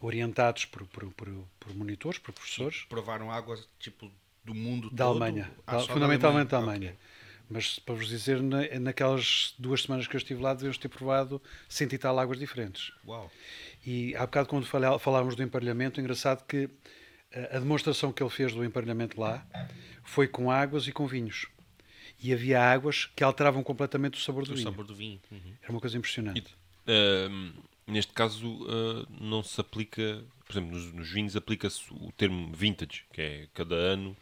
[0.00, 2.82] orientados por, por, por, por monitores, por professores.
[2.84, 4.10] E provaram águas tipo
[4.44, 5.22] do mundo da todo?
[5.22, 6.90] Alemanha, ah, fundamentalmente da Alemanha.
[6.90, 7.13] Okay.
[7.48, 11.40] Mas para vos dizer, na, naquelas duas semanas que eu estive lá, devemos ter provado
[11.68, 12.92] cento e tal águas diferentes.
[13.06, 13.30] Uau!
[13.84, 16.70] E há bocado, quando falá, falávamos do emparelhamento, engraçado que
[17.32, 19.46] a, a demonstração que ele fez do emparelhamento lá
[20.02, 21.46] foi com águas e com vinhos.
[22.22, 24.68] E havia águas que alteravam completamente o sabor do o vinho.
[24.68, 25.20] O sabor do vinho.
[25.30, 25.52] Uhum.
[25.62, 26.54] Era uma coisa impressionante.
[26.86, 32.10] E, uh, Neste caso, uh, não se aplica, por exemplo, nos, nos vinhos aplica-se o
[32.12, 34.16] termo vintage, que é cada ano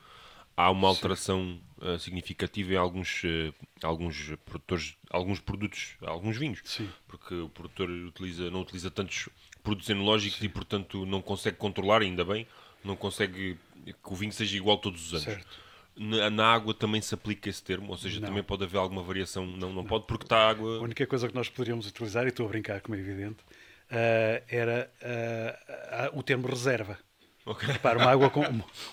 [0.57, 6.89] há uma alteração uh, significativa em alguns, uh, alguns produtores, alguns produtos, alguns vinhos, Sim.
[7.07, 9.28] porque o produtor utiliza, não utiliza tantos
[9.62, 10.47] produtos enológicos Sim.
[10.47, 12.47] e, portanto, não consegue controlar, ainda bem,
[12.85, 15.24] não consegue que o vinho seja igual todos os anos.
[15.24, 15.72] Certo.
[15.95, 18.28] Na, na, água também se aplica esse termo, ou seja, não.
[18.28, 19.45] também pode haver alguma variação.
[19.45, 20.78] Não, não, não, pode, porque está água.
[20.78, 23.43] A única coisa que nós poderíamos utilizar, e estou a brincar, como é evidente,
[23.91, 26.99] uh, era uh, o termo reserva.
[27.45, 27.72] Okay.
[27.72, 28.41] Repara, uma água, com,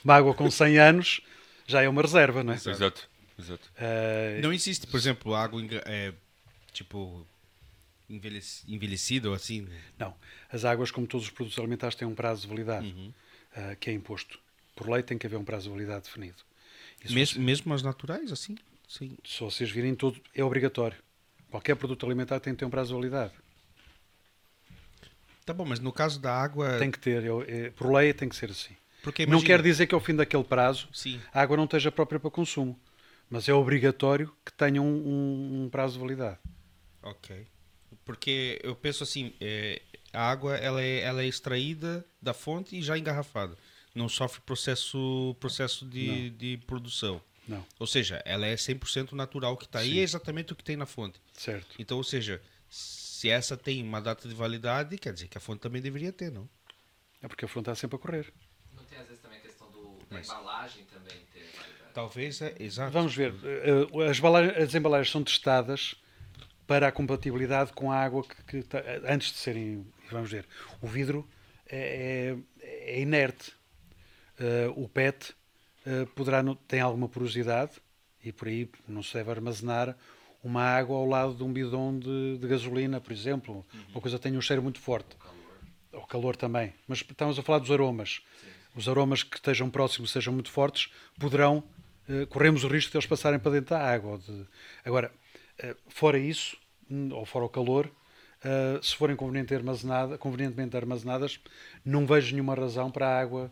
[0.03, 1.21] uma água com 100 anos
[1.69, 2.55] já é uma reserva, não é?
[2.55, 3.07] Exato.
[3.37, 3.71] Exato.
[4.41, 6.13] não existe, por exemplo, água é,
[6.73, 7.25] tipo
[8.09, 9.67] envelhecida ou assim?
[9.97, 10.15] Não.
[10.51, 13.13] As águas, como todos os produtos alimentares, têm um prazo de validade uhum.
[13.79, 14.39] que é imposto.
[14.75, 16.37] Por lei tem que haver um prazo de validade definido.
[17.09, 18.57] Mesmo, mesmo as naturais, assim?
[18.87, 19.15] Sim.
[19.23, 20.97] Se vocês virem tudo, é obrigatório.
[21.51, 23.33] Qualquer produto alimentar tem que ter um prazo de validade.
[25.45, 26.77] Tá bom, mas no caso da água.
[26.77, 28.75] Tem que ter, eu, é, por lei tem que ser assim.
[29.01, 29.39] Porque, imagina...
[29.39, 31.19] Não quer dizer que ao fim daquele prazo Sim.
[31.33, 32.79] a água não esteja própria para consumo.
[33.29, 36.37] Mas é obrigatório que tenha um, um, um prazo de validade.
[37.01, 37.45] Ok.
[38.03, 39.81] Porque eu penso assim, é,
[40.11, 43.55] a água ela é, ela é extraída da fonte e já engarrafada
[43.93, 47.21] não sofre processo, processo de, de produção.
[47.47, 47.65] Não.
[47.79, 50.85] Ou seja, ela é 100% natural que está aí, é exatamente o que tem na
[50.85, 51.19] fonte.
[51.33, 51.75] Certo.
[51.79, 55.61] Então, ou seja, se essa tem uma data de validade, quer dizer que a fonte
[55.61, 56.47] também deveria ter, não?
[57.21, 58.31] É porque a fonte está sempre a correr.
[58.73, 61.93] Não tem às vezes também a questão do, da Mas, embalagem também ter validade?
[61.93, 62.91] Talvez, é, exato.
[62.91, 65.95] Vamos ver, eh, as, embalagens, as embalagens são testadas
[66.65, 68.77] para a compatibilidade com a água que, que
[69.07, 70.45] antes de serem, vamos ver,
[70.81, 71.27] o vidro
[71.67, 73.53] é, é, é inerte,
[74.39, 75.33] Uh, o PET
[75.85, 77.73] uh, poderá tem alguma porosidade
[78.23, 79.97] e por aí não se deve armazenar
[80.41, 83.81] uma água ao lado de um bidão de, de gasolina, por exemplo, uhum.
[83.91, 85.13] uma coisa que tenha um cheiro muito forte.
[85.13, 86.03] O calor.
[86.03, 86.73] O calor também.
[86.87, 88.21] Mas estamos a falar dos aromas.
[88.39, 88.47] Sim.
[88.79, 91.63] Os aromas que estejam próximos, sejam muito fortes, poderão,
[92.07, 94.17] uh, corremos o risco de eles passarem para dentro da água.
[94.17, 94.45] De...
[94.85, 95.11] Agora,
[95.89, 96.57] fora isso,
[96.89, 97.91] hum, ou fora o calor,
[98.81, 101.41] se forem convenientemente, armazenada, convenientemente armazenadas,
[101.83, 103.51] não vejo nenhuma razão para a água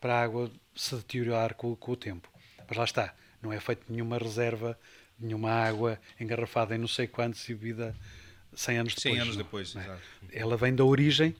[0.00, 2.30] para a água se deteriorar com, com, o tempo.
[2.68, 4.78] Mas lá está, não é feito nenhuma reserva
[5.18, 7.94] nenhuma água engarrafada em não sei quantos e bebida
[8.54, 9.14] 100 anos depois.
[9.14, 9.80] 100 anos não, depois, é?
[9.80, 10.02] exato.
[10.32, 11.34] Ela vem da origem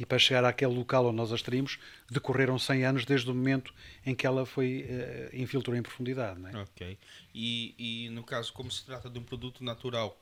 [0.00, 1.78] e para chegar àquele local onde nós a extraímos,
[2.10, 3.74] decorreram 100 anos desde o momento
[4.06, 6.40] em que ela foi uh, infiltrou em profundidade.
[6.46, 6.56] É?
[6.56, 6.98] Ok.
[7.34, 7.74] E,
[8.06, 10.18] e no caso, como se trata de um produto natural,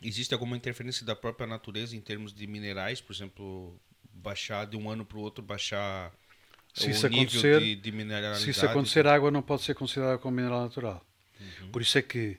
[0.00, 3.00] existe alguma interferência da própria natureza em termos de minerais?
[3.00, 3.76] Por exemplo,
[4.12, 6.12] baixar de um ano para o outro, baixar
[6.72, 8.44] Se o isso nível acontecer- de, de mineralidade?
[8.44, 11.04] Se isso acontecer, a água não pode ser considerada como mineral natural.
[11.72, 12.38] Por isso é que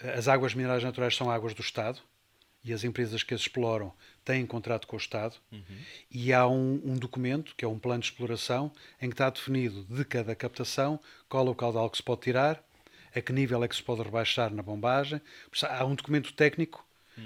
[0.00, 1.98] eh, as águas minerais naturais são águas do Estado
[2.66, 3.92] e as empresas que as exploram
[4.24, 5.36] têm contrato com o Estado
[6.10, 9.84] e há um, um documento, que é um plano de exploração, em que está definido
[9.84, 10.98] de cada captação
[11.28, 12.62] qual é o caudal que se pode tirar,
[13.14, 15.20] a que nível é que se pode rebaixar na bombagem.
[15.62, 16.84] Há um documento técnico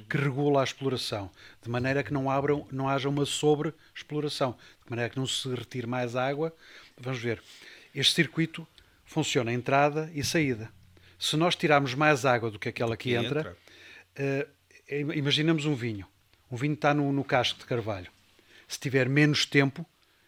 [0.08, 1.30] que regula a exploração,
[1.60, 5.86] de maneira que não, abram, não haja uma sobre-exploração, de maneira que não se retire
[5.86, 6.54] mais água.
[6.96, 7.42] Vamos ver.
[7.92, 8.64] Este circuito
[9.04, 10.70] funciona entrada e saída.
[11.18, 13.56] Se nós tirarmos mais água do que aquela que, Que entra, entra.
[14.16, 14.46] im-
[15.14, 16.06] imaginamos um vinho.
[16.50, 18.10] Um vinho está no, no casco de carvalho.
[18.66, 19.84] Se tiver menos tempo,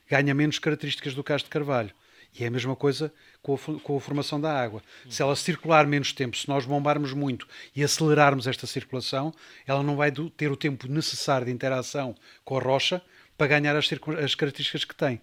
[0.08, 1.90] ganha menos características do casco de carvalho.
[2.38, 3.12] E é a mesma coisa
[3.42, 4.82] com a, com a formação da água.
[5.10, 9.34] Se ela circular menos tempo, se nós bombarmos muito e acelerarmos esta circulação,
[9.66, 12.14] ela não vai do- ter o tempo necessário de interação
[12.44, 13.02] com a rocha
[13.36, 13.88] para ganhar as,
[14.24, 15.20] as características que tem.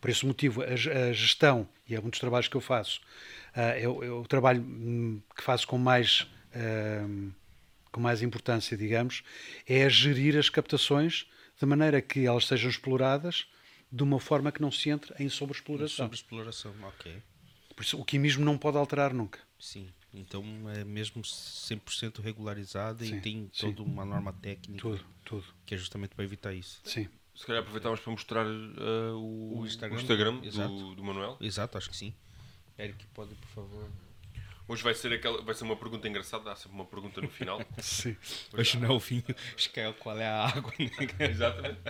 [0.00, 0.66] Por esse motivo, a,
[1.08, 3.00] a gestão, e é um dos trabalhos que eu faço,
[3.54, 6.26] ah, é, o- é o trabalho hum, que faço com mais,
[6.56, 7.30] hum,
[7.98, 9.24] com mais importância, digamos,
[9.66, 11.26] é gerir as captações
[11.60, 13.48] de maneira que elas sejam exploradas
[13.90, 16.04] de uma forma que não se entre em sobreexploração.
[16.06, 17.20] Sobre exploração, ok.
[17.74, 19.40] Por isso, o quimismo não pode alterar nunca.
[19.58, 19.88] Sim.
[20.14, 23.72] Então é mesmo 100% regularizado Sim, e tem sim.
[23.72, 25.44] toda uma norma técnica Tudo, tudo.
[25.66, 26.80] que é justamente para evitar isso.
[26.84, 27.08] Sim.
[27.34, 30.68] Se calhar aproveitávamos para mostrar uh, o, O o Instagram, Instagram, exato.
[30.72, 31.36] do, do Manuel.
[31.40, 32.14] Exato, acho que sim.
[32.78, 33.90] Eric, pode, por favor.
[34.68, 37.58] Hoje vai ser, aquela, vai ser uma pergunta engraçada, há sempre uma pergunta no final.
[37.80, 38.16] Sim.
[38.52, 39.24] Hoje não é o vinho,
[39.56, 40.72] acho que é qual é a água.
[40.78, 40.90] Né?
[41.30, 41.80] Exatamente.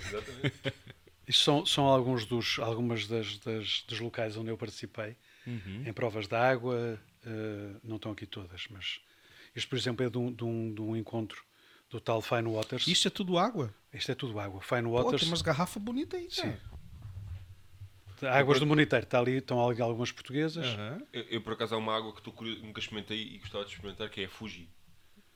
[0.00, 0.74] Exatamente.
[1.28, 5.16] Isto são, são alguns dos, algumas das, das- dos locais onde eu participei,
[5.46, 9.00] em provas de água, eh, não estão aqui todas, mas
[9.54, 11.44] isto, por exemplo, é de um, de um, de um encontro
[11.90, 12.86] do tal Fine Waters.
[12.86, 13.72] Isso é tudo água.
[13.92, 14.60] Isto é tudo água.
[14.60, 16.56] Fine Pô, Waters, tem umas garrafas bonitas aí, Sim.
[18.26, 20.64] Águas do Moniteiro, está ali, estão ali algumas portuguesas.
[20.66, 21.02] Aham.
[21.12, 23.70] Eu, eu, por acaso há uma água que estou curioso, nunca experimentei e gostava de
[23.72, 24.68] experimentar, que é a Fuji.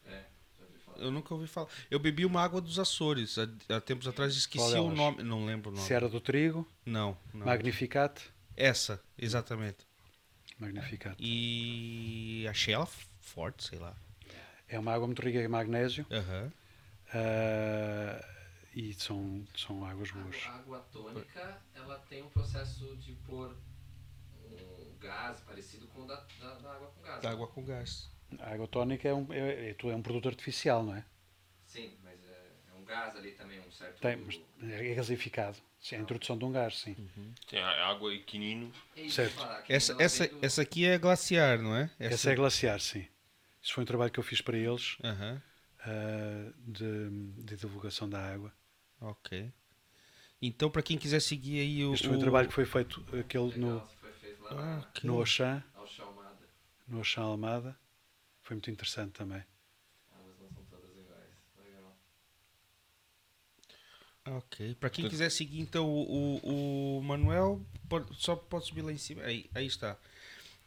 [0.05, 0.23] É,
[0.59, 0.99] já ouvi falar.
[0.99, 1.69] Eu nunca ouvi falar.
[1.91, 3.37] Eu bebi uma água dos Açores.
[3.39, 5.23] Há, há tempos atrás esqueci Qual o nome.
[5.23, 5.87] Não lembro o nome.
[5.87, 7.47] Serra do Trigo, Não, não.
[7.47, 8.21] Magnificat.
[8.57, 9.87] Essa, exatamente.
[10.59, 11.15] Magnificat.
[11.21, 12.89] E achei ela
[13.21, 13.95] forte, sei lá.
[14.69, 16.53] É uma água muito rica em magnésio Aham.
[17.15, 18.25] ah,
[18.75, 20.37] e são, são águas boas.
[20.53, 23.55] A água tônica, ela tem um processo de pôr
[24.51, 27.23] um gás parecido com o da, da, da água com gás.
[27.23, 28.09] Da água com gás.
[28.41, 31.05] A água tónica é um, é, é um produto artificial, não é?
[31.67, 34.01] Sim, mas é, é um gás ali também, um certo...
[34.01, 35.57] Tem, mas é gasificado.
[35.81, 36.97] Sim, a introdução de um gás, sim.
[37.49, 38.71] Tem a água e quinino.
[38.97, 39.47] É certo.
[39.69, 41.91] Essa, essa, do- essa aqui é glaciar, não é?
[41.99, 43.07] Essa é glaciar, sim.
[43.63, 45.43] Isso foi um trabalho que eu fiz para eles Aham,
[45.81, 47.11] ah, de,
[47.45, 48.53] de divulgação da água.
[49.01, 49.53] Ok.
[50.41, 51.95] Então, para quem quiser seguir aí o.
[51.95, 54.87] Este foi um o- trabalho que foi feito aquele no, Legal, foi feito lá Ah,
[55.03, 55.65] no Alchalmada.
[56.89, 57.79] no Auchan Almada.
[58.43, 59.43] Foi muito interessante também.
[60.13, 61.31] Ah, mas não são todas iguais.
[61.65, 61.97] Legal.
[64.27, 64.75] Ok.
[64.79, 68.99] Para quem quiser seguir, então, o, o, o Manuel, pode- só pode subir lá em
[68.99, 69.23] cima.
[69.23, 69.97] Aí, aí está.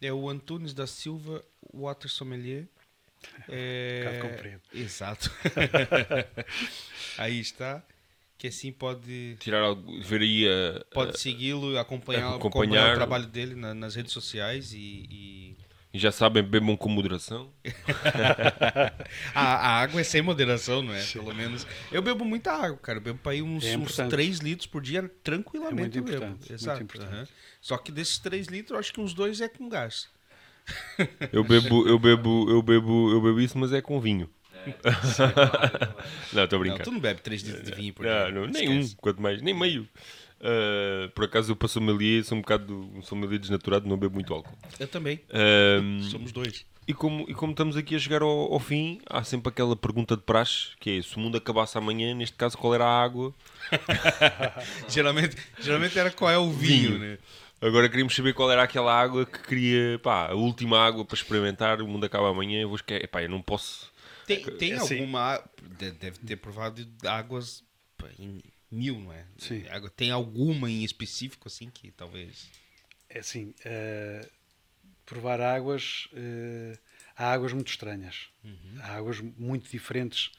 [0.02, 1.44] É o Antunes da Silva
[1.74, 2.68] Water Sommelier.
[3.48, 4.02] É...
[4.02, 4.62] Um bocado comprido.
[4.74, 5.32] Exato.
[7.18, 7.84] aí está.
[8.42, 10.84] Que assim pode, Tirar algo, ver aí a.
[10.96, 15.58] pode segui-lo, acompanhar, acompanhar- acompanhar o trabalho dele na- nas redes sociais e- e
[15.94, 17.52] E já sabem, bebam com moderação.
[19.36, 21.04] A, a água é sem moderação, não é?
[21.04, 21.68] Pelo menos.
[21.92, 22.98] Eu bebo muita água, cara.
[22.98, 24.10] Eu bebo para ir uns, É uns importante.
[24.10, 25.80] 3 litros por dia tranquilamente.
[25.80, 26.16] É muito eu bebo.
[26.16, 26.82] importante, muito Exato.
[26.84, 27.14] importante.
[27.14, 27.28] aham.
[27.62, 30.08] Só que desses 3 litros, eu acho que uns dois é com gás.
[31.32, 34.28] Eu bebo, eu bebo, eu bebo, eu bebo isso, mas é com vinho.
[34.66, 35.94] Não.
[36.34, 36.84] Não, estou a Não, brincar.
[36.84, 38.30] tu não bebe 3 litros de vinho por dia.
[38.32, 39.88] Não, não, nem um, quanto mais, nem meio.
[40.44, 44.34] Ah, por acaso eu para sommelier sou um bocado um sommelier desnaturado, não bebo muito
[44.34, 44.58] álcool.
[44.80, 45.20] Eu também.
[46.10, 46.66] Somos dois.
[46.88, 50.16] e, como, e como estamos aqui a chegar ao, ao fim, há sempre aquela pergunta
[50.18, 53.34] de praxe, que é se o mundo acabasse amanhã, neste caso qual era a água?
[54.90, 57.00] Geralmente, geralmente era qual é o vinho, Vinho.
[57.00, 57.18] né?
[57.62, 61.80] Agora queríamos saber qual era aquela água que queria, pá, a última água para experimentar,
[61.80, 63.91] o mundo acaba amanhã, eu vou esquecer, pá, eu não posso...
[64.26, 65.00] Tem, tem Assim.
[65.00, 65.44] alguma.
[65.78, 67.64] Deve ter provado águas
[68.20, 68.42] em
[68.72, 69.26] mil, não é?
[69.38, 69.68] Sim.
[69.70, 72.50] Água- Tem alguma em específico, assim, que talvez.
[73.10, 74.28] É assim, eh,
[75.06, 76.78] provar águas, eh,
[77.18, 78.30] há águas muito estranhas.
[78.82, 80.32] Há águas muito diferentes.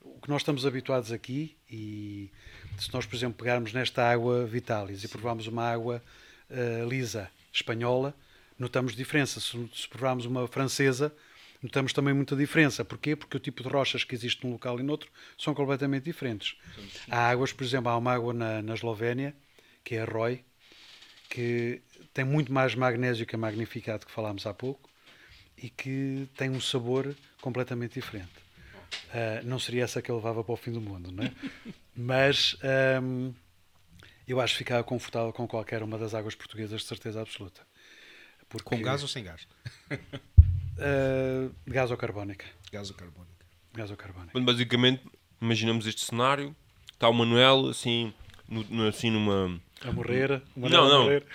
[0.00, 2.30] O que nós estamos habituados aqui, e
[2.78, 6.02] se nós, por exemplo, pegarmos nesta água Vitalis e provarmos uma água
[6.50, 8.14] eh, lisa espanhola,
[8.58, 9.40] notamos diferença.
[9.40, 11.14] Se, se provarmos uma francesa,
[11.66, 12.84] notamos também muita diferença.
[12.84, 13.14] Porquê?
[13.14, 16.56] Porque o tipo de rochas que existe num local e noutro são completamente diferentes.
[17.10, 19.34] Há águas, por exemplo, há uma água na, na Eslovénia,
[19.84, 20.44] que é a Roy,
[21.28, 21.82] que
[22.14, 24.88] tem muito mais magnésio que a magnificado que falámos há pouco
[25.56, 28.32] e que tem um sabor completamente diferente.
[29.12, 31.32] Ah, não seria essa que eu levava para o fim do mundo, não é?
[31.94, 33.32] Mas ahm,
[34.28, 37.66] eu acho que ficava confortável com qualquer uma das águas portuguesas, de certeza absoluta.
[38.48, 39.46] Porque, Com gás ou sem gás?
[40.78, 42.44] ah, gás ou carbónica.
[42.72, 43.32] Gás ou carbónico.
[43.74, 44.32] Gás ou carbónica.
[44.32, 45.02] Portanto, basicamente,
[45.40, 46.54] imaginamos este cenário.
[46.92, 48.12] Está o Manuel, assim,
[48.48, 49.60] no- no- assim numa...
[49.82, 50.42] A morrer.
[50.56, 51.02] Não, a não.
[51.04, 51.26] morrer.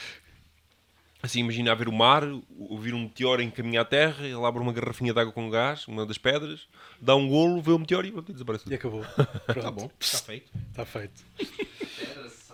[1.24, 2.24] Assim, imagina a ver o mar,
[2.58, 5.88] ouvir um meteoro em caminho à Terra, ele abre uma garrafinha de água com gás,
[5.88, 6.68] uma das pedras,
[7.00, 8.68] dá um golo, vê o meteoro e pronto, e desaparece.
[8.68, 9.06] E acabou.
[9.62, 10.52] Tá bom, está feito.
[10.72, 11.24] Está feito.
[11.38, 12.52] Pedras,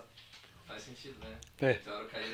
[0.67, 1.37] faz sentido, né?
[1.61, 1.67] É.
[1.75, 2.31] Meteoro cair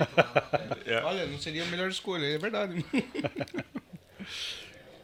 [0.73, 1.05] pedra.
[1.05, 2.83] Olha, não seria a melhor escolha, é verdade.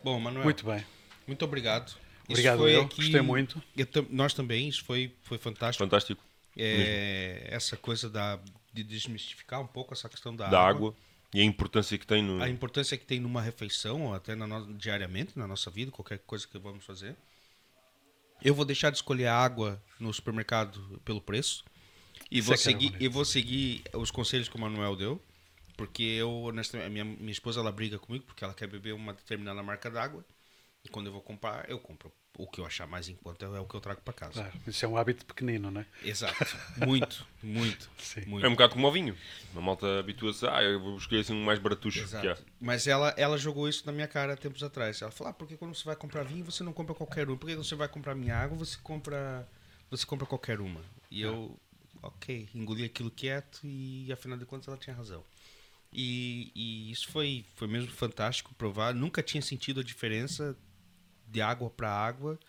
[0.04, 0.84] Bom, Manuel, Muito bem.
[1.28, 1.96] muito obrigado.
[2.28, 2.82] Obrigado, foi eu.
[2.84, 3.62] aqui- Gostei muito.
[3.76, 5.84] eu nós também, isso foi, foi fantástico.
[5.84, 6.24] Fantástico.
[6.56, 8.40] É, essa coisa da,
[8.74, 10.94] de desmistificar um pouco essa questão da, Da água
[11.34, 12.42] e a importância que tem no...
[12.42, 16.20] A importância que tem numa refeição, ou até na no- diariamente na nossa vida, qualquer
[16.20, 17.16] coisa que vamos fazer.
[18.42, 21.64] Eu vou deixar de escolher a água no supermercado pelo preço.
[22.32, 25.22] E Isso vou, é seguir, e vou seguir os conselhos que o Manuel deu.
[25.80, 29.14] Porque eu, honestamente, a minha, minha esposa ela briga comigo porque ela quer beber uma
[29.14, 30.26] determinada marca d'água.
[30.84, 32.12] E quando eu vou comprar, eu compro.
[32.38, 34.34] O que eu achar mais em conta é o que eu trago para casa.
[34.34, 35.86] Claro, isso é um hábito pequenino, não é?
[36.04, 36.58] Exato.
[36.86, 37.90] Muito, muito.
[37.98, 38.26] Sim.
[38.26, 38.46] muito.
[38.46, 39.18] É um bocado como o vinho.
[39.56, 42.24] A malta habitua-se, ah, eu vou escolher assim um mais baratucho que há.
[42.32, 42.46] Exato.
[42.60, 45.02] Mas ela, ela jogou isso na minha cara há tempos atrás.
[45.02, 47.38] Ela falou: ah, porque quando você vai comprar vinho, você não compra qualquer um.
[47.38, 49.48] Porque quando você vai comprar minha água, você compra,
[49.90, 50.82] você compra qualquer uma.
[51.10, 51.58] E eu,
[52.02, 55.24] ok, engoli aquilo quieto e afinal de contas ela tinha razão.
[55.92, 58.94] E, e isso foi, foi mesmo fantástico provar.
[58.94, 60.56] Nunca tinha sentido a diferença
[61.28, 62.40] de água para água.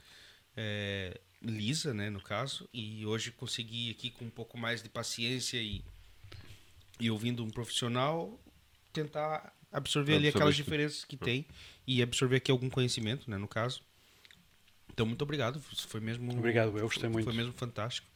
[0.57, 5.57] é, lisa, né, no caso, e hoje consegui aqui com um pouco mais de paciência
[5.57, 5.83] e,
[6.99, 8.39] e ouvindo um profissional
[8.93, 11.47] tentar absorver ali aquelas diferenças que tem
[11.87, 13.83] e absorver aqui algum conhecimento, né, no caso.
[14.93, 15.61] Então, muito obrigado.
[15.61, 16.31] Foi mesmo.
[16.33, 17.25] Obrigado, eu gostei foi, muito.
[17.25, 18.07] Foi mesmo fantástico.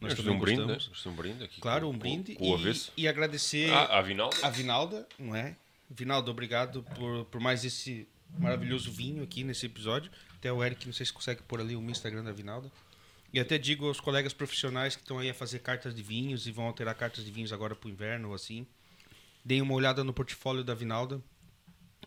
[0.00, 1.60] Nós também um brinde, um brinde aqui.
[1.60, 2.34] Claro, com- um com- brinde.
[2.34, 2.92] Com avesso.
[2.96, 4.30] e, e agradecer Ah, a Avinal.
[4.42, 5.56] a Vinalda, não é?
[5.90, 8.06] Vinalda, obrigado por, por mais esse
[8.38, 10.10] maravilhoso vinho aqui nesse episódio.
[10.36, 12.70] Até o Eric, não sei se consegue pôr ali o Instagram da Vinalda.
[13.32, 16.52] E até digo aos colegas profissionais que estão aí a fazer cartas de vinhos e
[16.52, 18.66] vão alterar cartas de vinhos agora para o inverno ou assim.
[19.44, 21.20] Deem uma olhada no portfólio da Vinalda,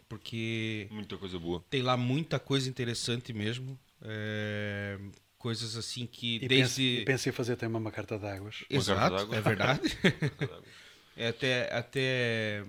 [0.08, 1.64] porque Muita coisa boa.
[1.70, 3.78] tem lá muita coisa interessante mesmo.
[4.02, 4.98] É,
[5.42, 6.64] coisas assim que E, desde.
[6.64, 8.56] pense, e pense em fazer também uma carta de águas.
[8.62, 9.36] Uma carta Exato, d'água.
[9.36, 9.82] é verdade.
[11.18, 12.64] É até, até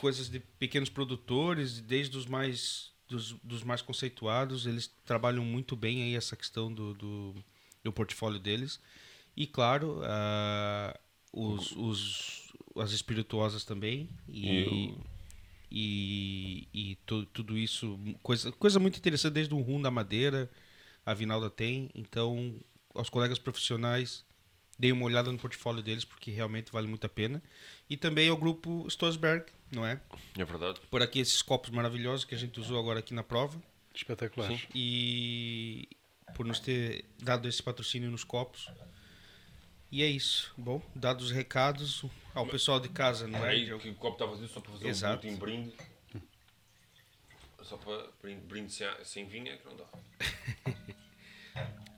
[0.00, 6.02] coisas de pequenos produtores, desde os mais dos, dos mais conceituados, eles trabalham muito bem
[6.04, 7.34] aí essa questão do, do,
[7.82, 8.80] do portfólio deles.
[9.36, 10.96] E claro, ah,
[11.32, 14.08] os, os, as espirituosas também.
[14.28, 14.94] E,
[15.70, 20.48] e, e tu- tudo isso, coisa, coisa muito interessante, desde o rum da madeira,
[21.04, 21.90] a Vinalda tem.
[21.94, 22.60] Então,
[22.94, 24.24] aos colegas profissionais,
[24.78, 27.42] deem uma olhada no portfólio deles, porque realmente vale muito a pena.
[27.88, 30.00] E também ao grupo Stosberg, não é?
[30.38, 30.80] É verdade.
[30.90, 33.60] Por aqui esses copos maravilhosos que a gente usou agora aqui na prova.
[33.94, 34.60] Espetaculares.
[34.60, 34.66] Sim.
[34.74, 35.88] E
[36.34, 38.68] por nos ter dado esse patrocínio nos copos.
[39.90, 40.52] E é isso.
[40.56, 42.04] Bom, dados os recados
[42.34, 43.50] ao pessoal de casa, não é?
[43.50, 43.82] Aí Diogo?
[43.82, 45.26] que o copo está vazio só para fazer Exato.
[45.26, 45.72] um último brinde.
[47.62, 49.84] Só para brinde, brinde sem, sem vinho é que não dá.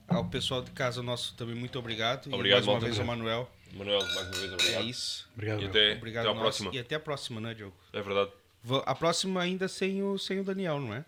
[0.07, 2.27] Ao pessoal de casa nosso também muito obrigado.
[2.33, 3.49] Obrigado, e mais uma vez ao Manuel.
[3.73, 4.83] Manuel, mais uma vez É obrigado.
[4.85, 5.29] isso.
[5.33, 5.61] Obrigado.
[5.61, 6.41] E até, Obrigado até à nós.
[6.43, 6.71] próxima.
[6.73, 7.75] E até a próxima, né, Diogo?
[7.91, 8.31] É verdade.
[8.85, 11.05] A próxima ainda sem o, sem o Daniel, não é?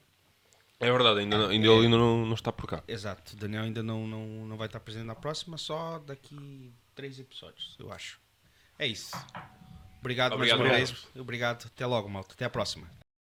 [0.81, 2.81] É verdade, ainda, não- ainda ele ainda não, não está por cá.
[2.87, 3.33] Exato.
[3.33, 7.75] O Daniel ainda não, não, não vai estar presente na próxima, só daqui três episódios,
[7.79, 8.19] eu acho.
[8.77, 9.11] É isso.
[9.99, 11.07] Obrigado, Obrigado, mais uma vez.
[11.17, 11.65] Obrigado.
[11.65, 12.33] Até logo, malta.
[12.33, 12.89] Até a próxima.